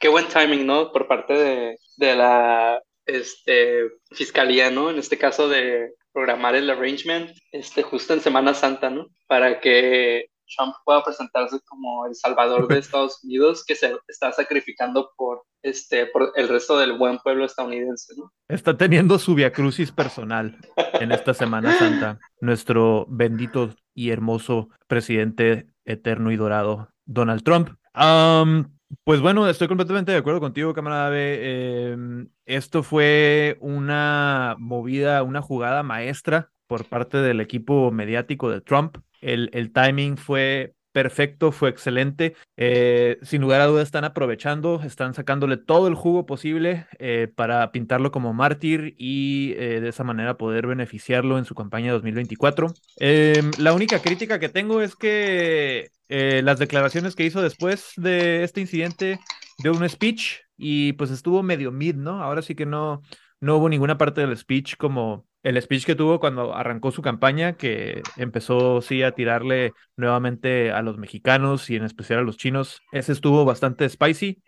Qué 0.00 0.08
buen 0.08 0.26
timing, 0.26 0.64
¿no? 0.64 0.90
Por 0.90 1.06
parte 1.06 1.34
de, 1.34 1.76
de 1.98 2.16
la 2.16 2.80
este, 3.04 3.82
fiscalía, 4.10 4.70
¿no? 4.70 4.88
En 4.88 4.98
este 4.98 5.18
caso 5.18 5.50
de 5.50 5.92
programar 6.12 6.54
el 6.54 6.70
arrangement, 6.70 7.30
este, 7.52 7.82
justo 7.82 8.12
en 8.12 8.20
Semana 8.20 8.54
Santa, 8.54 8.90
¿no? 8.90 9.06
Para 9.26 9.60
que 9.60 10.26
Trump 10.56 10.74
pueda 10.84 11.02
presentarse 11.02 11.58
como 11.66 12.06
el 12.06 12.14
salvador 12.14 12.68
de 12.68 12.78
Estados 12.78 13.22
Unidos 13.24 13.64
que 13.66 13.74
se 13.74 13.96
está 14.08 14.32
sacrificando 14.32 15.10
por, 15.16 15.42
este, 15.62 16.06
por 16.06 16.32
el 16.36 16.48
resto 16.48 16.78
del 16.78 16.98
buen 16.98 17.18
pueblo 17.18 17.44
estadounidense, 17.44 18.14
¿no? 18.16 18.32
Está 18.48 18.76
teniendo 18.76 19.18
su 19.18 19.34
viacrucis 19.34 19.92
personal 19.92 20.58
en 20.76 21.12
esta 21.12 21.34
Semana 21.34 21.72
Santa, 21.78 22.18
nuestro 22.40 23.06
bendito 23.08 23.74
y 23.94 24.10
hermoso 24.10 24.68
presidente 24.86 25.66
eterno 25.84 26.30
y 26.32 26.36
dorado, 26.36 26.88
Donald 27.04 27.42
Trump. 27.42 27.70
Am, 27.94 28.78
pues 29.04 29.20
bueno, 29.20 29.48
estoy 29.48 29.68
completamente 29.68 30.12
de 30.12 30.18
acuerdo 30.18 30.40
contigo, 30.40 30.74
camarada 30.74 31.10
B. 31.10 31.92
Em, 31.92 32.28
esto 32.46 32.82
fue 32.82 33.56
una 33.60 34.56
movida, 34.58 35.22
una 35.22 35.42
jugada 35.42 35.82
maestra 35.82 36.50
por 36.66 36.86
parte 36.86 37.18
del 37.18 37.40
equipo 37.40 37.90
mediático 37.90 38.50
de 38.50 38.60
Trump. 38.60 38.98
El, 39.20 39.72
timing 39.72 40.16
fue 40.16 40.74
perfecto, 40.92 41.52
fue 41.52 41.68
excelente. 41.68 42.34
Eh, 42.56 43.18
sin 43.22 43.40
lugar 43.40 43.60
a 43.60 43.66
dudas 43.66 43.84
están 43.84 44.04
aprovechando, 44.04 44.80
están 44.82 45.14
sacándole 45.14 45.56
todo 45.56 45.88
el 45.88 45.94
jugo 45.94 46.26
posible 46.26 46.86
eh, 46.98 47.28
para 47.34 47.70
pintarlo 47.72 48.10
como 48.10 48.34
mártir 48.34 48.94
y 48.98 49.54
eh, 49.56 49.80
de 49.80 49.88
esa 49.88 50.04
manera 50.04 50.36
poder 50.36 50.66
beneficiarlo 50.66 51.38
en 51.38 51.44
su 51.44 51.54
campaña 51.54 51.92
2024. 51.92 52.74
Eh, 53.00 53.42
la 53.58 53.72
única 53.72 54.00
crítica 54.00 54.38
que 54.38 54.48
tengo 54.48 54.80
es 54.80 54.96
que 54.96 55.90
eh, 56.14 56.42
las 56.42 56.58
declaraciones 56.58 57.16
que 57.16 57.24
hizo 57.24 57.40
después 57.40 57.92
de 57.96 58.44
este 58.44 58.60
incidente 58.60 59.18
dio 59.56 59.72
un 59.72 59.88
speech 59.88 60.40
y 60.58 60.92
pues 60.92 61.10
estuvo 61.10 61.42
medio 61.42 61.72
mid, 61.72 61.94
¿no? 61.94 62.22
Ahora 62.22 62.42
sí 62.42 62.54
que 62.54 62.66
no, 62.66 63.00
no 63.40 63.56
hubo 63.56 63.70
ninguna 63.70 63.96
parte 63.96 64.20
del 64.20 64.36
speech 64.36 64.76
como 64.76 65.26
el 65.42 65.60
speech 65.60 65.86
que 65.86 65.94
tuvo 65.94 66.20
cuando 66.20 66.54
arrancó 66.54 66.90
su 66.90 67.00
campaña, 67.00 67.54
que 67.54 68.02
empezó 68.18 68.82
sí 68.82 69.02
a 69.02 69.12
tirarle 69.12 69.72
nuevamente 69.96 70.70
a 70.70 70.82
los 70.82 70.98
mexicanos 70.98 71.70
y 71.70 71.76
en 71.76 71.84
especial 71.84 72.18
a 72.18 72.22
los 72.24 72.36
chinos. 72.36 72.82
Ese 72.92 73.12
estuvo 73.12 73.46
bastante 73.46 73.88
spicy. 73.88 74.42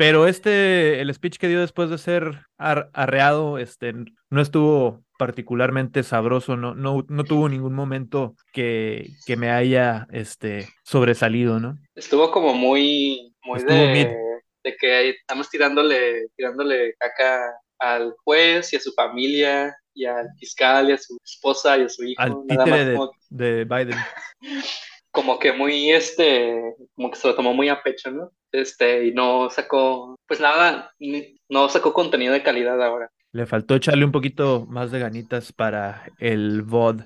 Pero 0.00 0.26
este, 0.26 1.02
el 1.02 1.12
speech 1.12 1.36
que 1.36 1.46
dio 1.46 1.60
después 1.60 1.90
de 1.90 1.98
ser 1.98 2.46
ar- 2.56 2.88
arreado, 2.94 3.58
este, 3.58 3.92
no 4.30 4.40
estuvo 4.40 5.04
particularmente 5.18 6.02
sabroso, 6.04 6.56
no, 6.56 6.74
no, 6.74 7.04
no 7.06 7.24
tuvo 7.24 7.50
ningún 7.50 7.74
momento 7.74 8.34
que, 8.50 9.10
que 9.26 9.36
me 9.36 9.50
haya 9.50 10.06
este, 10.10 10.66
sobresalido, 10.84 11.60
¿no? 11.60 11.76
Estuvo 11.94 12.30
como 12.30 12.54
muy, 12.54 13.34
muy 13.44 13.62
de, 13.62 14.16
de 14.64 14.76
que 14.76 15.10
estamos 15.10 15.50
tirándole, 15.50 16.28
tirándole 16.34 16.94
caca 16.98 17.52
al 17.78 18.14
juez 18.24 18.72
y 18.72 18.76
a 18.76 18.80
su 18.80 18.92
familia 18.94 19.76
y 19.92 20.06
al 20.06 20.28
fiscal 20.38 20.88
y 20.88 20.92
a 20.92 20.96
su 20.96 21.18
esposa 21.22 21.76
y 21.76 21.82
a 21.82 21.88
su 21.90 22.04
hijo. 22.04 22.22
Al 22.22 22.36
nada 22.46 22.64
títere 22.64 22.96
más 22.96 23.08
de, 23.28 23.44
de 23.54 23.64
Biden. 23.66 23.98
como 25.10 25.38
que 25.38 25.52
muy, 25.52 25.90
este, 25.90 26.60
como 26.94 27.10
que 27.10 27.16
se 27.16 27.28
lo 27.28 27.34
tomó 27.34 27.54
muy 27.54 27.68
a 27.68 27.82
pecho, 27.82 28.10
¿no? 28.10 28.30
Este, 28.52 29.06
y 29.06 29.12
no 29.12 29.48
sacó, 29.50 30.16
pues 30.26 30.40
nada, 30.40 30.92
ni- 30.98 31.36
no 31.48 31.68
sacó 31.68 31.92
contenido 31.92 32.32
de 32.32 32.42
calidad 32.42 32.82
ahora. 32.82 33.10
Le 33.32 33.46
faltó 33.46 33.76
echarle 33.76 34.04
un 34.04 34.12
poquito 34.12 34.66
más 34.68 34.90
de 34.90 34.98
ganitas 34.98 35.52
para 35.52 36.04
el 36.18 36.62
VOD 36.62 37.04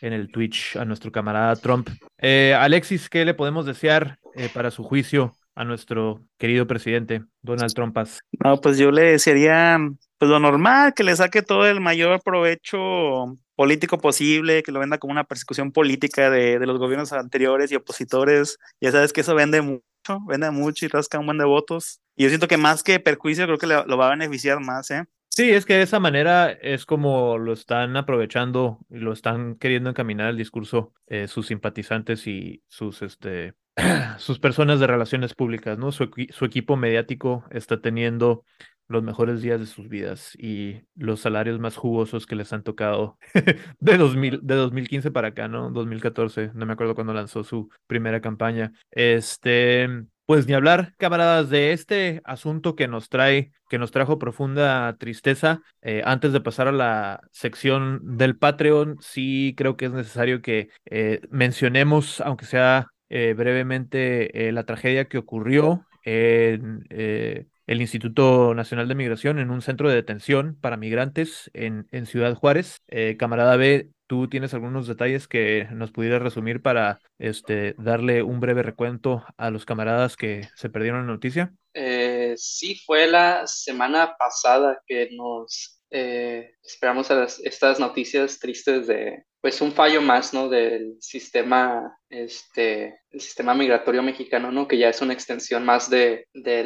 en 0.00 0.12
el 0.12 0.30
Twitch 0.30 0.76
a 0.76 0.84
nuestro 0.84 1.10
camarada 1.12 1.56
Trump. 1.56 1.88
Eh, 2.18 2.54
Alexis, 2.58 3.08
¿qué 3.08 3.24
le 3.24 3.34
podemos 3.34 3.66
desear 3.66 4.18
eh, 4.34 4.48
para 4.52 4.70
su 4.70 4.82
juicio 4.84 5.32
a 5.54 5.64
nuestro 5.64 6.20
querido 6.38 6.66
presidente, 6.66 7.22
Donald 7.42 7.74
Trumpas? 7.74 8.20
No, 8.42 8.60
pues 8.60 8.78
yo 8.78 8.90
le 8.90 9.02
desearía, 9.02 9.78
pues 10.18 10.30
lo 10.30 10.38
normal, 10.38 10.94
que 10.94 11.02
le 11.04 11.14
saque 11.16 11.42
todo 11.42 11.66
el 11.66 11.80
mayor 11.80 12.22
provecho 12.22 13.36
político 13.60 13.98
posible, 13.98 14.62
que 14.62 14.72
lo 14.72 14.80
venda 14.80 14.96
como 14.96 15.10
una 15.10 15.24
persecución 15.24 15.70
política 15.70 16.30
de, 16.30 16.58
de 16.58 16.66
los 16.66 16.78
gobiernos 16.78 17.12
anteriores 17.12 17.70
y 17.70 17.74
opositores. 17.74 18.58
Ya 18.80 18.90
sabes 18.90 19.12
que 19.12 19.20
eso 19.20 19.34
vende 19.34 19.60
mucho, 19.60 20.18
vende 20.26 20.50
mucho 20.50 20.86
y 20.86 20.88
rasca 20.88 21.18
un 21.18 21.26
buen 21.26 21.36
de 21.36 21.44
votos. 21.44 22.00
Y 22.16 22.22
yo 22.22 22.30
siento 22.30 22.48
que 22.48 22.56
más 22.56 22.82
que 22.82 23.00
perjuicio, 23.00 23.44
creo 23.44 23.58
que 23.58 23.66
lo 23.66 23.98
va 23.98 24.06
a 24.06 24.16
beneficiar 24.16 24.60
más, 24.60 24.90
¿eh? 24.90 25.04
Sí, 25.28 25.50
es 25.50 25.66
que 25.66 25.74
de 25.74 25.82
esa 25.82 26.00
manera 26.00 26.50
es 26.50 26.86
como 26.86 27.36
lo 27.36 27.52
están 27.52 27.98
aprovechando 27.98 28.78
y 28.88 28.96
lo 28.96 29.12
están 29.12 29.56
queriendo 29.56 29.90
encaminar 29.90 30.30
el 30.30 30.38
discurso 30.38 30.94
eh, 31.06 31.28
sus 31.28 31.48
simpatizantes 31.48 32.26
y 32.26 32.62
sus, 32.66 33.02
este, 33.02 33.52
sus 34.16 34.38
personas 34.38 34.80
de 34.80 34.86
relaciones 34.86 35.34
públicas, 35.34 35.76
¿no? 35.76 35.92
Su 35.92 36.04
equipo 36.46 36.76
mediático 36.78 37.44
está 37.50 37.82
teniendo 37.82 38.42
los 38.90 39.02
mejores 39.04 39.40
días 39.40 39.60
de 39.60 39.66
sus 39.66 39.88
vidas 39.88 40.34
y 40.36 40.82
los 40.96 41.20
salarios 41.20 41.60
más 41.60 41.76
jugosos 41.76 42.26
que 42.26 42.34
les 42.34 42.52
han 42.52 42.64
tocado 42.64 43.18
de 43.78 43.96
2000, 43.96 44.40
de 44.42 44.54
2015 44.56 45.10
para 45.12 45.28
acá, 45.28 45.46
¿no? 45.46 45.70
2014, 45.70 46.50
no 46.54 46.66
me 46.66 46.72
acuerdo 46.72 46.96
cuando 46.96 47.14
lanzó 47.14 47.44
su 47.44 47.70
primera 47.86 48.20
campaña. 48.20 48.72
Este, 48.90 49.88
pues 50.26 50.46
ni 50.48 50.54
hablar, 50.54 50.94
camaradas, 50.98 51.50
de 51.50 51.72
este 51.72 52.20
asunto 52.24 52.74
que 52.74 52.88
nos 52.88 53.08
trae, 53.08 53.52
que 53.68 53.78
nos 53.78 53.92
trajo 53.92 54.18
profunda 54.18 54.96
tristeza. 54.98 55.62
Eh, 55.82 56.02
antes 56.04 56.32
de 56.32 56.40
pasar 56.40 56.66
a 56.66 56.72
la 56.72 57.20
sección 57.30 58.16
del 58.16 58.36
Patreon, 58.36 58.96
sí 59.00 59.54
creo 59.56 59.76
que 59.76 59.86
es 59.86 59.92
necesario 59.92 60.42
que 60.42 60.68
eh, 60.86 61.20
mencionemos, 61.30 62.20
aunque 62.20 62.44
sea 62.44 62.88
eh, 63.08 63.34
brevemente, 63.36 64.48
eh, 64.48 64.52
la 64.52 64.64
tragedia 64.64 65.06
que 65.06 65.18
ocurrió 65.18 65.84
en 66.04 66.86
eh, 66.90 67.46
el 67.70 67.80
Instituto 67.80 68.52
Nacional 68.52 68.88
de 68.88 68.96
Migración, 68.96 69.38
en 69.38 69.52
un 69.52 69.62
centro 69.62 69.88
de 69.88 69.94
detención 69.94 70.58
para 70.60 70.76
migrantes 70.76 71.52
en, 71.54 71.86
Ciudad 72.04 72.34
Juárez. 72.34 72.82
Eh, 72.88 73.16
camarada 73.16 73.54
B, 73.54 73.90
¿tú 74.08 74.28
tienes 74.28 74.54
algunos 74.54 74.88
detalles 74.88 75.28
que 75.28 75.68
nos 75.70 75.92
pudieras 75.92 76.20
resumir 76.20 76.62
para 76.62 76.98
este, 77.20 77.76
darle 77.78 78.24
un 78.24 78.40
breve 78.40 78.64
recuento 78.64 79.24
a 79.36 79.50
los 79.50 79.66
camaradas 79.66 80.16
que 80.16 80.48
se 80.56 80.68
perdieron 80.68 81.06
la 81.06 81.12
noticia? 81.12 81.54
Eh, 81.72 82.34
sí, 82.36 82.74
fue 82.84 83.06
la 83.06 83.46
semana 83.46 84.16
pasada 84.18 84.82
que 84.84 85.10
nos 85.12 85.80
eh, 85.90 86.56
esperamos 86.64 87.12
a 87.12 87.22
estas 87.22 87.78
noticias 87.78 88.40
tristes 88.40 88.88
de, 88.88 89.26
pues, 89.40 89.60
un 89.60 89.72
fallo 89.72 90.02
más, 90.02 90.34
¿no? 90.34 90.48
Del 90.48 90.96
sistema, 91.00 91.96
este, 92.08 93.00
el 93.10 93.20
sistema 93.20 93.54
migratorio 93.54 94.02
mexicano, 94.02 94.50
¿no? 94.50 94.68
Que 94.68 94.78
ya 94.78 94.88
es 94.88 95.00
una 95.00 95.12
extensión 95.12 95.64
más 95.64 95.90
de, 95.90 96.26
de 96.34 96.64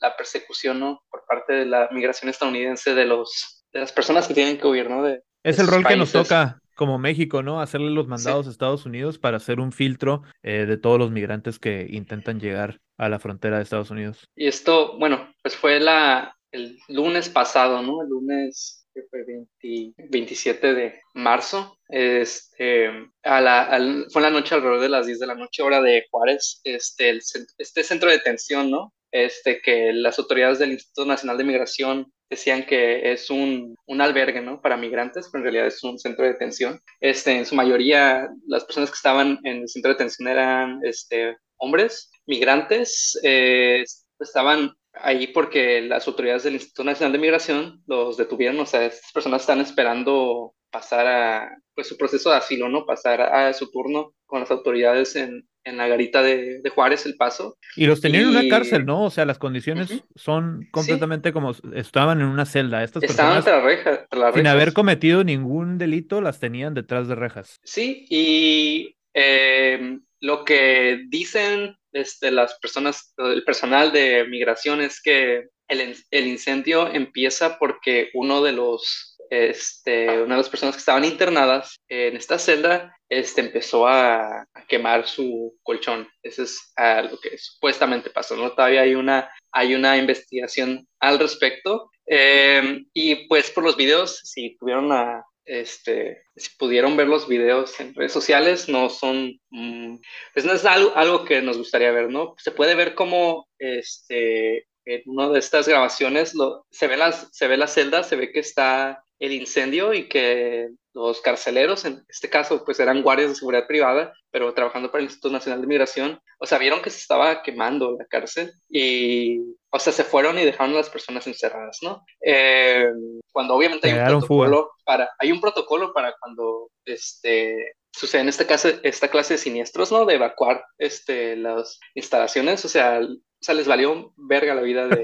la 0.00 0.16
persecución, 0.16 0.80
¿no? 0.80 1.00
Por 1.10 1.24
parte 1.26 1.52
de 1.52 1.66
la 1.66 1.88
migración 1.92 2.28
estadounidense 2.28 2.94
de 2.94 3.04
los, 3.04 3.64
de 3.72 3.80
las 3.80 3.92
personas 3.92 4.26
que 4.26 4.34
tienen 4.34 4.58
que 4.58 4.66
huir, 4.66 4.88
¿no? 4.90 5.02
De, 5.02 5.22
Es 5.42 5.56
de 5.56 5.62
el 5.62 5.68
rol 5.68 5.86
que 5.86 5.96
nos 5.96 6.12
toca 6.12 6.60
como 6.76 6.98
México, 6.98 7.42
¿no? 7.42 7.60
Hacerle 7.60 7.90
los 7.90 8.06
mandados 8.06 8.46
a 8.46 8.50
Estados 8.50 8.86
Unidos 8.86 9.18
para 9.18 9.38
hacer 9.38 9.60
un 9.60 9.72
filtro 9.72 10.22
eh, 10.42 10.66
de 10.66 10.76
todos 10.76 10.98
los 10.98 11.10
migrantes 11.10 11.58
que 11.58 11.86
intentan 11.90 12.38
llegar 12.38 12.80
a 12.98 13.08
la 13.08 13.18
frontera 13.18 13.56
de 13.56 13.62
Estados 13.62 13.90
Unidos. 13.90 14.28
Y 14.36 14.46
esto, 14.46 14.98
bueno, 14.98 15.34
pues 15.42 15.56
fue 15.56 15.80
la, 15.80 16.36
el 16.52 16.78
lunes 16.88 17.28
pasado, 17.28 17.82
¿no? 17.82 18.02
El 18.02 18.08
lunes 18.10 18.85
que 18.96 19.02
fue 19.10 19.24
20 19.24 19.94
27 20.10 20.74
de 20.74 21.00
marzo. 21.14 21.78
Este, 21.88 22.88
a 23.22 23.40
la, 23.42 23.62
al- 23.64 24.06
fue 24.10 24.20
en 24.20 24.32
la 24.32 24.40
noche 24.40 24.54
alrededor 24.54 24.80
de 24.80 24.88
las 24.88 25.06
10 25.06 25.18
de 25.20 25.26
la 25.26 25.34
noche, 25.34 25.62
hora 25.62 25.82
de 25.82 26.06
Juárez, 26.10 26.60
este, 26.64 27.10
el 27.10 27.20
este 27.58 27.82
centro 27.84 28.08
de 28.08 28.16
detención, 28.16 28.70
¿no? 28.70 28.92
Este, 29.12 29.60
que 29.60 29.92
las 29.92 30.18
autoridades 30.18 30.58
del 30.58 30.72
Instituto 30.72 31.06
Nacional 31.06 31.38
de 31.38 31.44
Migración 31.44 32.12
decían 32.28 32.64
que 32.66 33.12
es 33.12 33.30
un, 33.30 33.76
un 33.86 34.00
albergue, 34.00 34.40
¿no? 34.40 34.60
Para 34.60 34.76
migrantes, 34.76 35.28
pero 35.30 35.40
en 35.40 35.44
realidad 35.44 35.66
es 35.68 35.82
un 35.84 35.98
centro 35.98 36.24
de 36.24 36.32
detención. 36.32 36.80
Este, 37.00 37.32
en 37.32 37.46
su 37.46 37.54
mayoría, 37.54 38.28
las 38.48 38.64
personas 38.64 38.90
que 38.90 38.96
estaban 38.96 39.38
en 39.44 39.58
el 39.62 39.68
centro 39.68 39.90
de 39.90 39.94
detención 39.94 40.28
eran, 40.28 40.80
este, 40.82 41.36
hombres, 41.58 42.10
migrantes, 42.26 43.18
eh, 43.22 43.84
estaban 44.18 44.72
ahí 45.02 45.28
porque 45.28 45.82
las 45.82 46.06
autoridades 46.06 46.44
del 46.44 46.54
Instituto 46.54 46.84
Nacional 46.84 47.12
de 47.12 47.18
Migración 47.18 47.82
los 47.86 48.16
detuvieron, 48.16 48.58
o 48.60 48.66
sea, 48.66 48.84
estas 48.84 49.12
personas 49.12 49.42
están 49.42 49.60
esperando 49.60 50.54
pasar 50.70 51.06
a, 51.06 51.58
pues, 51.74 51.88
su 51.88 51.96
proceso 51.96 52.30
de 52.30 52.36
asilo, 52.36 52.68
¿no? 52.68 52.84
Pasar 52.84 53.20
a, 53.20 53.52
su 53.52 53.70
turno 53.70 54.14
con 54.26 54.40
las 54.40 54.50
autoridades 54.50 55.16
en, 55.16 55.46
en 55.64 55.76
la 55.76 55.88
garita 55.88 56.22
de, 56.22 56.60
de 56.60 56.70
Juárez, 56.70 57.06
El 57.06 57.16
Paso. 57.16 57.56
Y 57.76 57.86
los 57.86 58.00
tenían 58.00 58.24
en 58.24 58.28
una 58.30 58.48
cárcel, 58.48 58.84
¿no? 58.84 59.04
O 59.04 59.10
sea, 59.10 59.24
las 59.24 59.38
condiciones 59.38 60.04
son 60.14 60.66
completamente 60.70 61.32
como 61.32 61.52
estaban 61.74 62.20
en 62.20 62.26
una 62.26 62.46
celda. 62.46 62.82
Estas 62.84 63.02
Estaban 63.04 63.42
personas, 63.42 63.64
rejas. 63.64 64.00
entre 64.00 64.18
las 64.18 64.34
sin 64.34 64.44
rejas. 64.44 64.54
haber 64.54 64.72
cometido 64.72 65.24
ningún 65.24 65.78
delito, 65.78 66.20
las 66.20 66.40
tenían 66.40 66.74
detrás 66.74 67.08
de 67.08 67.14
rejas. 67.14 67.58
Sí, 67.64 68.04
y 68.10 68.96
eh, 69.14 69.98
lo 70.20 70.44
que 70.44 71.04
dicen 71.08 71.76
este, 71.96 72.30
las 72.30 72.58
personas, 72.58 73.14
el 73.18 73.44
personal 73.44 73.92
de 73.92 74.24
migración 74.28 74.80
es 74.80 75.00
que 75.00 75.48
el, 75.68 75.96
el 76.10 76.26
incendio 76.26 76.88
empieza 76.88 77.58
porque 77.58 78.10
uno 78.14 78.42
de 78.42 78.52
los, 78.52 79.16
este, 79.30 80.22
una 80.22 80.34
de 80.34 80.42
las 80.42 80.48
personas 80.48 80.74
que 80.74 80.80
estaban 80.80 81.04
internadas 81.04 81.76
en 81.88 82.16
esta 82.16 82.38
celda 82.38 82.96
este, 83.08 83.40
empezó 83.40 83.86
a, 83.88 84.46
quemar 84.68 85.06
su 85.06 85.56
colchón. 85.62 86.08
Eso 86.22 86.42
es 86.42 86.72
ah, 86.76 87.02
lo 87.02 87.18
que 87.18 87.38
supuestamente 87.38 88.10
pasó, 88.10 88.36
¿no? 88.36 88.50
Todavía 88.50 88.82
hay 88.82 88.94
una, 88.94 89.30
hay 89.52 89.74
una 89.74 89.96
investigación 89.96 90.86
al 91.00 91.18
respecto. 91.18 91.90
Eh, 92.06 92.84
y 92.92 93.26
pues 93.28 93.50
por 93.50 93.64
los 93.64 93.76
videos, 93.76 94.20
si 94.24 94.56
tuvieron 94.56 94.88
la, 94.88 95.24
este, 95.46 96.24
si 96.36 96.50
pudieron 96.58 96.96
ver 96.96 97.06
los 97.06 97.28
videos 97.28 97.78
en 97.80 97.94
redes 97.94 98.12
sociales, 98.12 98.68
no 98.68 98.90
son, 98.90 99.40
mm, 99.50 99.96
pues 100.34 100.44
no 100.44 100.52
es 100.52 100.64
algo, 100.64 100.92
algo 100.96 101.24
que 101.24 101.40
nos 101.40 101.56
gustaría 101.56 101.92
ver, 101.92 102.10
¿no? 102.10 102.34
Se 102.38 102.50
puede 102.50 102.74
ver 102.74 102.94
como, 102.94 103.48
este, 103.58 104.66
en 104.84 105.02
una 105.06 105.28
de 105.28 105.38
estas 105.38 105.66
grabaciones 105.66 106.34
lo, 106.34 106.66
se, 106.70 106.86
ve 106.86 106.96
las, 106.96 107.28
se 107.32 107.48
ve 107.48 107.56
la 107.56 107.66
celda, 107.68 108.02
se 108.02 108.16
ve 108.16 108.32
que 108.32 108.40
está 108.40 109.02
el 109.18 109.32
incendio 109.32 109.94
y 109.94 110.08
que 110.08 110.68
los 110.96 111.20
carceleros, 111.20 111.84
en 111.84 112.02
este 112.08 112.30
caso, 112.30 112.64
pues 112.64 112.80
eran 112.80 113.02
guardias 113.02 113.28
de 113.28 113.34
seguridad 113.34 113.66
privada, 113.66 114.14
pero 114.30 114.54
trabajando 114.54 114.90
para 114.90 115.00
el 115.00 115.08
Instituto 115.10 115.30
Nacional 115.30 115.60
de 115.60 115.66
Migración, 115.66 116.18
o 116.38 116.46
sea, 116.46 116.56
vieron 116.56 116.80
que 116.80 116.88
se 116.88 117.00
estaba 117.00 117.42
quemando 117.42 117.96
la 117.98 118.06
cárcel 118.06 118.50
y, 118.70 119.40
o 119.68 119.78
sea, 119.78 119.92
se 119.92 120.04
fueron 120.04 120.38
y 120.38 120.44
dejaron 120.46 120.72
a 120.72 120.78
las 120.78 120.88
personas 120.88 121.26
encerradas, 121.26 121.80
¿no? 121.82 122.02
Eh, 122.24 122.88
cuando 123.30 123.54
obviamente 123.54 123.90
hay 123.90 124.14
un 124.14 124.22
fuga. 124.22 124.48
protocolo 124.48 124.70
para, 124.86 125.10
hay 125.18 125.32
un 125.32 125.40
protocolo 125.42 125.92
para 125.92 126.14
cuando, 126.18 126.70
este, 126.86 127.74
sucede 127.92 128.22
en 128.22 128.30
este 128.30 128.46
caso, 128.46 128.70
esta 128.82 129.08
clase 129.08 129.34
de 129.34 129.38
siniestros, 129.38 129.92
¿no? 129.92 130.06
De 130.06 130.14
evacuar, 130.14 130.64
este, 130.78 131.36
las 131.36 131.78
instalaciones, 131.94 132.64
o 132.64 132.68
sea, 132.68 133.00
o 133.40 133.44
sea, 133.44 133.54
les 133.54 133.68
valió 133.68 134.12
verga 134.16 134.54
la 134.54 134.62
vida 134.62 134.88
de, 134.88 134.96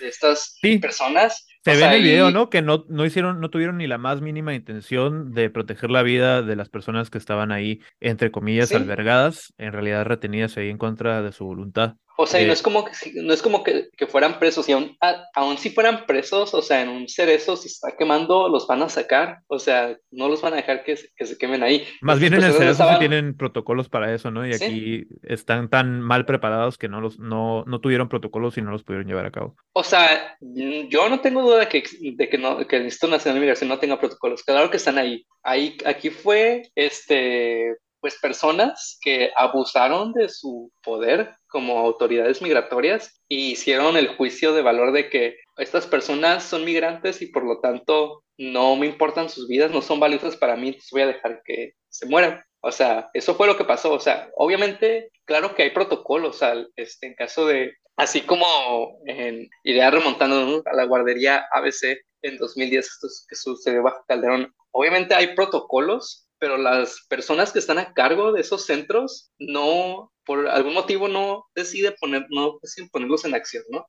de 0.00 0.08
estas 0.08 0.56
Sí. 0.60 0.78
personas. 0.78 1.46
Se 1.62 1.72
O 1.72 1.74
ve 1.74 1.80
sea, 1.80 1.88
en 1.90 1.96
el 1.96 2.02
video, 2.02 2.30
y- 2.30 2.32
¿no? 2.32 2.48
Que 2.48 2.62
no, 2.62 2.86
no 2.88 3.04
hicieron, 3.04 3.40
no 3.40 3.50
tuvieron 3.50 3.76
ni 3.78 3.86
la 3.86 3.98
más 3.98 4.20
mínima 4.22 4.54
intención 4.54 5.32
de 5.34 5.50
proteger 5.50 5.90
la 5.90 6.02
vida 6.02 6.40
de 6.42 6.56
las 6.56 6.68
personas 6.70 7.10
que 7.10 7.18
estaban 7.18 7.52
ahí, 7.52 7.80
entre 8.00 8.30
comillas, 8.30 8.70
Sí. 8.70 8.76
albergadas, 8.76 9.52
en 9.58 9.72
realidad 9.72 10.06
retenidas 10.06 10.56
ahí 10.56 10.70
en 10.70 10.78
contra 10.78 11.20
de 11.22 11.32
su 11.32 11.44
voluntad. 11.44 11.94
O 12.22 12.26
sea, 12.26 12.40
y 12.42 12.44
no 12.44 12.50
Eh, 12.50 12.52
es 12.52 12.60
como 12.62 12.84
que, 12.84 12.92
no 13.22 13.32
es 13.32 13.40
como 13.40 13.62
que, 13.64 13.88
que 13.96 14.06
fueran 14.06 14.38
presos, 14.38 14.68
y 14.68 14.72
aún, 14.72 14.94
a- 15.00 15.24
aún 15.34 15.56
si 15.56 15.70
fueran 15.70 16.04
presos, 16.06 16.52
o 16.52 16.60
sea, 16.60 16.82
en 16.82 16.90
un 16.90 17.08
cerezo, 17.08 17.56
si 17.56 17.68
está 17.68 17.94
quemando, 17.98 18.48
los 18.50 18.66
van 18.66 18.82
a 18.82 18.90
sacar, 18.90 19.38
o 19.46 19.58
sea, 19.58 19.96
no 20.10 20.28
los 20.28 20.42
van 20.42 20.52
a 20.52 20.56
dejar 20.56 20.84
que, 20.84 20.98
se- 20.98 21.08
que 21.16 21.24
se 21.24 21.38
quemen 21.38 21.62
ahí. 21.62 21.86
Más 22.02 22.20
bien 22.20 22.34
en 22.34 22.42
el 22.42 22.52
cerezo 22.52 22.62
sí 22.64 22.70
estaban- 22.72 22.98
tienen 22.98 23.34
protocolos 23.38 23.88
para 23.88 24.12
eso, 24.14 24.30
¿no? 24.30 24.46
Y 24.46 24.52
Sí. 24.52 24.64
aquí 24.64 25.06
están 25.22 25.70
tan 25.70 26.02
mal 26.02 26.26
preparados 26.26 26.76
que 26.76 26.88
no 26.90 27.00
los, 27.00 27.18
no, 27.18 27.64
no 27.66 27.79
tuvieron 27.80 28.08
protocolos 28.08 28.56
y 28.58 28.62
no 28.62 28.70
los 28.70 28.84
pudieron 28.84 29.06
llevar 29.06 29.26
a 29.26 29.30
cabo. 29.30 29.56
O 29.72 29.82
sea, 29.82 30.36
yo 30.40 31.08
no 31.08 31.20
tengo 31.20 31.42
duda 31.42 31.60
de 31.60 31.68
que, 31.68 31.82
de 32.14 32.28
que, 32.28 32.38
no, 32.38 32.60
el 32.60 32.84
Instituto 32.84 33.12
Nacional 33.12 33.36
de 33.36 33.40
Migración 33.40 33.68
no 33.68 33.78
tenga 33.78 33.98
protocolos. 33.98 34.42
Claro 34.42 34.70
que 34.70 34.76
están 34.76 34.98
ahí. 34.98 35.26
ahí 35.42 35.76
aquí 35.84 36.10
fue, 36.10 36.70
este, 36.74 37.76
pues, 38.00 38.18
personas 38.20 38.98
que 39.02 39.30
abusaron 39.36 40.12
de 40.12 40.28
su 40.28 40.72
poder 40.82 41.34
como 41.48 41.78
autoridades 41.78 42.40
migratorias 42.42 43.20
y 43.28 43.52
hicieron 43.52 43.96
el 43.96 44.08
juicio 44.16 44.52
de 44.52 44.62
valor 44.62 44.92
de 44.92 45.10
que 45.10 45.36
estas 45.56 45.86
personas 45.86 46.44
son 46.44 46.64
migrantes 46.64 47.20
y 47.22 47.26
por 47.26 47.44
lo 47.44 47.60
tanto 47.60 48.24
no 48.38 48.76
me 48.76 48.86
importan 48.86 49.28
sus 49.28 49.48
vidas, 49.48 49.70
no 49.70 49.82
son 49.82 50.00
valiosas 50.00 50.36
para 50.36 50.56
mí, 50.56 50.68
entonces 50.68 50.90
voy 50.92 51.02
a 51.02 51.08
dejar 51.08 51.42
que 51.44 51.74
se 51.90 52.06
mueran. 52.06 52.42
O 52.62 52.72
sea, 52.72 53.10
eso 53.14 53.34
fue 53.34 53.46
lo 53.46 53.56
que 53.56 53.64
pasó. 53.64 53.92
O 53.92 54.00
sea, 54.00 54.30
obviamente, 54.36 55.10
claro 55.24 55.54
que 55.54 55.62
hay 55.64 55.70
protocolos 55.70 56.42
al, 56.42 56.70
este, 56.76 57.06
en 57.06 57.14
caso 57.14 57.46
de, 57.46 57.74
así 57.96 58.22
como 58.22 58.98
en, 59.06 59.48
iré 59.64 59.90
remontando 59.90 60.62
a 60.66 60.74
la 60.76 60.84
guardería 60.84 61.46
ABC 61.52 61.98
en 62.22 62.36
2010, 62.38 62.86
esto 62.86 63.06
es- 63.06 63.26
que 63.28 63.36
sucedió 63.36 63.82
bajo 63.82 64.04
Calderón. 64.06 64.54
Obviamente 64.72 65.14
hay 65.14 65.34
protocolos, 65.34 66.26
pero 66.38 66.56
las 66.56 67.06
personas 67.08 67.52
que 67.52 67.58
están 67.58 67.78
a 67.78 67.92
cargo 67.94 68.32
de 68.32 68.40
esos 68.42 68.64
centros 68.66 69.32
no 69.38 70.12
por 70.24 70.46
algún 70.48 70.74
motivo 70.74 71.08
no 71.08 71.46
decide 71.54 71.92
poner, 72.00 72.26
no 72.30 72.58
deciden 72.62 72.88
ponerlos 72.90 73.24
en 73.24 73.34
acción, 73.34 73.64
¿no? 73.70 73.86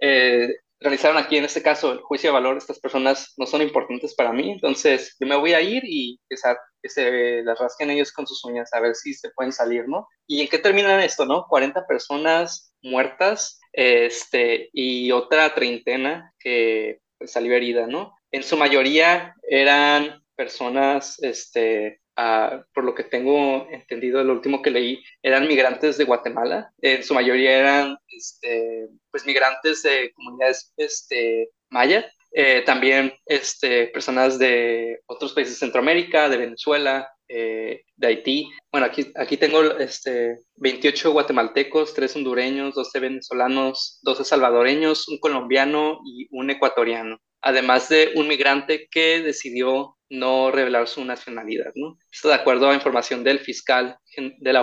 Eh, 0.00 0.48
realizaron 0.84 1.16
aquí 1.16 1.38
en 1.38 1.46
este 1.46 1.62
caso 1.62 1.92
el 1.92 2.00
juicio 2.00 2.28
de 2.28 2.34
valor, 2.34 2.58
estas 2.58 2.78
personas 2.78 3.32
no 3.38 3.46
son 3.46 3.62
importantes 3.62 4.14
para 4.14 4.32
mí, 4.32 4.52
entonces 4.52 5.16
yo 5.18 5.26
me 5.26 5.36
voy 5.36 5.54
a 5.54 5.62
ir 5.62 5.82
y 5.84 6.20
que 6.28 6.36
que 6.82 6.90
se 6.90 7.42
las 7.42 7.58
rasquen 7.58 7.90
ellos 7.90 8.12
con 8.12 8.26
sus 8.26 8.44
uñas 8.44 8.68
a 8.74 8.80
ver 8.80 8.94
si 8.94 9.14
se 9.14 9.30
pueden 9.30 9.52
salir, 9.52 9.88
¿no? 9.88 10.06
¿Y 10.26 10.42
en 10.42 10.48
qué 10.48 10.58
terminan 10.58 11.00
esto, 11.00 11.24
no? 11.24 11.46
40 11.48 11.86
personas 11.86 12.74
muertas 12.82 13.58
este, 13.72 14.68
y 14.74 15.10
otra 15.10 15.54
treintena 15.54 16.34
que 16.38 17.00
pues, 17.16 17.32
salió 17.32 17.54
herida, 17.54 17.86
¿no? 17.86 18.14
En 18.30 18.42
su 18.42 18.58
mayoría 18.58 19.34
eran 19.48 20.22
personas, 20.36 21.16
este, 21.22 22.02
ah, 22.16 22.64
por 22.74 22.84
lo 22.84 22.94
que 22.94 23.04
tengo 23.04 23.66
entendido, 23.70 24.22
lo 24.24 24.32
último 24.32 24.62
que 24.62 24.70
leí, 24.70 25.02
eran 25.22 25.48
migrantes 25.48 25.96
de 25.98 26.04
Guatemala. 26.04 26.72
En 26.80 27.02
su 27.02 27.14
mayoría 27.14 27.58
eran, 27.58 27.98
este, 28.08 28.88
pues, 29.10 29.26
migrantes 29.26 29.82
de 29.82 30.12
comunidades, 30.14 30.72
este, 30.76 31.50
maya. 31.70 32.10
Eh, 32.32 32.62
también, 32.66 33.12
este, 33.26 33.86
personas 33.88 34.38
de 34.38 35.00
otros 35.06 35.32
países 35.32 35.54
de 35.54 35.60
Centroamérica, 35.60 36.28
de 36.28 36.36
Venezuela, 36.36 37.08
eh, 37.28 37.84
de 37.96 38.06
Haití. 38.06 38.50
Bueno, 38.72 38.86
aquí, 38.86 39.12
aquí 39.14 39.36
tengo 39.36 39.62
este, 39.78 40.38
28 40.56 41.12
guatemaltecos, 41.12 41.94
3 41.94 42.16
hondureños, 42.16 42.74
12 42.74 43.00
venezolanos, 43.00 44.00
12 44.02 44.24
salvadoreños, 44.24 45.08
un 45.08 45.18
colombiano 45.18 46.00
y 46.04 46.26
un 46.30 46.50
ecuatoriano 46.50 47.18
además 47.44 47.90
de 47.90 48.12
un 48.16 48.26
migrante 48.26 48.88
que 48.90 49.20
decidió 49.20 49.96
no 50.08 50.50
revelar 50.50 50.88
su 50.88 51.04
nacionalidad. 51.04 51.72
¿no? 51.74 51.98
Esto 52.10 52.28
de 52.28 52.34
acuerdo 52.34 52.70
a 52.70 52.74
información 52.74 53.22
del 53.22 53.38
fiscal 53.38 53.98
de 54.16 54.52
la, 54.52 54.62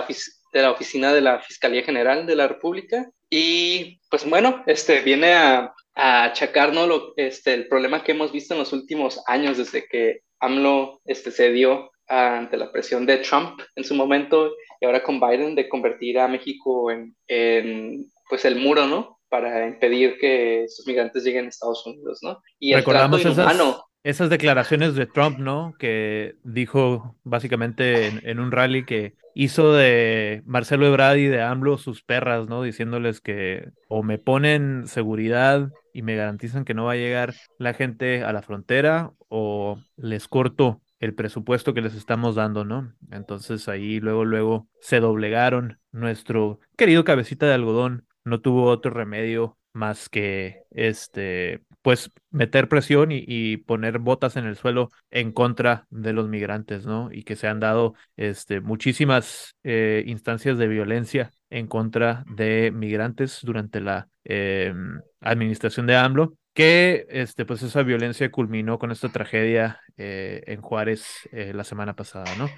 Oficina 0.70 1.12
de 1.14 1.20
la 1.20 1.40
Fiscalía 1.40 1.84
General 1.84 2.26
de 2.26 2.36
la 2.36 2.48
República. 2.48 3.08
Y 3.30 4.00
pues 4.10 4.28
bueno, 4.28 4.64
este 4.66 5.00
viene 5.00 5.32
a, 5.32 5.72
achacarnos 5.94 7.12
este, 7.16 7.54
el 7.54 7.68
problema 7.68 8.02
que 8.02 8.12
hemos 8.12 8.32
visto 8.32 8.54
en 8.54 8.60
los 8.60 8.72
últimos 8.72 9.22
años 9.26 9.58
desde 9.58 9.86
que 9.86 10.22
AMLO 10.40 11.00
este, 11.04 11.30
cedió 11.30 11.90
ante 12.08 12.56
la 12.56 12.72
presión 12.72 13.06
de 13.06 13.18
Trump 13.18 13.60
en 13.76 13.84
su 13.84 13.94
momento 13.94 14.52
y 14.80 14.86
ahora 14.86 15.02
con 15.02 15.20
Biden 15.20 15.54
de 15.54 15.68
convertir 15.68 16.18
a 16.18 16.28
México 16.28 16.90
en, 16.90 17.14
en 17.28 18.06
pues 18.28 18.44
el 18.44 18.56
muro, 18.56 18.86
¿no? 18.86 19.20
Para 19.32 19.66
impedir 19.66 20.18
que 20.20 20.64
estos 20.64 20.86
migrantes 20.86 21.24
lleguen 21.24 21.46
a 21.46 21.48
Estados 21.48 21.86
Unidos, 21.86 22.18
¿no? 22.20 22.42
Y 22.58 22.74
Recordamos 22.74 23.24
esas, 23.24 23.56
esas, 24.04 24.28
declaraciones 24.28 24.94
de 24.94 25.06
Trump, 25.06 25.38
¿no? 25.38 25.72
Que 25.78 26.34
dijo 26.44 27.16
básicamente 27.24 28.08
en, 28.30 28.38
un 28.38 28.52
rally 28.52 28.84
que 28.84 29.14
hizo 29.34 29.72
de 29.72 30.42
Marcelo 30.44 30.86
Ebrard 30.86 31.16
y 31.16 31.28
de 31.28 31.40
AMLO 31.40 31.78
sus 31.78 32.02
perras, 32.02 32.46
¿no? 32.46 32.62
Diciéndoles 32.62 33.22
que 33.22 33.70
o 33.88 34.02
me 34.02 34.18
ponen 34.18 34.86
seguridad 34.86 35.70
y 35.94 36.02
me 36.02 36.14
garantizan 36.14 36.66
que 36.66 36.74
no 36.74 36.84
va 36.84 36.92
a 36.92 36.96
llegar 36.96 37.32
la 37.56 37.72
gente 37.72 38.24
a 38.24 38.34
la 38.34 38.42
frontera 38.42 39.12
o 39.28 39.78
les 39.96 40.28
corto 40.28 40.82
el 41.00 41.14
presupuesto 41.14 41.72
que 41.72 41.80
les 41.80 41.94
estamos 41.94 42.34
dando, 42.34 42.66
¿no? 42.66 42.92
Entonces 43.10 43.66
ahí 43.70 43.98
luego, 43.98 44.26
luego 44.26 44.68
se 44.82 45.00
doblegaron 45.00 45.78
nuestro 45.90 46.60
querido 46.76 47.04
cabecita 47.04 47.46
de 47.46 47.54
algodón 47.54 48.04
no 48.24 48.40
tuvo 48.40 48.64
otro 48.64 48.90
remedio 48.92 49.58
más 49.72 50.08
que 50.08 50.62
este, 50.70 51.62
pues 51.82 52.10
meter 52.30 52.68
presión 52.68 53.08
y, 53.10 53.56
poner 53.58 53.98
botas 53.98 54.36
en 54.36 54.46
el 54.46 54.56
suelo 54.56 54.90
en 55.10 55.32
contra 55.32 55.86
de 55.90 56.12
los 56.12 56.28
migrantes, 56.28 56.86
¿no? 56.86 57.10
Y 57.12 57.24
que 57.24 57.36
se 57.36 57.48
han 57.48 57.60
dado 57.60 57.94
este, 58.16 58.60
muchísimas 58.60 59.56
eh, 59.64 60.04
instancias 60.06 60.58
de 60.58 60.68
violencia 60.68 61.30
en 61.50 61.66
contra 61.66 62.24
de 62.28 62.70
migrantes 62.72 63.40
durante 63.42 63.80
la 63.80 64.08
em, 64.24 65.00
administración 65.20 65.86
de 65.86 65.96
AMLO, 65.96 66.34
que 66.54 67.06
este, 67.08 67.44
pues 67.44 67.62
esa 67.62 67.82
violencia 67.82 68.30
culminó 68.30 68.78
con 68.78 68.90
esta 68.90 69.08
tragedia 69.08 69.80
eh, 69.96 70.42
en 70.46 70.60
Juárez 70.60 71.28
eh, 71.32 71.52
la 71.54 71.64
semana 71.64 71.96
pasada, 71.96 72.34
¿no? 72.36 72.48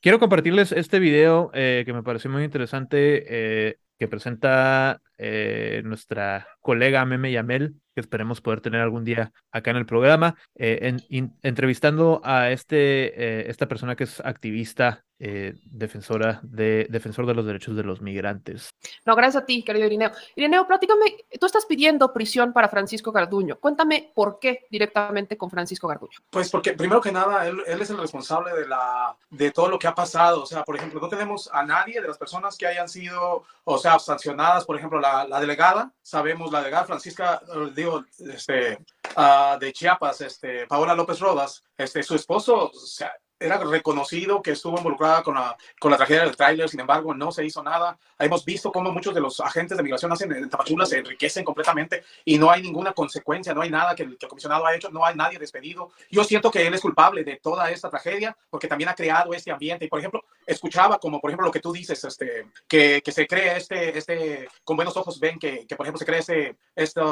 Quiero 0.00 0.20
compartirles 0.20 0.70
este 0.70 1.00
video 1.00 1.50
que 1.50 1.90
me 1.92 2.04
pareció 2.04 2.30
muy 2.30 2.44
interesante 2.44 3.76
que 3.98 4.08
presenta 4.08 5.00
eh, 5.18 5.82
nuestra 5.84 6.48
colega 6.60 7.04
Meme 7.04 7.32
Yamel, 7.32 7.74
que 7.98 8.02
esperemos 8.02 8.40
poder 8.40 8.60
tener 8.60 8.80
algún 8.80 9.04
día 9.04 9.32
acá 9.50 9.72
en 9.72 9.76
el 9.76 9.86
programa, 9.86 10.36
eh, 10.54 10.96
entrevistando 11.42 12.20
a 12.22 12.52
este, 12.52 12.76
eh, 12.76 13.50
esta 13.50 13.66
persona 13.66 13.96
que 13.96 14.04
es 14.04 14.20
activista, 14.20 15.04
defensora 15.18 16.38
de, 16.44 16.86
defensor 16.90 17.26
de 17.26 17.34
los 17.34 17.44
derechos 17.44 17.74
de 17.74 17.82
los 17.82 18.00
migrantes. 18.00 18.70
No, 19.04 19.16
gracias 19.16 19.42
a 19.42 19.46
ti, 19.46 19.64
querido 19.64 19.86
Irineo. 19.86 20.12
Irineo, 20.36 20.64
platícame, 20.64 21.06
tú 21.40 21.46
estás 21.46 21.66
pidiendo 21.66 22.12
prisión 22.12 22.52
para 22.52 22.68
Francisco 22.68 23.10
Garduño. 23.10 23.58
Cuéntame 23.58 24.12
por 24.14 24.38
qué 24.38 24.66
directamente 24.70 25.36
con 25.36 25.50
Francisco 25.50 25.88
Garduño. 25.88 26.18
Pues 26.30 26.50
porque 26.50 26.74
primero 26.74 27.00
que 27.00 27.10
nada, 27.10 27.48
él, 27.48 27.60
él 27.66 27.80
es 27.80 27.90
el 27.90 27.98
responsable 27.98 28.52
de, 28.52 28.68
la, 28.68 29.16
de 29.28 29.50
todo 29.50 29.68
lo 29.68 29.76
que 29.76 29.88
ha 29.88 29.94
pasado. 29.96 30.44
O 30.44 30.46
sea, 30.46 30.62
por 30.62 30.76
ejemplo, 30.76 31.00
no 31.00 31.08
tenemos 31.08 31.50
a 31.52 31.64
nadie 31.64 32.00
de 32.00 32.06
las 32.06 32.16
personas 32.16 32.56
que 32.56 32.68
hayan 32.68 32.88
sido, 32.88 33.42
o 33.64 33.78
sea, 33.78 33.98
sancionadas, 33.98 34.64
por 34.64 34.76
ejemplo, 34.76 35.00
la, 35.00 35.26
la 35.26 35.40
delegada, 35.40 35.92
sabemos 36.02 36.52
la 36.52 36.60
delegada 36.60 36.84
Francisca, 36.84 37.42
eh, 37.54 37.72
este, 38.18 38.78
uh, 39.16 39.58
de 39.58 39.72
Chiapas, 39.72 40.20
este, 40.20 40.66
Paola 40.66 40.94
López 40.94 41.18
Rodas, 41.20 41.62
este, 41.76 42.02
su 42.02 42.14
esposo, 42.14 42.70
o 42.70 42.72
sea, 42.72 43.12
era 43.40 43.58
reconocido 43.58 44.42
que 44.42 44.52
estuvo 44.52 44.76
involucrada 44.78 45.22
con 45.22 45.34
la, 45.34 45.56
con 45.78 45.90
la 45.90 45.96
tragedia 45.96 46.22
del 46.22 46.36
tráiler, 46.36 46.68
sin 46.68 46.80
embargo, 46.80 47.14
no 47.14 47.30
se 47.30 47.44
hizo 47.44 47.62
nada. 47.62 47.98
Hemos 48.18 48.44
visto 48.44 48.72
cómo 48.72 48.90
muchos 48.90 49.14
de 49.14 49.20
los 49.20 49.38
agentes 49.40 49.76
de 49.76 49.82
migración 49.82 50.12
hacen 50.12 50.32
en 50.32 50.50
Tapachula, 50.50 50.86
se 50.86 50.98
enriquecen 50.98 51.44
completamente 51.44 52.02
y 52.24 52.38
no 52.38 52.50
hay 52.50 52.62
ninguna 52.62 52.92
consecuencia, 52.92 53.54
no 53.54 53.62
hay 53.62 53.70
nada 53.70 53.94
que 53.94 54.02
el, 54.02 54.18
que 54.18 54.26
el, 54.26 54.30
comisionado 54.30 54.66
ha 54.66 54.74
hecho, 54.74 54.90
no 54.90 55.04
hay 55.04 55.14
nadie 55.14 55.38
despedido. 55.38 55.90
Yo 56.10 56.24
siento 56.24 56.50
que 56.50 56.66
él 56.66 56.74
es 56.74 56.80
culpable 56.80 57.22
de 57.22 57.36
toda 57.36 57.70
esta 57.70 57.90
tragedia 57.90 58.36
porque 58.50 58.66
también 58.66 58.90
ha 58.90 58.94
creado 58.94 59.32
este 59.32 59.52
ambiente. 59.52 59.84
Y, 59.84 59.88
por 59.88 60.00
ejemplo, 60.00 60.24
escuchaba 60.46 60.98
como, 60.98 61.20
por 61.20 61.30
ejemplo, 61.30 61.46
lo 61.46 61.52
que 61.52 61.60
tú 61.60 61.72
dices, 61.72 62.02
este, 62.04 62.46
que, 62.66 63.02
que 63.04 63.12
se 63.12 63.26
cree 63.26 63.56
este, 63.56 63.96
este, 63.96 64.48
con 64.64 64.76
buenos 64.76 64.96
ojos 64.96 65.20
ven 65.20 65.38
que, 65.38 65.66
que 65.66 65.76
por 65.76 65.86
ejemplo, 65.86 65.98
se 65.98 66.06
cree 66.06 66.18
este, 66.18 66.56
esta 66.74 67.02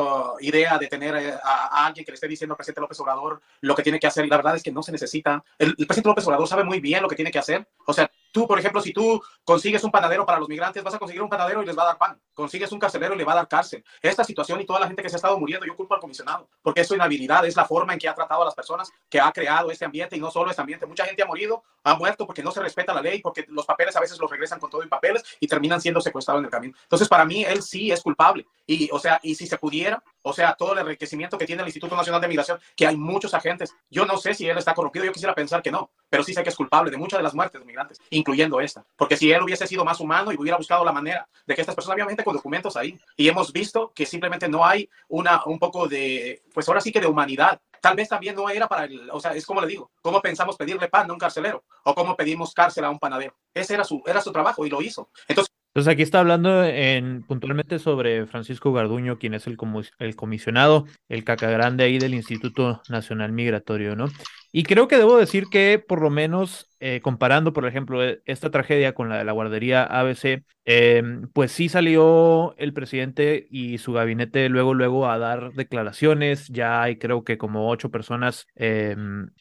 idea 0.41 0.79
de 0.79 0.89
tener 0.89 1.15
a, 1.15 1.39
a, 1.43 1.87
alguien 1.87 2.05
que 2.05 2.11
le 2.11 2.17
esté 2.17 2.27
diciendo 2.27 2.55
al 2.55 2.57
presidente 2.57 2.81
López 2.81 2.99
Obrador 2.99 3.41
lo 3.61 3.75
que 3.77 3.83
tiene 3.83 4.01
que 4.01 4.09
hacer. 4.09 4.25
Y 4.25 4.29
la 4.29 4.39
verdad 4.39 4.57
es 4.57 4.63
que 4.63 4.73
no 4.73 4.83
se 4.83 4.91
necesita. 4.91 5.45
El, 5.59 5.75
el 5.79 5.87
presidente 5.87 6.16
López 6.17 6.29
Obrador 6.29 6.49
sabe 6.49 6.65
muy 6.65 6.81
bien 6.81 7.03
lo 7.03 7.09
que 7.09 7.15
tiene 7.15 7.31
que 7.31 7.39
hacer. 7.39 7.69
O 7.87 7.93
sea, 7.93 8.11
tú, 8.33 8.47
por 8.47 8.59
ejemplo, 8.59 8.81
si 8.81 8.93
tú 8.93 9.23
consigues 9.45 9.83
un 9.85 9.91
panadero 9.91 10.27
para 10.27 10.39
los 10.39 10.49
migrantes, 10.49 10.83
vas 10.83 10.95
a 10.95 10.99
conseguir 10.99 11.23
un 11.23 11.29
panadero 11.29 11.63
y 11.63 11.67
les 11.67 11.77
va 11.77 11.83
a 11.83 11.87
dar 11.87 11.99
pan. 11.99 12.21
Consigues 12.35 12.71
un 12.73 12.79
carcelero 12.79 13.15
y 13.15 13.19
le 13.19 13.25
va 13.25 13.33
a 13.33 13.37
dar 13.37 13.49
cárcel. 13.49 13.85
Esta 14.03 14.25
situación 14.25 14.61
y 14.61 14.67
toda 14.67 14.81
la 14.81 14.87
gente 14.87 15.03
que 15.03 15.09
se 15.09 15.17
ha 15.17 15.19
estado 15.19 15.39
muriendo, 15.39 15.67
yo 15.67 15.77
culpo 15.77 15.95
al 15.95 16.01
comisionado, 16.01 16.49
porque 16.63 16.83
es 16.83 16.89
su 16.89 16.95
inhabilidad, 16.95 17.45
es 17.47 17.57
la 17.57 17.65
forma 17.65 17.93
en 17.93 17.99
que 17.99 18.09
ha 18.09 18.15
tratado 18.15 18.43
a 18.43 18.45
las 18.45 18.55
personas, 18.55 18.91
que 19.09 19.21
ha 19.21 19.33
creado 19.33 19.71
este 19.71 19.85
ambiente 19.85 20.17
y 20.17 20.21
no 20.21 20.31
solo 20.31 20.51
este 20.51 20.61
ambiente. 20.61 20.87
Mucha 20.87 21.05
gente 21.05 21.23
ha 21.23 21.27
morido, 21.27 21.63
ha 21.85 21.95
muerto 21.95 22.27
porque 22.27 22.43
no 22.43 22.51
se 22.51 22.61
respeta 22.61 22.93
la 22.93 23.01
ley, 23.01 23.21
porque 23.21 23.47
los 23.49 23.65
papeles 23.65 23.97
a 23.97 24.01
veces 24.01 24.19
los 24.19 24.31
regresan 24.31 24.59
con 24.59 24.71
todo 24.71 24.83
en 24.83 24.89
papeles 24.89 25.23
y 25.41 25.47
terminan 25.47 25.81
siendo 25.81 26.01
secuestrados 26.01 26.41
en 26.41 26.47
el 26.47 26.51
camino. 26.51 26.77
Entonces, 26.83 27.09
para 27.09 27.25
mí, 27.25 27.45
él 27.45 27.63
sí 27.63 27.91
es 27.91 28.03
culpable. 28.03 28.47
Y, 28.67 28.89
o 28.93 28.99
sea, 28.99 29.21
y 29.23 29.35
si 29.35 29.47
se 29.47 29.59
pudiera, 29.59 30.03
o 30.23 30.33
sea, 30.33 30.55
todo 30.55 30.73
el 30.73 30.81
enriquecimiento 30.81 31.39
que 31.39 31.47
tiene 31.47 31.63
el 31.63 31.69
Instituto 31.69 31.97
Nacional 31.97 32.21
de 32.21 32.29
Migración, 32.29 32.61
que 32.75 32.87
hay 32.87 32.97
muchos 32.97 33.33
agentes, 33.35 33.75
yo 33.91 34.05
no 34.05 34.17
sé 34.19 34.35
si 34.35 34.49
él 34.49 34.59
está 34.59 34.75
corrompido, 34.75 35.05
yo 35.05 35.13
quisiera 35.13 35.35
pensar 35.35 35.63
que 35.63 35.71
no, 35.71 35.91
pero 36.09 36.23
sí 36.23 36.35
sé 36.35 36.43
que 36.43 36.49
es 36.49 36.57
culpable 36.57 36.91
de 36.91 36.97
muchas 36.97 37.19
de 37.19 37.23
las 37.23 37.35
muertes 37.35 37.61
de 37.61 37.65
migrantes, 37.65 38.01
incluyendo 38.17 38.61
esta. 38.61 38.85
Porque 38.97 39.17
si 39.17 39.31
él 39.31 39.43
hubiese 39.43 39.67
sido 39.67 39.85
más 39.85 40.01
humano 40.01 40.33
y 40.33 40.37
hubiera 40.37 40.57
buscado 40.57 40.85
la 40.85 40.93
manera 40.93 41.29
de 41.47 41.55
que 41.55 41.61
estas 41.61 41.75
personas, 41.75 41.97
obviamente 41.97 42.25
con 42.25 42.35
documentos 42.35 42.77
ahí, 42.77 42.99
y 43.17 43.29
hemos 43.29 43.53
visto 43.53 43.93
que 43.95 44.07
simplemente 44.07 44.49
no 44.49 44.65
hay 44.65 44.89
una, 45.09 45.43
un 45.47 45.59
poco 45.59 45.87
de, 45.87 46.43
pues 46.53 46.69
ahora 46.69 46.81
sí 46.81 46.93
que 46.93 47.01
de 47.01 47.07
humanidad. 47.07 47.61
Tal 47.81 47.95
vez 47.95 48.09
también 48.09 48.35
no 48.35 48.49
era 48.49 48.67
para 48.67 48.85
el, 48.85 49.09
o 49.11 49.21
sea, 49.21 49.33
es 49.33 49.47
como 49.47 49.61
le 49.61 49.69
digo, 49.69 49.91
¿cómo 50.01 50.21
pensamos 50.21 50.57
pedirle 50.57 50.89
pan 50.89 51.09
a 51.11 51.13
un 51.13 51.19
carcelero? 51.19 51.65
¿O 51.85 51.95
cómo 51.95 52.17
pedimos 52.17 52.53
cárcel 52.53 52.85
a 52.85 52.91
un 52.91 52.99
panadero? 52.99 53.37
Ese 53.55 53.75
era 53.75 53.85
su, 53.85 54.03
era 54.07 54.21
su 54.21 54.33
trabajo 54.33 54.67
y 54.67 54.71
lo 54.71 54.83
hizo. 54.83 55.11
Entonces, 55.29 55.53
entonces 55.77 55.93
aquí 55.93 56.01
está 56.01 56.21
hablando 56.21 56.65
en, 56.65 57.23
puntualmente 57.25 57.79
sobre 57.79 58.25
Francisco 58.25 58.73
Garduño, 58.73 59.19
quien 59.19 59.35
es 59.35 59.47
el, 59.47 59.59
el 59.99 60.17
comisionado, 60.17 60.87
el 61.11 61.23
caca 61.23 61.51
grande 61.51 61.85
ahí 61.85 61.99
del 61.99 62.15
Instituto 62.15 62.81
Nacional 62.89 63.33
Migratorio, 63.33 63.95
¿no? 63.95 64.07
Y 64.53 64.63
creo 64.63 64.89
que 64.89 64.97
debo 64.97 65.17
decir 65.19 65.45
que 65.51 65.83
por 65.87 66.01
lo 66.01 66.11
menos 66.11 66.71
eh, 66.81 67.01
comparando, 67.03 67.53
por 67.53 67.67
ejemplo, 67.67 68.05
e, 68.05 68.21
esta 68.27 68.51
tragedia 68.51 68.95
con 68.95 69.09
la 69.09 69.19
de 69.19 69.25
la 69.25 69.33
guardería 69.33 69.85
ABC, 69.85 70.45
eh, 70.65 71.03
pues 71.33 71.53
sí 71.53 71.69
salió 71.69 72.55
el 72.59 72.73
presidente 72.73 73.47
y 73.51 73.79
su 73.79 73.93
gabinete 73.93 74.49
luego, 74.49 74.75
luego 74.75 75.09
a 75.09 75.19
dar 75.19 75.53
declaraciones. 75.53 76.49
Ya 76.49 76.83
hay 76.83 76.97
creo 76.97 77.25
que 77.25 77.39
como 77.39 77.71
ocho 77.71 77.91
personas 77.91 78.47
eh, 78.57 78.97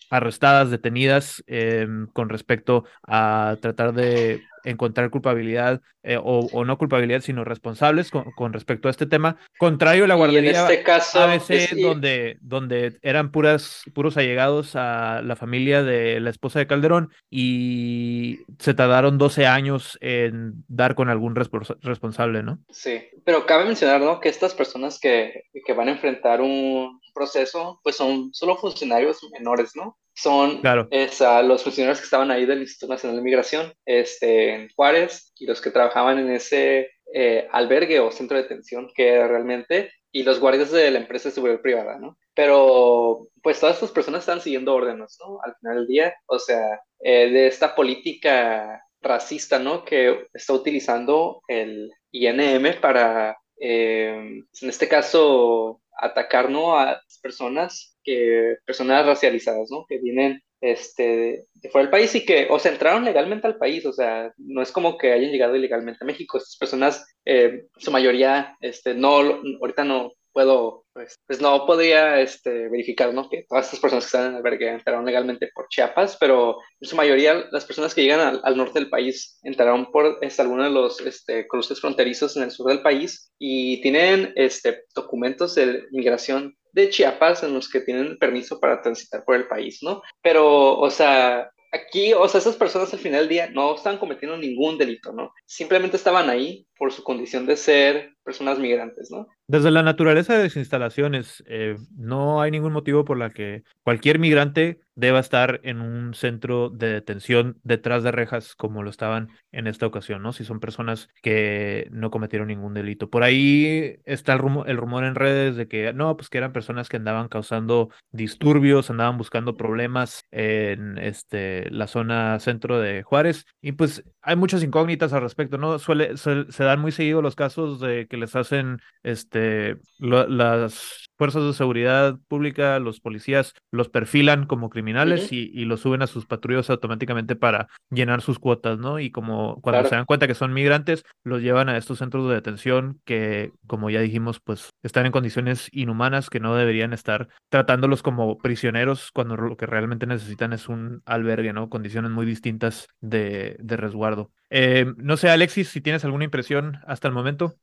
arrestadas, 0.09 0.69
detenidas 0.69 1.43
em, 1.47 2.07
con 2.07 2.29
respecto 2.29 2.85
a 3.03 3.57
tratar 3.61 3.93
de 3.93 4.43
encontrar 4.65 5.09
culpabilidad 5.09 5.81
eh, 6.03 6.17
o, 6.17 6.47
o, 6.51 6.65
no 6.65 6.77
culpabilidad, 6.77 7.21
sino 7.21 7.43
responsables 7.43 8.11
con, 8.11 8.31
con, 8.31 8.51
respecto 8.51 8.87
a 8.87 8.91
este 8.91 9.05
tema. 9.05 9.37
Contrario 9.57 10.03
a 10.05 10.07
la 10.07 10.15
guardería 10.15 10.61
este 10.61 10.83
caso, 10.83 11.19
ABC, 11.19 11.49
es... 11.51 11.81
donde, 11.81 12.37
donde 12.41 12.97
eran 13.01 13.31
puras, 13.31 13.83
puros 13.93 14.17
allegados 14.17 14.75
a 14.75 14.94
la 15.23 15.35
familia 15.35 15.83
de 15.83 16.19
la 16.19 16.29
esposa 16.29 16.59
de 16.59 16.67
Calderón 16.67 17.09
y 17.29 18.39
se 18.59 18.73
tardaron 18.73 19.17
12 19.17 19.45
años 19.45 19.97
en 20.01 20.63
dar 20.67 20.95
con 20.95 21.09
algún 21.09 21.35
respons- 21.35 21.77
responsable, 21.81 22.43
¿no? 22.43 22.59
Sí, 22.69 23.01
pero 23.23 23.45
cabe 23.45 23.65
mencionar, 23.65 24.01
¿no? 24.01 24.19
Que 24.19 24.29
estas 24.29 24.53
personas 24.53 24.99
que, 24.99 25.43
que 25.65 25.73
van 25.73 25.87
a 25.89 25.91
enfrentar 25.91 26.41
un 26.41 26.99
proceso, 27.13 27.79
pues 27.83 27.95
son 27.95 28.33
solo 28.33 28.57
funcionarios 28.57 29.19
menores, 29.31 29.71
¿no? 29.75 29.97
Son 30.13 30.59
Claro. 30.61 30.87
ah, 30.91 31.41
los 31.41 31.63
funcionarios 31.63 31.99
que 31.99 32.05
estaban 32.05 32.31
ahí 32.31 32.45
del 32.45 32.61
Instituto 32.61 32.93
Nacional 32.93 33.17
de 33.17 33.23
Migración, 33.23 33.73
este, 33.85 34.55
en 34.55 34.69
Juárez, 34.75 35.33
y 35.37 35.45
los 35.45 35.61
que 35.61 35.71
trabajaban 35.71 36.19
en 36.19 36.31
ese 36.31 36.89
eh, 37.13 37.47
albergue 37.51 37.99
o 37.99 38.11
centro 38.11 38.35
de 38.37 38.43
detención 38.43 38.89
que 38.95 39.25
realmente, 39.27 39.91
y 40.15 40.23
los 40.23 40.39
guardias 40.39 40.71
de 40.71 40.89
la 40.91 40.99
empresa 40.99 41.27
de 41.27 41.35
seguridad 41.35 41.59
privada, 41.59 41.99
¿no? 41.99 42.17
Pero, 42.33 43.27
pues 43.43 43.59
todas 43.59 43.75
estas 43.75 43.91
personas 43.91 44.21
están 44.21 44.39
siguiendo 44.39 44.73
órdenes, 44.73 45.17
¿no? 45.19 45.39
Al 45.43 45.57
final 45.57 45.75
del 45.75 45.87
día, 45.87 46.15
o 46.27 46.39
sea, 46.39 46.79
eh, 47.01 47.29
de 47.29 47.47
esta 47.47 47.75
política 47.75 48.81
racista, 49.01 49.59
¿no? 49.59 49.83
Que 49.83 50.27
está 50.33 50.53
utilizando 50.53 51.41
el 51.49 51.91
INM 52.13 52.79
para, 52.79 53.37
eh, 53.59 54.41
en 54.61 54.69
este 54.69 54.87
caso, 54.87 55.81
atacar, 55.97 56.49
¿no? 56.49 56.79
A 56.79 57.01
personas 57.21 57.97
que, 58.01 58.55
personas 58.65 59.05
racializadas, 59.05 59.67
¿no? 59.69 59.85
Que 59.85 59.97
vienen 59.97 60.41
este, 60.65 61.45
fuera 61.71 61.85
del 61.85 61.91
país 61.91 62.15
y 62.15 62.25
que, 62.25 62.47
o 62.49 62.57
sea, 62.59 62.71
entraron 62.71 63.05
legalmente 63.05 63.45
al 63.47 63.57
país, 63.57 63.85
o 63.85 63.93
sea, 63.93 64.33
no 64.37 64.61
es 64.61 64.71
como 64.71 64.97
que 64.97 65.11
hayan 65.11 65.31
llegado 65.31 65.55
ilegalmente 65.55 65.99
a 66.01 66.07
México. 66.07 66.37
Estas 66.37 66.57
personas, 66.57 67.05
eh, 67.25 67.65
su 67.77 67.91
mayoría, 67.91 68.57
este, 68.61 68.93
no, 68.93 69.17
ahorita 69.61 69.83
no 69.83 70.13
puedo, 70.33 70.83
pues, 70.91 71.15
pues 71.27 71.39
no 71.39 71.65
podría 71.65 72.19
este, 72.19 72.67
verificar, 72.67 73.13
¿no? 73.13 73.29
Que 73.29 73.45
todas 73.47 73.65
estas 73.65 73.79
personas 73.79 74.03
que 74.03 74.07
están 74.07 74.31
en 74.31 74.35
albergue 74.35 74.69
entraron 74.69 75.05
legalmente 75.05 75.49
por 75.53 75.69
Chiapas, 75.69 76.17
pero 76.19 76.57
en 76.81 76.89
su 76.89 76.95
mayoría 76.95 77.45
las 77.51 77.63
personas 77.63 77.93
que 77.93 78.01
llegan 78.01 78.41
al, 78.43 78.57
norte 78.57 78.79
del 78.79 78.89
país 78.89 79.39
entraron 79.43 79.91
por 79.91 80.17
este, 80.21 80.41
algunos 80.41 80.65
de 80.65 80.71
los 80.71 80.99
este, 81.01 81.47
cruces 81.47 81.79
fronterizos 81.79 82.35
en 82.35 82.43
el 82.43 82.51
sur 82.51 82.67
del 82.67 82.81
país 82.81 83.31
y 83.39 83.81
tienen 83.81 84.33
este, 84.35 84.83
documentos 84.93 85.55
de 85.55 85.83
migración 85.91 86.57
de 86.75 86.89
Chiapas 86.89 87.41
en 87.43 87.53
los 87.53 87.69
que 87.69 87.79
tienen 87.79 88.17
permiso 88.17 88.59
para 88.59 88.81
transitar 88.81 89.23
por 89.23 89.35
el 89.35 89.47
país, 89.47 89.79
¿no? 89.81 90.01
Pero, 90.21 90.77
o 90.77 90.89
sea, 90.91 91.49
aquí, 91.71 92.13
o 92.13 92.27
sea, 92.27 92.41
esas 92.41 92.57
personas 92.57 92.93
al 92.93 92.99
final 92.99 93.21
del 93.21 93.29
día 93.29 93.49
no 93.49 93.75
estaban 93.75 93.97
cometiendo 93.97 94.37
ningún 94.37 94.77
delito, 94.77 95.13
¿no? 95.13 95.31
Simplemente 95.45 95.95
estaban 95.95 96.29
ahí 96.29 96.64
por 96.77 96.91
su 96.91 97.03
condición 97.03 97.45
de 97.45 97.57
ser 97.57 98.15
personas 98.25 98.57
migrantes, 98.57 99.11
¿no? 99.11 99.27
Desde 99.47 99.69
la 99.69 99.83
naturaleza 99.83 100.35
de 100.35 100.45
las 100.45 100.55
instalaciones, 100.55 101.43
eh, 101.47 101.77
no 101.95 102.41
hay 102.41 102.49
ningún 102.49 102.73
motivo 102.73 103.05
por 103.05 103.17
la 103.17 103.29
que 103.29 103.63
cualquier 103.83 104.17
migrante 104.17 104.79
deba 104.95 105.19
estar 105.19 105.59
en 105.63 105.81
un 105.81 106.15
centro 106.15 106.69
de 106.69 106.87
detención 106.87 107.59
detrás 107.63 108.01
de 108.01 108.11
rejas 108.11 108.55
como 108.55 108.81
lo 108.81 108.89
estaban 108.89 109.29
en 109.51 109.67
esta 109.67 109.85
ocasión, 109.85 110.23
¿no? 110.23 110.33
Si 110.33 110.45
son 110.45 110.59
personas 110.59 111.09
que 111.21 111.87
no 111.91 112.09
cometieron 112.09 112.47
ningún 112.47 112.73
delito. 112.73 113.09
Por 113.09 113.23
ahí 113.23 113.97
está 114.05 114.33
el 114.33 114.39
rumor, 114.39 114.69
el 114.69 114.77
rumor 114.77 115.03
en 115.03 115.15
redes 115.15 115.55
de 115.57 115.67
que 115.67 115.93
no, 115.93 116.17
pues 116.17 116.29
que 116.29 116.39
eran 116.39 116.53
personas 116.53 116.89
que 116.89 116.97
andaban 116.97 117.27
causando 117.27 117.89
disturbios, 118.11 118.89
andaban 118.89 119.17
buscando 119.19 119.55
problemas 119.55 120.23
en 120.31 120.97
este, 120.97 121.69
la 121.69 121.85
zona 121.85 122.39
centro 122.39 122.79
de 122.79 123.03
Juárez. 123.03 123.45
Y 123.61 123.73
pues 123.73 124.03
hay 124.21 124.35
muchas 124.37 124.63
incógnitas 124.63 125.13
al 125.13 125.21
respecto, 125.21 125.59
¿no? 125.59 125.77
Suele, 125.77 126.17
se, 126.17 126.51
se 126.51 126.63
dan 126.65 126.81
muy 126.81 126.91
seguido 126.91 127.21
los 127.21 127.35
casos 127.35 127.79
de 127.79 128.07
que 128.07 128.17
les 128.17 128.35
hacen 128.35 128.79
este, 129.03 129.77
lo- 129.99 130.27
las 130.27 131.05
fuerzas 131.17 131.43
de 131.45 131.53
seguridad 131.53 132.17
pública, 132.27 132.77
los 132.79 132.99
policías, 132.99 133.53
los 133.71 133.87
perfilan 133.89 134.45
como 134.47 134.69
criminales 134.69 135.31
y, 135.31 135.49
y 135.53 135.65
los 135.65 135.79
suben 135.79 136.01
a 136.01 136.07
sus 136.07 136.25
patrullas 136.25 136.69
automáticamente 136.69 137.35
para 137.37 137.67
llenar 137.89 138.21
sus 138.21 138.37
cuotas, 138.39 138.77
¿no? 138.79 138.99
Y 138.99 139.11
como 139.11 139.61
cuando 139.61 139.79
Claro. 139.79 139.89
se 139.89 139.95
dan 139.95 140.05
cuenta 140.05 140.27
que 140.27 140.35
son 140.35 140.53
migrantes, 140.53 141.03
los 141.23 141.41
llevan 141.41 141.69
a 141.69 141.77
estos 141.77 141.99
centros 141.99 142.27
de 142.27 142.35
detención 142.35 142.99
que, 143.05 143.51
como 143.67 143.89
ya 143.89 144.01
dijimos, 144.01 144.39
pues 144.43 144.69
están 144.83 145.05
en 145.05 145.11
condiciones 145.13 145.69
inhumanas 145.71 146.29
que 146.29 146.39
no 146.41 146.55
deberían 146.55 146.91
estar 146.93 147.29
tratándolos 147.49 148.03
como 148.03 148.37
prisioneros 148.37 149.11
cuando 149.13 149.37
lo 149.37 149.55
que 149.57 149.65
realmente 149.65 150.05
necesitan 150.07 150.53
es 150.53 150.67
un 150.67 151.01
albergue, 151.05 151.53
¿no? 151.53 151.69
Condiciones 151.69 152.11
muy 152.11 152.25
distintas 152.25 152.87
de, 152.99 153.55
de 153.59 153.77
resguardo. 153.77 154.31
Eh, 154.49 154.85
no 154.97 155.17
sé, 155.17 155.29
Alexis, 155.29 155.69
si 155.69 155.81
tienes 155.81 156.03
alguna 156.05 156.25
impresión 156.25 156.79
hasta 156.87 157.07
el 157.07 157.13
momento. 157.13 157.55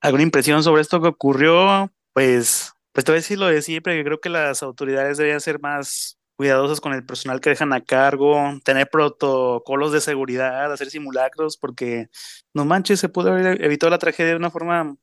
¿Alguna 0.00 0.22
impresión 0.22 0.62
sobre 0.62 0.82
esto 0.82 1.00
que 1.00 1.08
ocurrió? 1.08 1.90
Pues, 2.12 2.72
pues 2.92 3.04
te 3.04 3.12
voy 3.12 3.16
a 3.16 3.20
decir 3.20 3.38
lo 3.38 3.46
de 3.46 3.62
siempre, 3.62 3.96
que 3.96 4.04
creo 4.04 4.20
que 4.20 4.28
las 4.28 4.62
autoridades 4.62 5.18
deberían 5.18 5.40
ser 5.40 5.60
más 5.60 6.18
cuidadosas 6.36 6.80
con 6.80 6.94
el 6.94 7.04
personal 7.04 7.40
que 7.40 7.50
dejan 7.50 7.74
a 7.74 7.82
cargo, 7.82 8.38
tener 8.64 8.88
protocolos 8.88 9.92
de 9.92 10.00
seguridad, 10.00 10.72
hacer 10.72 10.88
simulacros, 10.88 11.58
porque 11.58 12.08
no 12.54 12.64
manches, 12.64 12.98
se 12.98 13.10
pudo 13.10 13.32
haber 13.32 13.62
evitado 13.62 13.90
la 13.90 13.98
tragedia 13.98 14.30
de 14.30 14.36
una 14.36 14.50
forma 14.50 14.96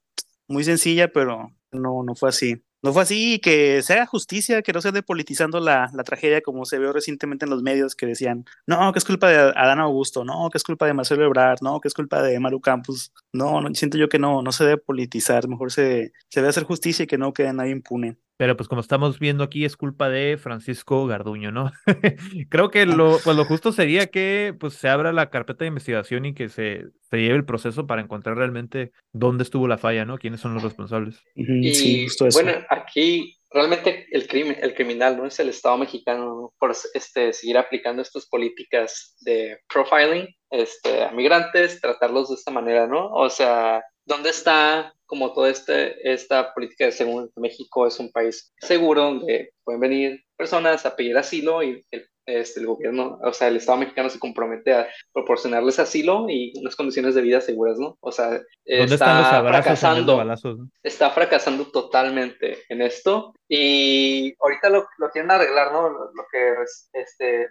muy 0.48 0.64
sencilla, 0.64 1.10
pero 1.10 1.52
no, 1.72 2.02
no 2.04 2.16
fue 2.16 2.30
así. 2.30 2.64
No 2.88 2.94
fue 2.94 3.02
así 3.02 3.40
que 3.40 3.82
se 3.82 3.92
haga 3.92 4.06
justicia, 4.06 4.62
que 4.62 4.72
no 4.72 4.80
se 4.80 4.88
ande 4.88 5.04
politizando 5.04 5.60
la, 5.60 5.92
la 5.94 6.06
tragedia 6.06 6.40
como 6.40 6.64
se 6.64 6.80
vio 6.80 6.94
recientemente 6.94 7.44
en 7.44 7.50
los 7.50 7.62
medios 7.62 7.96
que 7.96 8.06
decían, 8.06 8.46
no, 8.66 8.94
que 8.94 9.00
es 9.00 9.04
culpa 9.04 9.28
de 9.28 9.36
Adán 9.58 9.82
Augusto, 9.82 10.24
no, 10.24 10.50
que 10.50 10.58
es 10.58 10.64
culpa 10.64 10.86
de 10.86 10.94
Marcelo 10.94 11.26
Ebrard, 11.26 11.60
no, 11.62 11.82
que 11.82 11.90
es 11.90 11.94
culpa 11.94 12.22
de 12.22 12.40
Maru 12.40 12.62
Campos. 12.62 13.12
No, 13.34 13.60
no, 13.60 13.76
siento 13.76 13.98
yo 13.98 14.08
que 14.08 14.20
no, 14.20 14.42
no 14.42 14.54
se 14.54 14.64
debe 14.64 14.78
politizar, 14.78 15.50
mejor 15.50 15.74
se, 15.74 16.14
se 16.30 16.40
debe 16.40 16.48
hacer 16.48 16.64
justicia 16.64 17.04
y 17.04 17.08
que 17.08 17.18
no 17.18 17.34
quede 17.34 17.52
nadie 17.52 17.72
impune. 17.72 18.16
Pero 18.38 18.56
pues 18.56 18.70
como 18.70 18.82
estamos 18.82 19.20
viendo 19.20 19.44
aquí 19.44 19.66
es 19.66 19.76
culpa 19.76 20.10
de 20.10 20.38
Francisco 20.38 21.08
Garduño, 21.08 21.52
¿no? 21.52 21.72
Creo 22.50 22.70
que 22.70 22.86
lo, 22.86 23.18
pues, 23.24 23.36
lo 23.36 23.46
justo 23.46 23.72
sería 23.72 24.08
que 24.08 24.56
pues 24.60 24.76
se 24.76 24.90
abra 24.90 25.12
la 25.12 25.30
carpeta 25.30 25.64
de 25.66 25.70
investigación 25.70 26.26
y 26.26 26.34
que 26.36 26.50
se, 26.50 26.86
se 27.10 27.18
lleve 27.18 27.36
el 27.36 27.46
proceso 27.46 27.88
para 27.88 28.02
encontrar 28.02 28.38
realmente 28.38 28.92
dónde 29.12 29.44
estuvo 29.44 29.68
la 29.68 29.80
falla, 29.80 30.06
¿no? 30.06 30.20
¿Quiénes 30.20 30.40
son 30.40 30.54
los 30.54 30.64
responsables? 30.64 31.24
Y 31.36 31.74
sí, 31.74 32.04
justo 32.06 32.28
eso. 32.28 32.42
bueno, 32.42 32.64
aquí 32.70 33.38
realmente 33.50 34.08
el 34.12 34.28
crimen, 34.28 34.58
el 34.62 34.74
criminal 34.74 35.18
no 35.18 35.26
es 35.26 35.40
el 35.40 35.50
Estado 35.50 35.78
mexicano 35.78 36.26
¿no? 36.26 36.54
por 36.60 36.76
este, 36.94 37.34
seguir 37.34 37.58
aplicando 37.58 38.02
estas 38.02 38.28
políticas 38.28 39.16
de 39.22 39.60
profiling 39.72 40.28
este, 40.52 41.04
a 41.04 41.12
migrantes, 41.12 41.82
tratarlos 41.82 42.30
de 42.30 42.36
esta 42.36 42.52
manera, 42.52 42.88
¿no? 42.88 43.10
O 43.12 43.30
sea, 43.30 43.84
¿dónde 44.06 44.30
está 44.30 44.94
como 45.08 45.34
toda 45.34 45.50
este, 45.50 46.12
esta 46.12 46.54
política 46.54 46.86
de 46.86 46.92
según 46.92 47.32
México 47.38 47.88
es 47.88 48.00
un 48.00 48.12
país 48.12 48.54
seguro 48.60 49.04
donde 49.04 49.54
pueden 49.64 49.82
venir 49.82 50.24
personas 50.38 50.86
a 50.86 50.96
pedir 50.96 51.18
asilo 51.18 51.64
y 51.64 51.84
el, 51.92 52.08
este, 52.28 52.60
el 52.60 52.68
gobierno, 52.68 53.18
o 53.24 53.32
sea, 53.32 53.48
el 53.48 53.56
Estado 53.56 53.78
mexicano 53.78 54.10
se 54.10 54.20
compromete 54.20 54.74
a 54.74 54.88
proporcionarles 55.14 55.80
asilo 55.80 56.26
y 56.30 56.52
unas 56.60 56.76
condiciones 56.76 57.16
de 57.16 57.22
vida 57.22 57.40
seguras, 57.40 57.80
¿no? 57.80 57.98
O 58.02 58.12
sea, 58.12 58.32
¿Dónde 58.32 58.96
están 58.96 59.18
los 59.18 59.26
está 59.28 59.44
fracasando 59.48 60.18
balazos? 60.18 60.58
no? 60.58 60.70
está 60.84 61.10
fracasando 61.12 61.72
totalmente 61.72 62.58
en 62.68 62.82
esto 62.82 63.34
y 63.48 64.34
ahorita 64.42 64.70
lo, 64.70 64.86
lo 64.98 65.10
quieren 65.10 65.32
arreglar, 65.32 65.72
¿no? 65.72 65.90
Lo, 65.90 66.00
lo 66.14 66.26
que 66.30 66.54
este, 66.92 67.48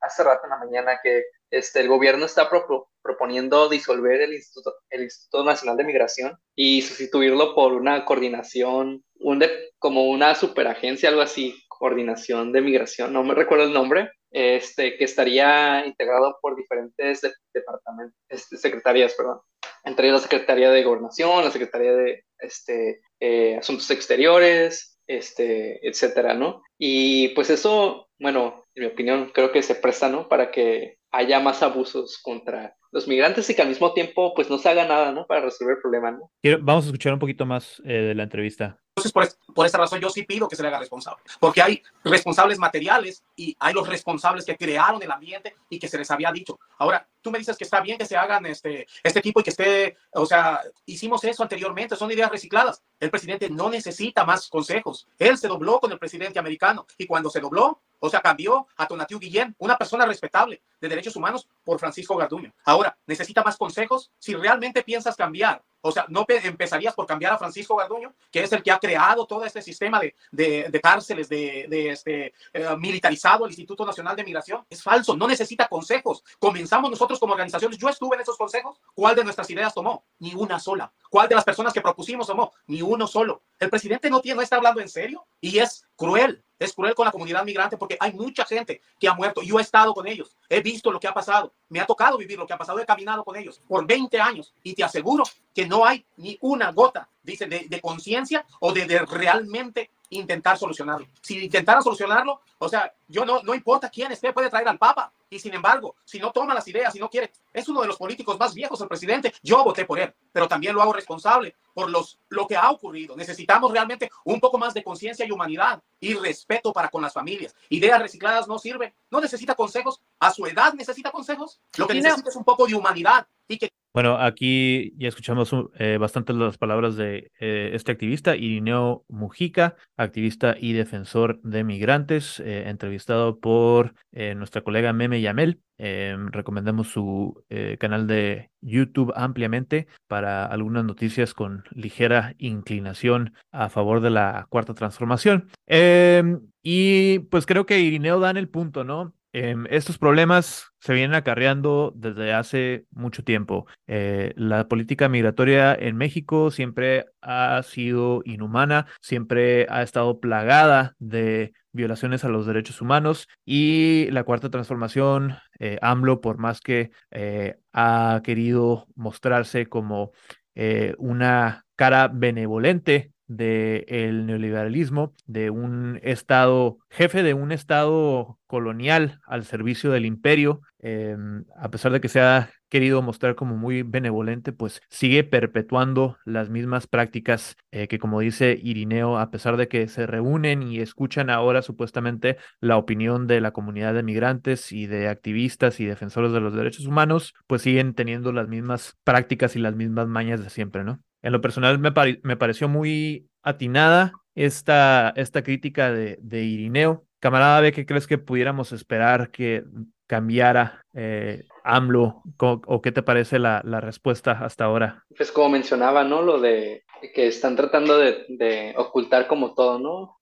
hace 0.00 0.24
rato 0.24 0.44
en 0.44 0.50
la 0.50 0.58
mañana 0.58 0.98
que 1.02 1.24
este, 1.50 1.80
el 1.80 1.88
gobierno 1.88 2.26
está 2.26 2.48
propo- 2.50 2.88
proponiendo 3.02 3.68
disolver 3.68 4.20
el 4.20 4.34
Instituto, 4.34 4.74
el 4.90 5.02
Instituto 5.04 5.44
Nacional 5.44 5.76
de 5.76 5.84
Migración 5.84 6.36
y 6.54 6.82
sustituirlo 6.82 7.54
por 7.54 7.72
una 7.72 8.04
coordinación, 8.04 9.04
un 9.20 9.38
de- 9.38 9.70
como 9.78 10.08
una 10.10 10.34
superagencia, 10.34 11.08
algo 11.08 11.20
así, 11.22 11.54
coordinación 11.68 12.52
de 12.52 12.62
migración, 12.62 13.12
no 13.12 13.22
me 13.22 13.34
recuerdo 13.34 13.64
el 13.64 13.72
nombre, 13.72 14.10
este, 14.30 14.96
que 14.96 15.04
estaría 15.04 15.84
integrado 15.86 16.38
por 16.40 16.56
diferentes 16.56 17.20
de- 17.20 17.32
departamentos, 17.52 18.16
este, 18.28 18.56
secretarías, 18.56 19.14
perdón 19.14 19.40
entre 19.84 20.10
la 20.10 20.18
Secretaría 20.18 20.70
de 20.72 20.82
Gobernación, 20.82 21.44
la 21.44 21.50
Secretaría 21.52 21.92
de 21.92 22.24
este, 22.40 23.02
eh, 23.20 23.56
Asuntos 23.56 23.88
Exteriores, 23.92 24.98
este, 25.06 25.86
etcétera, 25.86 26.34
¿no? 26.34 26.62
Y 26.76 27.28
pues 27.28 27.50
eso, 27.50 28.08
bueno, 28.18 28.64
en 28.74 28.82
mi 28.82 28.88
opinión, 28.90 29.30
creo 29.32 29.52
que 29.52 29.62
se 29.62 29.76
presta, 29.76 30.08
¿no? 30.08 30.28
Para 30.28 30.50
que 30.50 30.96
haya 31.16 31.40
más 31.40 31.62
abusos 31.62 32.18
contra 32.22 32.76
los 32.92 33.06
migrantes 33.08 33.48
y 33.50 33.54
que 33.54 33.62
al 33.62 33.68
mismo 33.68 33.92
tiempo, 33.92 34.32
pues 34.34 34.48
no 34.48 34.58
se 34.58 34.68
haga 34.70 34.86
nada, 34.86 35.12
¿no? 35.12 35.26
Para 35.26 35.42
resolver 35.42 35.76
el 35.76 35.82
problema, 35.82 36.10
¿no? 36.12 36.30
Quiero- 36.42 36.60
vamos 36.62 36.84
a 36.84 36.88
escuchar 36.88 37.12
un 37.12 37.18
poquito 37.18 37.44
más 37.44 37.80
eh, 37.84 37.92
de 37.92 38.14
la 38.14 38.22
entrevista. 38.22 38.78
Entonces, 38.94 39.12
por, 39.12 39.24
es- 39.24 39.38
por 39.54 39.66
esa 39.66 39.76
razón, 39.76 40.00
yo 40.00 40.08
sí 40.08 40.22
pido 40.22 40.48
que 40.48 40.56
se 40.56 40.62
le 40.62 40.68
haga 40.68 40.78
responsable, 40.78 41.22
porque 41.38 41.60
hay 41.60 41.82
responsables 42.04 42.58
materiales 42.58 43.22
y 43.34 43.54
hay 43.58 43.74
los 43.74 43.86
responsables 43.86 44.46
que 44.46 44.56
crearon 44.56 45.02
el 45.02 45.10
ambiente 45.10 45.54
y 45.68 45.78
que 45.78 45.88
se 45.88 45.98
les 45.98 46.10
había 46.10 46.32
dicho. 46.32 46.58
Ahora, 46.78 47.06
tú 47.20 47.30
me 47.30 47.38
dices 47.38 47.58
que 47.58 47.64
está 47.64 47.80
bien 47.82 47.98
que 47.98 48.06
se 48.06 48.16
hagan 48.16 48.46
este, 48.46 48.86
este 49.02 49.20
tipo 49.20 49.40
y 49.40 49.42
que 49.42 49.50
esté, 49.50 49.96
o 50.14 50.24
sea, 50.24 50.60
hicimos 50.86 51.22
eso 51.24 51.42
anteriormente, 51.42 51.96
son 51.96 52.10
ideas 52.10 52.30
recicladas. 52.30 52.82
El 52.98 53.10
presidente 53.10 53.50
no 53.50 53.68
necesita 53.68 54.24
más 54.24 54.48
consejos. 54.48 55.06
Él 55.18 55.36
se 55.36 55.48
dobló 55.48 55.80
con 55.80 55.92
el 55.92 55.98
presidente 55.98 56.38
americano 56.38 56.86
y 56.96 57.06
cuando 57.06 57.28
se 57.28 57.40
dobló, 57.40 57.82
o 57.98 58.10
sea, 58.10 58.20
cambió 58.20 58.66
a 58.76 58.86
Tonatiu 58.86 59.18
Guillén, 59.18 59.54
una 59.58 59.76
persona 59.76 60.06
respetable 60.06 60.62
de 60.80 60.88
derechos 60.88 61.16
humanos, 61.16 61.48
por 61.64 61.78
Francisco 61.78 62.16
Garduño. 62.16 62.52
Ahora, 62.64 62.96
¿necesita 63.06 63.42
más 63.42 63.56
consejos? 63.56 64.10
Si 64.18 64.34
realmente 64.34 64.82
piensas 64.82 65.16
cambiar, 65.16 65.62
O 65.86 65.92
sea, 65.92 66.06
¿no 66.08 66.24
pe- 66.24 66.46
empezarías 66.46 66.94
por 66.94 67.06
cambiar 67.06 67.32
a 67.32 67.38
Francisco 67.38 67.76
Garduño, 67.76 68.14
que 68.30 68.42
es 68.42 68.52
el 68.52 68.62
que 68.62 68.70
ha 68.70 68.78
creado 68.78 69.26
todo 69.26 69.44
este 69.44 69.62
sistema 69.62 70.00
de, 70.00 70.14
de, 70.30 70.66
de 70.68 70.80
cárceles, 70.80 71.28
de, 71.28 71.66
de 71.68 71.90
este, 71.90 72.34
eh, 72.52 72.76
militarizado 72.78 73.44
el 73.44 73.50
Instituto 73.52 73.86
Nacional 73.86 74.16
de 74.16 74.24
Migración? 74.24 74.64
Es 74.68 74.82
falso, 74.82 75.16
no 75.16 75.26
necesita 75.26 75.68
consejos. 75.68 76.24
Comenzamos 76.38 76.90
nosotros 76.90 77.18
como 77.18 77.32
organizaciones, 77.32 77.78
yo 77.78 77.88
estuve 77.88 78.16
en 78.16 78.22
esos 78.22 78.36
consejos, 78.36 78.80
¿cuál 78.94 79.14
de 79.14 79.24
nuestras 79.24 79.48
ideas 79.50 79.72
tomó? 79.74 80.04
Ni 80.18 80.34
una 80.34 80.58
sola. 80.58 80.92
¿Cuál 81.10 81.28
de 81.28 81.34
las 81.34 81.44
personas 81.44 81.72
que 81.72 81.80
propusimos 81.80 82.26
tomó? 82.26 82.52
Ni 82.66 82.82
uno 82.82 83.06
solo. 83.06 83.42
El 83.58 83.70
presidente 83.70 84.10
no, 84.10 84.20
tiene, 84.20 84.36
no 84.36 84.42
está 84.42 84.56
hablando 84.56 84.80
en 84.80 84.88
serio 84.88 85.26
y 85.40 85.58
es 85.58 85.86
cruel. 85.96 86.42
Es 86.58 86.72
cruel 86.72 86.94
con 86.94 87.04
la 87.04 87.12
comunidad 87.12 87.44
migrante 87.44 87.76
porque 87.76 87.98
hay 88.00 88.14
mucha 88.14 88.46
gente 88.46 88.80
que 88.98 89.08
ha 89.08 89.14
muerto. 89.14 89.42
Yo 89.42 89.58
he 89.58 89.62
estado 89.62 89.92
con 89.92 90.06
ellos, 90.06 90.34
he 90.48 90.62
visto 90.62 90.90
lo 90.90 90.98
que 90.98 91.06
ha 91.06 91.12
pasado, 91.12 91.52
me 91.68 91.80
ha 91.80 91.86
tocado 91.86 92.16
vivir 92.18 92.38
lo 92.38 92.46
que 92.46 92.52
ha 92.52 92.58
pasado, 92.58 92.78
he 92.78 92.86
caminado 92.86 93.24
con 93.24 93.36
ellos 93.36 93.60
por 93.66 93.86
20 93.86 94.20
años 94.20 94.52
y 94.62 94.74
te 94.74 94.84
aseguro 94.84 95.24
que 95.54 95.66
no 95.66 95.84
hay 95.84 96.04
ni 96.16 96.38
una 96.40 96.70
gota, 96.72 97.08
dice, 97.22 97.46
de, 97.46 97.80
conciencia 97.80 98.44
o 98.60 98.72
de, 98.72 98.86
realmente 99.00 99.90
intentar 100.10 100.56
solucionarlo. 100.56 101.06
Si 101.20 101.44
intentaran 101.44 101.82
solucionarlo, 101.82 102.40
o 102.58 102.68
sea, 102.68 102.92
yo 103.08 103.24
no, 103.24 103.42
no 103.42 103.54
importa 103.54 103.90
quién 103.90 104.12
esté, 104.12 104.32
puede 104.32 104.50
traer 104.50 104.68
al 104.68 104.78
Papa. 104.78 105.12
Y 105.28 105.40
sin 105.40 105.54
embargo, 105.54 105.96
si 106.04 106.20
no 106.20 106.30
toma 106.30 106.54
las 106.54 106.68
ideas, 106.68 106.92
si 106.92 107.00
no 107.00 107.10
quiere, 107.10 107.32
es 107.56 107.68
uno 107.68 107.80
de 107.80 107.88
los 107.88 107.96
políticos 107.96 108.38
más 108.38 108.54
viejos, 108.54 108.80
el 108.82 108.88
presidente. 108.88 109.32
Yo 109.42 109.64
voté 109.64 109.86
por 109.86 109.98
él, 109.98 110.12
pero 110.30 110.46
también 110.46 110.74
lo 110.74 110.82
hago 110.82 110.92
responsable 110.92 111.56
por 111.72 111.90
los, 111.90 112.20
lo 112.28 112.46
que 112.46 112.54
ha 112.54 112.70
ocurrido. 112.70 113.16
Necesitamos 113.16 113.72
realmente 113.72 114.10
un 114.26 114.40
poco 114.40 114.58
más 114.58 114.74
de 114.74 114.84
conciencia 114.84 115.24
y 115.24 115.30
humanidad 115.30 115.82
y 115.98 116.14
respeto 116.14 116.72
para 116.72 116.88
con 116.88 117.00
las 117.02 117.14
familias. 117.14 117.54
Ideas 117.70 118.00
recicladas 118.00 118.46
no 118.46 118.58
sirven. 118.58 118.94
No 119.10 119.20
necesita 119.20 119.54
consejos. 119.54 120.02
A 120.20 120.30
su 120.32 120.46
edad 120.46 120.74
necesita 120.74 121.10
consejos. 121.10 121.60
Lo 121.78 121.86
que 121.86 121.94
necesita 121.94 122.28
es 122.28 122.36
un 122.36 122.44
poco 122.44 122.66
de 122.66 122.74
humanidad 122.74 123.26
y 123.48 123.58
que 123.58 123.70
Bueno, 123.94 124.18
aquí 124.18 124.92
ya 124.98 125.08
escuchamos 125.08 125.54
eh, 125.78 125.96
bastante 125.98 126.34
las 126.34 126.58
palabras 126.58 126.96
de 126.96 127.30
eh, 127.40 127.70
este 127.72 127.92
activista, 127.92 128.36
Irineo 128.36 129.04
Mujica, 129.08 129.76
activista 129.96 130.56
y 130.58 130.74
defensor 130.74 131.40
de 131.42 131.64
migrantes, 131.64 132.40
eh, 132.40 132.68
entrevistado 132.68 133.38
por 133.38 133.94
eh, 134.12 134.34
nuestra 134.34 134.60
colega 134.60 134.92
Meme 134.92 135.20
Yamel. 135.20 135.62
Eh, 135.78 136.16
recomendamos 136.30 136.88
su 136.88 137.44
eh, 137.50 137.76
canal 137.78 138.06
de 138.06 138.50
YouTube 138.60 139.12
ampliamente 139.16 139.86
para 140.08 140.46
algunas 140.46 140.84
noticias 140.84 141.34
con 141.34 141.64
ligera 141.70 142.34
inclinación 142.38 143.34
a 143.52 143.68
favor 143.68 144.00
de 144.00 144.10
la 144.10 144.46
cuarta 144.48 144.74
transformación. 144.74 145.48
Em, 145.66 146.40
y 146.62 147.20
pues 147.30 147.46
creo 147.46 147.66
que 147.66 147.80
Irineo 147.80 148.20
da 148.20 148.30
en 148.30 148.36
el 148.36 148.48
punto, 148.48 148.84
¿no? 148.84 149.15
Em, 149.38 149.66
estos 149.68 149.98
problemas 149.98 150.70
se 150.80 150.94
vienen 150.94 151.14
acarreando 151.14 151.92
desde 151.94 152.32
hace 152.32 152.86
mucho 152.90 153.22
tiempo. 153.22 153.66
Eh, 153.86 154.32
la 154.34 154.66
política 154.66 155.10
migratoria 155.10 155.74
en 155.74 155.94
México 155.98 156.50
siempre 156.50 157.04
ha 157.20 157.62
sido 157.62 158.22
inhumana, 158.24 158.86
siempre 159.02 159.66
ha 159.68 159.82
estado 159.82 160.20
plagada 160.20 160.94
de 160.98 161.52
violaciones 161.72 162.24
a 162.24 162.30
los 162.30 162.46
derechos 162.46 162.80
humanos 162.80 163.28
y 163.44 164.08
la 164.10 164.24
cuarta 164.24 164.48
transformación, 164.48 165.36
eh, 165.58 165.78
AMLO, 165.82 166.22
por 166.22 166.38
más 166.38 166.62
que 166.62 166.90
eh, 167.10 167.56
ha 167.74 168.22
querido 168.24 168.86
mostrarse 168.94 169.66
como 169.66 170.12
eh, 170.54 170.94
una 170.96 171.66
cara 171.76 172.08
benevolente 172.08 173.12
del 173.26 174.26
neoliberalismo, 174.26 175.14
de 175.26 175.50
un 175.50 175.98
Estado, 176.02 176.78
jefe 176.90 177.22
de 177.22 177.34
un 177.34 177.52
Estado 177.52 178.38
colonial 178.46 179.20
al 179.26 179.44
servicio 179.44 179.90
del 179.90 180.06
imperio, 180.06 180.62
eh, 180.78 181.16
a 181.56 181.70
pesar 181.70 181.92
de 181.92 182.00
que 182.00 182.08
se 182.08 182.20
ha 182.20 182.50
querido 182.68 183.02
mostrar 183.02 183.34
como 183.34 183.56
muy 183.56 183.82
benevolente, 183.82 184.52
pues 184.52 184.82
sigue 184.88 185.24
perpetuando 185.24 186.18
las 186.24 186.50
mismas 186.50 186.86
prácticas 186.86 187.56
eh, 187.70 187.88
que, 187.88 187.98
como 187.98 188.20
dice 188.20 188.58
Irineo, 188.62 189.18
a 189.18 189.30
pesar 189.30 189.56
de 189.56 189.68
que 189.68 189.88
se 189.88 190.06
reúnen 190.06 190.62
y 190.62 190.80
escuchan 190.80 191.30
ahora 191.30 191.62
supuestamente 191.62 192.36
la 192.60 192.76
opinión 192.76 193.26
de 193.26 193.40
la 193.40 193.52
comunidad 193.52 193.94
de 193.94 194.02
migrantes 194.02 194.72
y 194.72 194.86
de 194.86 195.08
activistas 195.08 195.80
y 195.80 195.86
defensores 195.86 196.32
de 196.32 196.40
los 196.40 196.54
derechos 196.54 196.86
humanos, 196.86 197.34
pues 197.46 197.62
siguen 197.62 197.94
teniendo 197.94 198.32
las 198.32 198.48
mismas 198.48 198.96
prácticas 199.04 199.56
y 199.56 199.60
las 199.60 199.74
mismas 199.74 200.08
mañas 200.08 200.42
de 200.42 200.50
siempre, 200.50 200.84
¿no? 200.84 201.00
En 201.22 201.32
lo 201.32 201.40
personal 201.40 201.78
me, 201.78 201.92
pare- 201.92 202.20
me 202.22 202.36
pareció 202.36 202.68
muy 202.68 203.26
atinada 203.42 204.12
esta, 204.34 205.12
esta 205.16 205.42
crítica 205.42 205.92
de, 205.92 206.18
de 206.20 206.42
Irineo. 206.44 207.04
Camarada 207.20 207.60
B, 207.60 207.72
¿qué 207.72 207.86
crees 207.86 208.06
que 208.06 208.18
pudiéramos 208.18 208.72
esperar 208.72 209.30
que 209.30 209.64
cambiara 210.06 210.82
eh, 210.94 211.44
AMLO? 211.64 212.22
¿O 212.38 212.82
qué 212.82 212.92
te 212.92 213.02
parece 213.02 213.38
la, 213.38 213.62
la 213.64 213.80
respuesta 213.80 214.32
hasta 214.32 214.64
ahora? 214.64 215.04
Pues 215.16 215.32
como 215.32 215.48
mencionaba, 215.50 216.04
¿no? 216.04 216.22
Lo 216.22 216.40
de 216.40 216.84
que 217.14 217.26
están 217.26 217.56
tratando 217.56 217.98
de, 217.98 218.74
ocultar 218.76 219.26
como 219.26 219.54
todo, 219.54 219.78
¿no? 219.78 220.18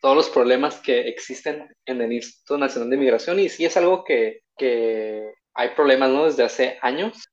Todos 0.00 0.16
los 0.16 0.28
problemas 0.30 0.80
que 0.80 1.08
existen 1.08 1.68
en 1.86 2.00
el 2.00 2.12
Instituto 2.12 2.58
Nacional 2.58 2.90
de 2.90 2.96
Migración 2.96 3.38
y 3.38 3.48
sí 3.48 3.64
es 3.64 3.76
algo 3.76 4.04
que, 4.04 4.40
que 4.56 5.32
hay 5.54 5.70
problemas, 5.76 6.10
¿no? 6.10 6.24
Desde 6.24 6.44
hace 6.44 6.78
años 6.82 7.24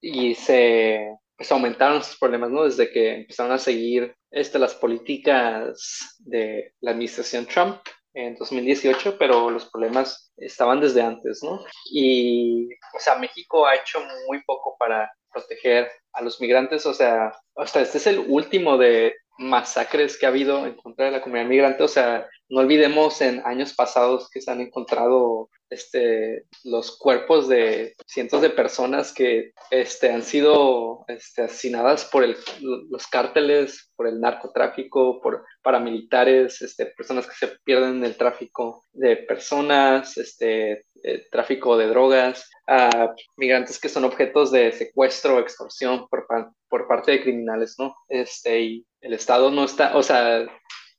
y 0.00 0.34
se 0.34 1.16
pues, 1.40 1.52
aumentaron 1.52 2.02
esos 2.02 2.18
problemas, 2.18 2.50
¿no? 2.50 2.64
Desde 2.64 2.92
que 2.92 3.14
empezaron 3.14 3.50
a 3.50 3.56
seguir 3.56 4.14
este, 4.30 4.58
las 4.58 4.74
políticas 4.74 6.18
de 6.18 6.74
la 6.82 6.90
administración 6.90 7.46
Trump 7.46 7.78
en 8.12 8.34
2018, 8.34 9.16
pero 9.18 9.48
los 9.48 9.64
problemas 9.70 10.34
estaban 10.36 10.80
desde 10.80 11.00
antes, 11.00 11.42
¿no? 11.42 11.64
Y, 11.90 12.68
o 12.94 13.00
sea, 13.00 13.14
México 13.14 13.66
ha 13.66 13.74
hecho 13.74 14.00
muy 14.28 14.42
poco 14.44 14.76
para 14.78 15.10
proteger 15.32 15.90
a 16.12 16.20
los 16.20 16.42
migrantes, 16.42 16.84
o 16.84 16.92
sea, 16.92 17.32
hasta 17.56 17.80
este 17.80 17.96
es 17.96 18.06
el 18.06 18.18
último 18.18 18.76
de 18.76 19.14
masacres 19.38 20.18
que 20.18 20.26
ha 20.26 20.28
habido 20.28 20.66
en 20.66 20.74
contra 20.74 21.06
de 21.06 21.12
la 21.12 21.22
comunidad 21.22 21.48
migrante, 21.48 21.82
o 21.82 21.88
sea, 21.88 22.28
no 22.50 22.60
olvidemos 22.60 23.22
en 23.22 23.40
años 23.46 23.72
pasados 23.72 24.28
que 24.28 24.42
se 24.42 24.50
han 24.50 24.60
encontrado 24.60 25.48
este, 25.70 26.44
los 26.64 26.98
cuerpos 26.98 27.48
de 27.48 27.94
cientos 28.06 28.42
de 28.42 28.50
personas 28.50 29.12
que 29.12 29.52
este, 29.70 30.12
han 30.12 30.22
sido 30.22 31.04
este, 31.08 31.42
asesinadas 31.42 32.04
por 32.04 32.24
el, 32.24 32.36
los 32.60 33.06
cárteles, 33.06 33.90
por 33.96 34.08
el 34.08 34.20
narcotráfico, 34.20 35.20
por 35.20 35.44
paramilitares, 35.62 36.60
este, 36.62 36.86
personas 36.86 37.26
que 37.26 37.46
se 37.46 37.56
pierden 37.64 37.98
en 37.98 38.04
el 38.04 38.16
tráfico 38.16 38.84
de 38.92 39.16
personas, 39.16 40.16
este, 40.16 40.84
eh, 41.02 41.26
tráfico 41.30 41.76
de 41.76 41.86
drogas, 41.86 42.50
a 42.66 43.14
migrantes 43.36 43.80
que 43.80 43.88
son 43.88 44.04
objetos 44.04 44.50
de 44.50 44.72
secuestro, 44.72 45.38
extorsión 45.38 46.06
por, 46.08 46.26
por 46.68 46.88
parte 46.88 47.12
de 47.12 47.22
criminales, 47.22 47.76
¿no? 47.78 47.94
Este, 48.08 48.60
y 48.60 48.86
el 49.00 49.14
Estado 49.14 49.50
no 49.50 49.64
está, 49.64 49.96
o 49.96 50.02
sea, 50.02 50.46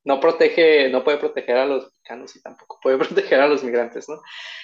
no 0.03 0.19
protege, 0.19 0.89
no 0.89 1.03
puede 1.03 1.17
proteger 1.17 1.57
a 1.57 1.65
los 1.65 1.83
mexicanos 1.83 2.35
y 2.35 2.41
tampoco 2.41 2.79
puede 2.81 2.97
proteger 3.27 3.39
a 3.39 3.47
los 3.47 3.63
migrantes, 3.63 4.09
¿no? 4.09 4.15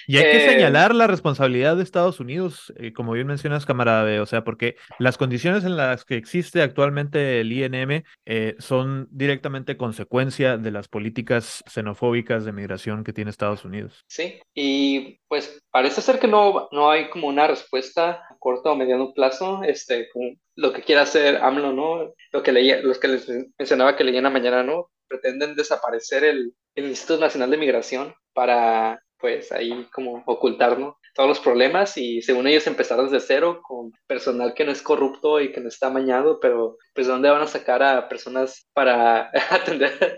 Y 0.06 0.16
hay 0.16 0.24
que 0.24 0.44
Eh, 0.44 0.50
señalar 0.50 0.94
la 0.94 1.06
responsabilidad 1.06 1.76
de 1.76 1.82
Estados 1.82 2.20
Unidos, 2.20 2.72
eh, 2.76 2.92
como 2.92 3.12
bien 3.12 3.26
mencionas, 3.26 3.66
camarada 3.66 4.02
B, 4.04 4.20
o 4.20 4.26
sea, 4.26 4.42
porque 4.42 4.76
las 4.98 5.18
condiciones 5.18 5.64
en 5.64 5.76
las 5.76 6.04
que 6.04 6.16
existe 6.16 6.62
actualmente 6.62 7.40
el 7.40 7.52
INM 7.52 8.04
eh, 8.26 8.56
son 8.58 9.06
directamente 9.10 9.76
consecuencia 9.76 10.56
de 10.56 10.70
las 10.70 10.88
políticas 10.88 11.62
xenofóbicas 11.66 12.44
de 12.44 12.52
migración 12.52 13.04
que 13.04 13.12
tiene 13.12 13.30
Estados 13.30 13.64
Unidos. 13.64 14.04
Sí, 14.08 14.40
y 14.54 15.20
pues 15.28 15.62
parece 15.70 16.00
ser 16.00 16.18
que 16.18 16.28
no, 16.28 16.68
no 16.72 16.90
hay 16.90 17.10
como 17.10 17.28
una 17.28 17.46
respuesta 17.46 18.10
a 18.10 18.36
corto 18.38 18.72
o 18.72 18.76
mediano 18.76 19.12
plazo, 19.12 19.62
este, 19.64 20.08
como 20.10 20.32
lo 20.56 20.72
que 20.72 20.82
quiera 20.82 21.02
hacer 21.02 21.36
AMLO, 21.36 21.72
¿no? 21.72 22.14
Lo 22.32 22.42
que 22.42 22.52
leía, 22.52 22.80
los 22.82 22.98
que 22.98 23.08
les 23.08 23.28
mencionaba 23.58 23.96
que 23.96 24.04
leían 24.04 24.24
la 24.24 24.30
mañana, 24.30 24.62
¿no? 24.62 24.90
Pretenden 25.08 25.54
desaparecer 25.56 26.24
el, 26.24 26.52
el 26.74 26.84
Instituto 26.86 27.20
Nacional 27.20 27.50
de 27.50 27.56
Migración 27.56 28.14
para, 28.34 29.02
pues, 29.18 29.50
ahí 29.52 29.86
como 29.92 30.22
ocultar, 30.26 30.78
¿no? 30.78 30.98
Todos 31.14 31.28
los 31.28 31.40
problemas 31.40 31.96
y 31.96 32.22
según 32.22 32.46
ellos 32.46 32.66
empezar 32.68 33.02
desde 33.02 33.18
cero 33.18 33.60
con 33.66 33.90
personal 34.06 34.54
que 34.54 34.64
no 34.64 34.70
es 34.70 34.82
corrupto 34.82 35.40
y 35.40 35.50
que 35.50 35.60
no 35.60 35.68
está 35.68 35.88
amañado, 35.88 36.38
pero 36.38 36.76
pues 36.94 37.08
¿de 37.08 37.12
dónde 37.12 37.28
van 37.30 37.42
a 37.42 37.46
sacar 37.48 37.82
a 37.82 38.08
personas 38.08 38.68
para 38.72 39.28
atender 39.50 40.16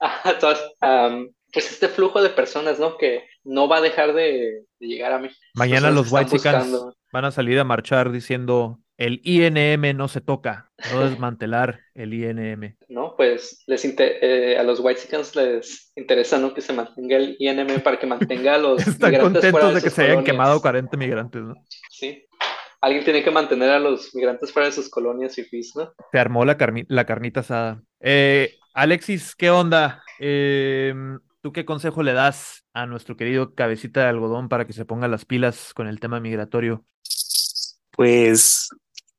a 0.00 0.38
todas, 0.38 0.62
am, 0.80 1.30
pues 1.50 1.70
este 1.70 1.88
flujo 1.88 2.22
de 2.22 2.28
personas, 2.28 2.78
¿no? 2.78 2.98
Que 2.98 3.24
no 3.44 3.66
va 3.66 3.78
a 3.78 3.80
dejar 3.80 4.12
de, 4.12 4.64
de 4.78 4.86
llegar 4.86 5.12
a 5.12 5.18
México. 5.18 5.40
Mañana 5.54 5.90
los 5.90 6.10
buscando- 6.10 6.94
van 7.12 7.24
a 7.24 7.30
salir 7.30 7.58
a 7.58 7.64
marchar 7.64 8.12
diciendo 8.12 8.78
el 9.04 9.20
INM 9.24 9.96
no 9.96 10.06
se 10.06 10.20
toca, 10.20 10.70
no 10.92 11.00
desmantelar 11.08 11.80
el 11.94 12.14
INM. 12.14 12.76
¿no? 12.88 13.16
Pues 13.16 13.64
les 13.66 13.84
eh, 13.98 14.56
a 14.58 14.62
los 14.62 14.78
Whitexicans 14.78 15.34
les 15.34 15.92
interesa, 15.96 16.38
¿no? 16.38 16.54
Que 16.54 16.60
se 16.60 16.72
mantenga 16.72 17.16
el 17.16 17.36
INM 17.38 17.80
para 17.82 17.98
que 17.98 18.06
mantenga 18.06 18.54
a 18.54 18.58
los 18.58 18.80
Están 18.86 19.10
migrantes 19.10 19.50
fuera 19.50 19.66
contentos 19.66 19.74
de 19.74 19.80
que 19.82 19.90
sus 19.90 19.96
se 19.96 20.02
hayan 20.04 20.24
quemado 20.24 20.60
40 20.60 20.96
migrantes, 20.96 21.42
¿no? 21.42 21.54
Sí. 21.90 22.24
Alguien 22.80 23.04
tiene 23.04 23.24
que 23.24 23.30
mantener 23.30 23.70
a 23.70 23.80
los 23.80 24.14
migrantes 24.14 24.52
fuera 24.52 24.66
de 24.66 24.72
sus 24.72 24.88
colonias 24.88 25.36
y 25.38 25.44
FIS, 25.44 25.76
¿no? 25.76 25.92
Se 26.12 26.18
armó 26.18 26.44
la, 26.44 26.56
carni- 26.56 26.86
la 26.88 27.04
carnita 27.04 27.40
asada. 27.40 27.82
Eh, 28.00 28.54
Alexis, 28.74 29.34
¿qué 29.34 29.50
onda? 29.50 30.02
Em, 30.18 31.18
¿tú 31.40 31.52
qué 31.52 31.64
consejo 31.64 32.02
le 32.02 32.12
das 32.12 32.64
a 32.72 32.86
nuestro 32.86 33.16
querido 33.16 33.54
cabecita 33.54 34.00
de 34.02 34.06
algodón 34.08 34.48
para 34.48 34.64
que 34.66 34.72
se 34.72 34.84
ponga 34.84 35.08
las 35.08 35.24
pilas 35.24 35.74
con 35.74 35.86
el 35.88 36.00
tema 36.00 36.20
migratorio? 36.20 36.84
Pues 37.92 38.68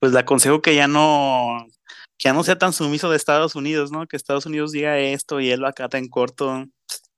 pues 0.04 0.12
le 0.12 0.20
aconsejo 0.20 0.62
que 0.62 0.76
ya 0.76 0.86
no, 0.86 1.66
que 2.18 2.28
ya 2.28 2.34
no 2.34 2.44
sea 2.44 2.58
tan 2.58 2.74
sumiso 2.74 3.10
de 3.10 3.16
Estados 3.16 3.56
Unidos, 3.56 3.90
¿no? 3.90 4.06
Que 4.06 4.18
Estados 4.18 4.46
Unidos 4.46 4.74
diga 4.74 5.00
esto 5.00 5.40
y 5.40 5.50
él 5.50 5.62
lo 5.62 5.68
acata 5.68 5.98
en 5.98 6.10
corto. 6.10 6.66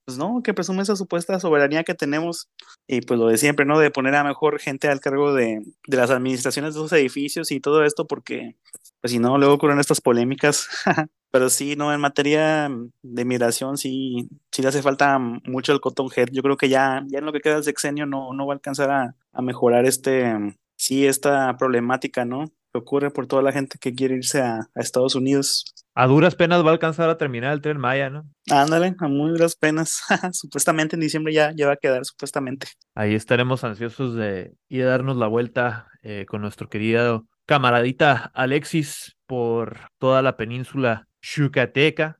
Pues 0.05 0.19
no, 0.19 0.41
que 0.43 0.53
presume 0.53 0.83
esa 0.83 0.95
supuesta 0.95 1.39
soberanía 1.39 1.83
que 1.83 1.95
tenemos 1.95 2.47
y 2.85 3.01
pues 3.01 3.19
lo 3.19 3.25
de 3.25 3.39
siempre, 3.39 3.65
¿no? 3.65 3.79
De 3.79 3.89
poner 3.89 4.13
a 4.13 4.23
mejor 4.23 4.59
gente 4.59 4.87
al 4.87 4.99
cargo 4.99 5.33
de, 5.33 5.63
de 5.87 5.97
las 5.97 6.11
administraciones 6.11 6.75
de 6.75 6.79
esos 6.79 6.93
edificios 6.93 7.49
y 7.49 7.59
todo 7.59 7.83
esto, 7.83 8.05
porque 8.05 8.55
pues 9.01 9.11
si 9.11 9.17
no, 9.17 9.39
luego 9.39 9.55
ocurren 9.55 9.79
estas 9.79 9.99
polémicas. 9.99 10.67
Pero 11.31 11.49
sí, 11.49 11.75
no, 11.75 11.91
en 11.91 11.99
materia 11.99 12.69
de 13.01 13.25
migración 13.25 13.79
sí, 13.79 14.29
sí 14.51 14.61
le 14.61 14.67
hace 14.67 14.83
falta 14.83 15.17
mucho 15.17 15.73
el 15.73 15.81
cotton 15.81 16.09
head. 16.15 16.27
Yo 16.31 16.43
creo 16.43 16.55
que 16.55 16.69
ya, 16.69 17.03
ya 17.07 17.17
en 17.17 17.25
lo 17.25 17.33
que 17.33 17.39
queda 17.39 17.55
del 17.55 17.63
sexenio 17.63 18.05
no, 18.05 18.31
no 18.33 18.45
va 18.45 18.53
a 18.53 18.57
alcanzar 18.57 18.91
a, 18.91 19.15
a 19.33 19.41
mejorar 19.41 19.87
este, 19.87 20.35
sí, 20.75 21.07
esta 21.07 21.57
problemática, 21.57 22.25
¿no? 22.25 22.51
Que 22.75 22.79
ocurre 22.79 23.09
por 23.09 23.25
toda 23.25 23.41
la 23.41 23.53
gente 23.53 23.77
que 23.79 23.95
quiere 23.95 24.15
irse 24.15 24.41
a, 24.41 24.67
a 24.75 24.81
Estados 24.81 25.15
Unidos. 25.15 25.63
A 25.93 26.07
duras 26.07 26.35
penas 26.35 26.61
va 26.61 26.71
a 26.71 26.73
alcanzar 26.73 27.09
a 27.09 27.17
terminar 27.17 27.53
el 27.53 27.61
tren 27.61 27.77
Maya, 27.77 28.09
¿no? 28.09 28.25
Ándale, 28.51 28.97
a 28.99 29.07
muy 29.07 29.31
duras 29.31 29.55
penas. 29.55 30.01
supuestamente 30.33 30.97
en 30.97 30.99
diciembre 30.99 31.33
ya, 31.33 31.53
ya 31.55 31.67
va 31.67 31.73
a 31.73 31.77
quedar, 31.77 32.03
supuestamente. 32.03 32.67
Ahí 32.93 33.15
estaremos 33.15 33.63
ansiosos 33.63 34.13
de 34.13 34.51
ir 34.67 34.83
a 34.83 34.87
darnos 34.87 35.15
la 35.15 35.27
vuelta 35.27 35.87
eh, 36.03 36.25
con 36.27 36.41
nuestro 36.41 36.67
querido 36.67 37.25
camaradita 37.45 38.29
Alexis 38.33 39.15
por 39.25 39.79
toda 39.97 40.21
la 40.21 40.35
península 40.35 41.07
yucateca. 41.21 42.19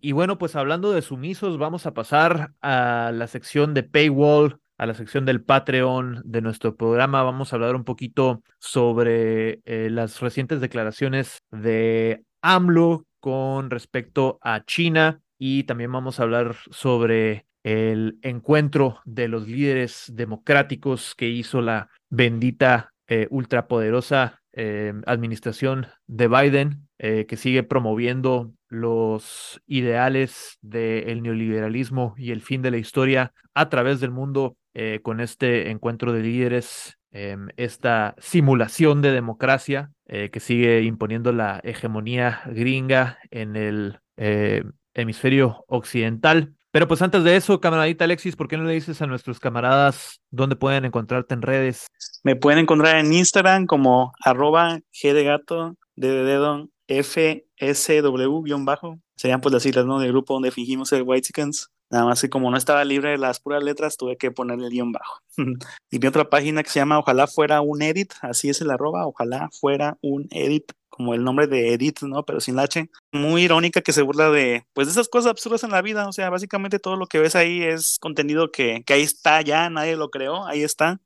Y 0.00 0.12
bueno, 0.12 0.38
pues 0.38 0.54
hablando 0.54 0.92
de 0.92 1.02
sumisos, 1.02 1.58
vamos 1.58 1.86
a 1.86 1.94
pasar 1.94 2.52
a 2.62 3.10
la 3.12 3.26
sección 3.26 3.74
de 3.74 3.82
Paywall, 3.82 4.60
a 4.78 4.86
la 4.86 4.94
sección 4.94 5.24
del 5.24 5.42
Patreon 5.42 6.22
de 6.24 6.40
nuestro 6.40 6.76
programa. 6.76 7.22
Vamos 7.22 7.52
a 7.52 7.56
hablar 7.56 7.76
un 7.76 7.84
poquito 7.84 8.42
sobre 8.58 9.60
eh, 9.64 9.88
las 9.90 10.20
recientes 10.20 10.60
declaraciones 10.60 11.42
de 11.50 12.22
AMLO 12.42 13.06
con 13.20 13.70
respecto 13.70 14.38
a 14.42 14.64
China 14.64 15.20
y 15.38 15.64
también 15.64 15.92
vamos 15.92 16.18
a 16.18 16.24
hablar 16.24 16.56
sobre 16.70 17.46
el 17.62 18.18
encuentro 18.22 19.00
de 19.04 19.28
los 19.28 19.48
líderes 19.48 20.12
democráticos 20.14 21.14
que 21.14 21.28
hizo 21.28 21.62
la 21.62 21.88
bendita 22.10 22.92
eh, 23.06 23.26
ultrapoderosa 23.30 24.42
eh, 24.52 24.92
administración 25.06 25.86
de 26.06 26.28
Biden, 26.28 26.88
que 26.96 27.36
sigue 27.36 27.62
promoviendo 27.64 28.54
los 28.70 29.60
ideales 29.66 30.56
del 30.62 31.22
neoliberalismo 31.22 32.14
y 32.16 32.30
el 32.30 32.40
fin 32.40 32.62
de 32.62 32.70
la 32.70 32.78
historia 32.78 33.34
a 33.52 33.68
través 33.68 34.00
del 34.00 34.10
mundo 34.10 34.56
eh, 34.74 35.00
con 35.02 35.20
este 35.20 35.70
encuentro 35.70 36.12
de 36.12 36.22
líderes, 36.22 36.98
em, 37.12 37.48
esta 37.56 38.14
simulación 38.18 39.02
de 39.02 39.12
democracia 39.12 39.92
eh, 40.06 40.30
que 40.30 40.40
sigue 40.40 40.82
imponiendo 40.82 41.32
la 41.32 41.60
hegemonía 41.62 42.42
gringa 42.46 43.18
en 43.30 43.56
el 43.56 44.00
eh, 44.16 44.64
hemisferio 44.94 45.64
occidental. 45.68 46.54
Pero 46.70 46.88
pues 46.88 47.02
antes 47.02 47.22
de 47.22 47.36
eso, 47.36 47.60
camaradita 47.60 48.04
Alexis, 48.04 48.34
¿por 48.34 48.48
qué 48.48 48.56
no 48.56 48.64
le 48.64 48.74
dices 48.74 49.00
a 49.00 49.06
nuestros 49.06 49.38
camaradas 49.38 50.20
dónde 50.30 50.56
pueden 50.56 50.84
encontrarte 50.84 51.34
en 51.34 51.42
redes? 51.42 51.86
Me 52.24 52.34
pueden 52.34 52.58
encontrar 52.58 52.98
en 52.98 53.12
Instagram 53.12 53.66
como 53.66 54.12
arroba 54.24 54.80
G 54.92 55.12
de 55.12 55.22
gato, 55.22 55.76
D 55.94 56.08
de 56.08 56.24
dedo, 56.24 56.68
FSW 56.88 58.42
guion 58.42 58.64
bajo. 58.64 58.98
Serían 59.16 59.40
pues 59.40 59.52
las 59.52 59.62
siglas, 59.62 59.86
¿no? 59.86 60.00
Del 60.00 60.10
grupo 60.10 60.34
donde 60.34 60.50
fingimos 60.50 60.88
ser 60.88 61.02
White 61.04 61.28
Chickens. 61.28 61.70
Nada 61.94 62.06
más 62.06 62.20
que 62.20 62.28
como 62.28 62.50
no 62.50 62.56
estaba 62.56 62.84
libre 62.84 63.10
de 63.10 63.18
las 63.18 63.38
puras 63.38 63.62
letras, 63.62 63.96
tuve 63.96 64.16
que 64.16 64.32
ponerle 64.32 64.66
el 64.66 64.72
guion 64.72 64.90
bajo. 64.90 65.20
y 65.92 66.00
mi 66.00 66.08
otra 66.08 66.28
página 66.28 66.64
que 66.64 66.68
se 66.68 66.80
llama 66.80 66.98
Ojalá 66.98 67.28
fuera 67.28 67.60
un 67.60 67.82
edit, 67.82 68.12
así 68.20 68.48
es 68.48 68.60
el 68.60 68.72
arroba, 68.72 69.06
ojalá 69.06 69.48
fuera 69.60 69.96
un 70.02 70.26
edit, 70.32 70.72
como 70.88 71.14
el 71.14 71.22
nombre 71.22 71.46
de 71.46 71.72
edit, 71.72 72.02
¿no? 72.02 72.24
Pero 72.24 72.40
sin 72.40 72.56
la 72.56 72.62
H. 72.62 72.90
Muy 73.12 73.44
irónica 73.44 73.80
que 73.80 73.92
se 73.92 74.02
burla 74.02 74.30
de, 74.30 74.66
pues, 74.72 74.88
de 74.88 74.90
esas 74.90 75.08
cosas 75.08 75.30
absurdas 75.30 75.62
en 75.62 75.70
la 75.70 75.82
vida. 75.82 76.08
O 76.08 76.12
sea, 76.12 76.30
básicamente 76.30 76.80
todo 76.80 76.96
lo 76.96 77.06
que 77.06 77.20
ves 77.20 77.36
ahí 77.36 77.62
es 77.62 78.00
contenido 78.00 78.50
que, 78.50 78.82
que 78.84 78.94
ahí 78.94 79.02
está 79.02 79.40
ya, 79.42 79.70
nadie 79.70 79.94
lo 79.94 80.10
creó, 80.10 80.46
ahí 80.46 80.64
está 80.64 81.00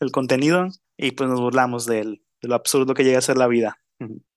el 0.00 0.10
contenido. 0.10 0.68
Y 0.98 1.12
pues 1.12 1.30
nos 1.30 1.40
burlamos 1.40 1.86
de 1.86 2.20
lo 2.42 2.54
absurdo 2.54 2.92
que 2.92 3.04
llega 3.04 3.20
a 3.20 3.22
ser 3.22 3.38
la 3.38 3.46
vida. 3.46 3.78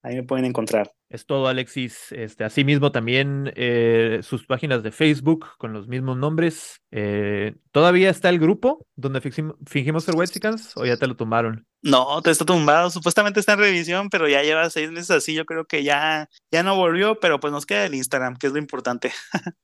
Ahí 0.02 0.16
me 0.16 0.24
pueden 0.24 0.46
encontrar. 0.46 0.92
Es 1.10 1.26
todo, 1.26 1.48
Alexis. 1.48 2.12
Este, 2.12 2.44
asimismo, 2.44 2.92
también 2.92 3.52
eh, 3.56 4.20
sus 4.24 4.46
páginas 4.46 4.84
de 4.84 4.92
Facebook 4.92 5.48
con 5.58 5.74
los 5.74 5.88
mismos 5.88 6.18
nombres. 6.18 6.82
Eh, 6.92 7.56
¿Todavía 7.72 8.10
está 8.10 8.30
el 8.30 8.40
grupo 8.40 8.86
donde 8.96 9.22
fingim- 9.22 9.56
fingimos 9.68 10.06
ser 10.06 10.16
Wexicans 10.16 10.78
o 10.78 10.86
ya 10.86 10.98
te 10.98 11.08
lo 11.08 11.16
tumbaron? 11.16 11.66
No, 11.82 12.22
te 12.22 12.32
está 12.32 12.46
tumbado. 12.46 12.90
Supuestamente 12.90 13.40
está 13.40 13.54
en 13.54 13.60
revisión, 13.60 14.10
pero 14.10 14.30
ya 14.30 14.44
lleva 14.44 14.70
seis 14.70 14.92
meses 14.92 15.12
así. 15.12 15.34
Yo 15.34 15.46
creo 15.46 15.66
que 15.66 15.84
ya, 15.84 16.30
ya 16.52 16.64
no 16.64 16.76
volvió, 16.78 17.20
pero 17.20 17.40
pues 17.40 17.52
nos 17.52 17.66
queda 17.66 17.86
el 17.86 17.96
Instagram, 17.96 18.36
que 18.38 18.48
es 18.48 18.54
lo 18.54 18.60
importante. 18.60 19.12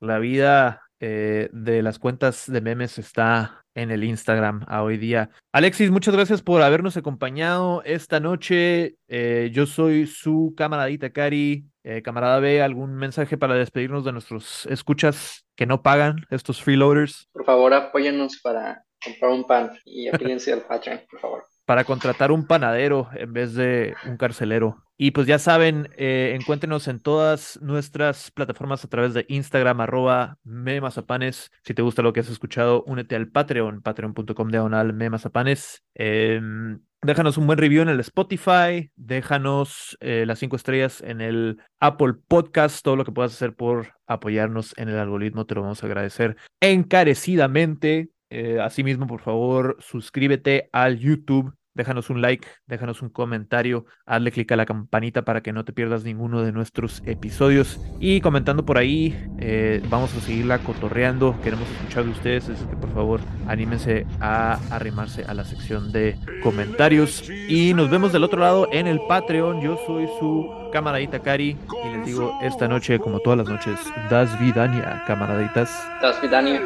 La 0.00 0.18
vida 0.18 0.82
eh, 1.04 1.48
de 1.52 1.82
las 1.82 1.98
cuentas 1.98 2.44
de 2.46 2.60
memes 2.60 2.96
está 2.96 3.64
en 3.74 3.90
el 3.90 4.04
Instagram 4.04 4.64
a 4.68 4.84
hoy 4.84 4.98
día. 4.98 5.30
Alexis, 5.50 5.90
muchas 5.90 6.14
gracias 6.14 6.42
por 6.42 6.62
habernos 6.62 6.96
acompañado 6.96 7.82
esta 7.84 8.20
noche. 8.20 8.94
Eh, 9.08 9.50
yo 9.52 9.66
soy 9.66 10.06
su 10.06 10.54
camaradita 10.56 11.10
Cari. 11.10 11.64
Eh, 11.82 12.02
camarada 12.02 12.38
B, 12.38 12.62
¿algún 12.62 12.94
mensaje 12.94 13.36
para 13.36 13.56
despedirnos 13.56 14.04
de 14.04 14.12
nuestros 14.12 14.64
escuchas 14.66 15.44
que 15.56 15.66
no 15.66 15.82
pagan, 15.82 16.24
estos 16.30 16.62
freeloaders? 16.62 17.28
Por 17.32 17.44
favor, 17.44 17.74
apóyennos 17.74 18.40
para 18.40 18.84
comprar 19.04 19.32
un 19.32 19.44
pan 19.44 19.72
y 19.84 20.06
afíliense 20.14 20.52
al 20.52 20.62
Patreon, 20.62 21.00
por 21.10 21.18
favor. 21.18 21.51
Para 21.72 21.84
contratar 21.84 22.32
un 22.32 22.46
panadero 22.46 23.08
en 23.14 23.32
vez 23.32 23.54
de 23.54 23.94
un 24.04 24.18
carcelero. 24.18 24.84
Y 24.98 25.12
pues 25.12 25.26
ya 25.26 25.38
saben, 25.38 25.88
eh, 25.96 26.38
en 26.38 27.00
todas 27.00 27.58
nuestras 27.62 28.30
plataformas 28.30 28.84
a 28.84 28.88
través 28.88 29.14
de 29.14 29.24
Instagram, 29.30 29.80
arroba 29.80 30.36
memazapanes. 30.44 31.50
Si 31.64 31.72
te 31.72 31.80
gusta 31.80 32.02
lo 32.02 32.12
que 32.12 32.20
has 32.20 32.28
escuchado, 32.28 32.84
únete 32.86 33.16
al 33.16 33.28
Patreon, 33.28 33.80
patreon.com 33.80 34.50
diagonal 34.50 34.92
memazapanes. 34.92 35.82
Em, 35.94 36.78
déjanos 37.00 37.38
un 37.38 37.46
buen 37.46 37.58
review 37.58 37.80
en 37.80 37.88
el 37.88 38.00
Spotify, 38.00 38.90
déjanos 38.94 39.96
eh, 40.00 40.24
las 40.26 40.40
cinco 40.40 40.56
estrellas 40.56 41.00
en 41.00 41.22
el 41.22 41.56
Apple 41.80 42.16
Podcast, 42.28 42.84
todo 42.84 42.96
lo 42.96 43.06
que 43.06 43.12
puedas 43.12 43.32
hacer 43.32 43.56
por 43.56 43.94
apoyarnos 44.06 44.76
en 44.76 44.90
el 44.90 44.98
algoritmo, 44.98 45.46
te 45.46 45.54
lo 45.54 45.62
vamos 45.62 45.82
a 45.82 45.86
agradecer 45.86 46.36
encarecidamente. 46.60 48.10
Eh, 48.34 48.58
asimismo, 48.60 49.06
por 49.06 49.20
favor, 49.20 49.76
suscríbete 49.78 50.70
al 50.72 50.98
YouTube, 50.98 51.54
déjanos 51.74 52.10
un 52.10 52.20
like, 52.20 52.46
déjanos 52.66 53.02
un 53.02 53.08
comentario, 53.08 53.84
hazle 54.06 54.32
clic 54.32 54.50
a 54.52 54.56
la 54.56 54.66
campanita 54.66 55.22
para 55.22 55.42
que 55.42 55.52
no 55.52 55.64
te 55.64 55.72
pierdas 55.72 56.04
ninguno 56.04 56.42
de 56.42 56.52
nuestros 56.52 57.02
episodios. 57.06 57.80
Y 58.00 58.20
comentando 58.20 58.64
por 58.64 58.78
ahí, 58.78 59.16
eh, 59.38 59.82
vamos 59.88 60.14
a 60.16 60.20
seguirla 60.20 60.58
cotorreando. 60.58 61.38
Queremos 61.42 61.68
escuchar 61.70 62.04
de 62.04 62.10
ustedes, 62.10 62.48
así 62.48 62.64
que 62.66 62.76
por 62.76 62.92
favor, 62.92 63.20
anímense 63.46 64.06
a 64.20 64.58
arrimarse 64.70 65.24
a 65.24 65.34
la 65.34 65.44
sección 65.44 65.92
de 65.92 66.16
comentarios. 66.42 67.28
Y 67.48 67.74
nos 67.74 67.90
vemos 67.90 68.12
del 68.12 68.24
otro 68.24 68.40
lado 68.40 68.68
en 68.72 68.86
el 68.86 69.00
Patreon. 69.08 69.60
Yo 69.60 69.78
soy 69.86 70.06
su 70.18 70.62
camaradita 70.72 71.20
Cari 71.20 71.56
y 71.84 71.96
les 71.96 72.06
digo 72.06 72.38
esta 72.42 72.66
noche, 72.66 72.98
como 72.98 73.20
todas 73.20 73.38
las 73.38 73.48
noches, 73.48 73.78
Das 74.10 74.38
Vidania, 74.40 75.04
camaraditas. 75.06 75.70
Das 76.00 76.20
Vidania. 76.20 76.60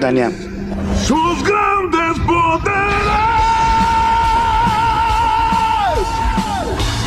Dania. 0.00 0.30
sus 0.96 1.44
grandes 1.44 2.18
poderes. 2.26 3.39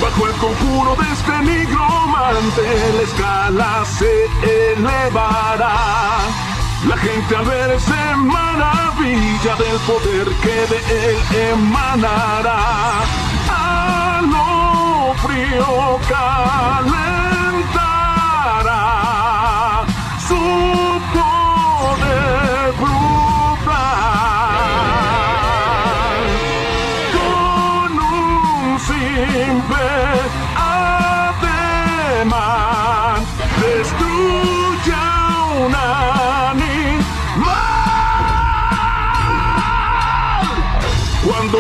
Bajo 0.04 0.28
el 0.28 0.34
conjuro 0.34 0.96
de 0.98 1.14
este 1.14 1.32
nigromante, 1.44 2.62
la 2.98 3.04
escala 3.04 3.86
se 3.86 4.26
elevará. 4.68 5.78
La 6.90 6.98
gente 6.98 7.36
al 7.38 7.46
ver 7.46 7.80
se 7.80 8.16
maravilla 8.18 9.56
del 9.56 9.78
poder 9.88 10.28
que 10.44 10.68
de 10.72 10.80
él 11.10 11.18
emanará. 11.54 12.60
A 13.50 14.22
lo 14.24 15.14
frío 15.26 16.00
calentará 16.10 17.46
su 20.28 20.42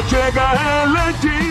animal 0.03 0.11
cuando 0.11 0.11
llega 0.11 0.83
el 0.83 0.95
hechicero 0.95 1.42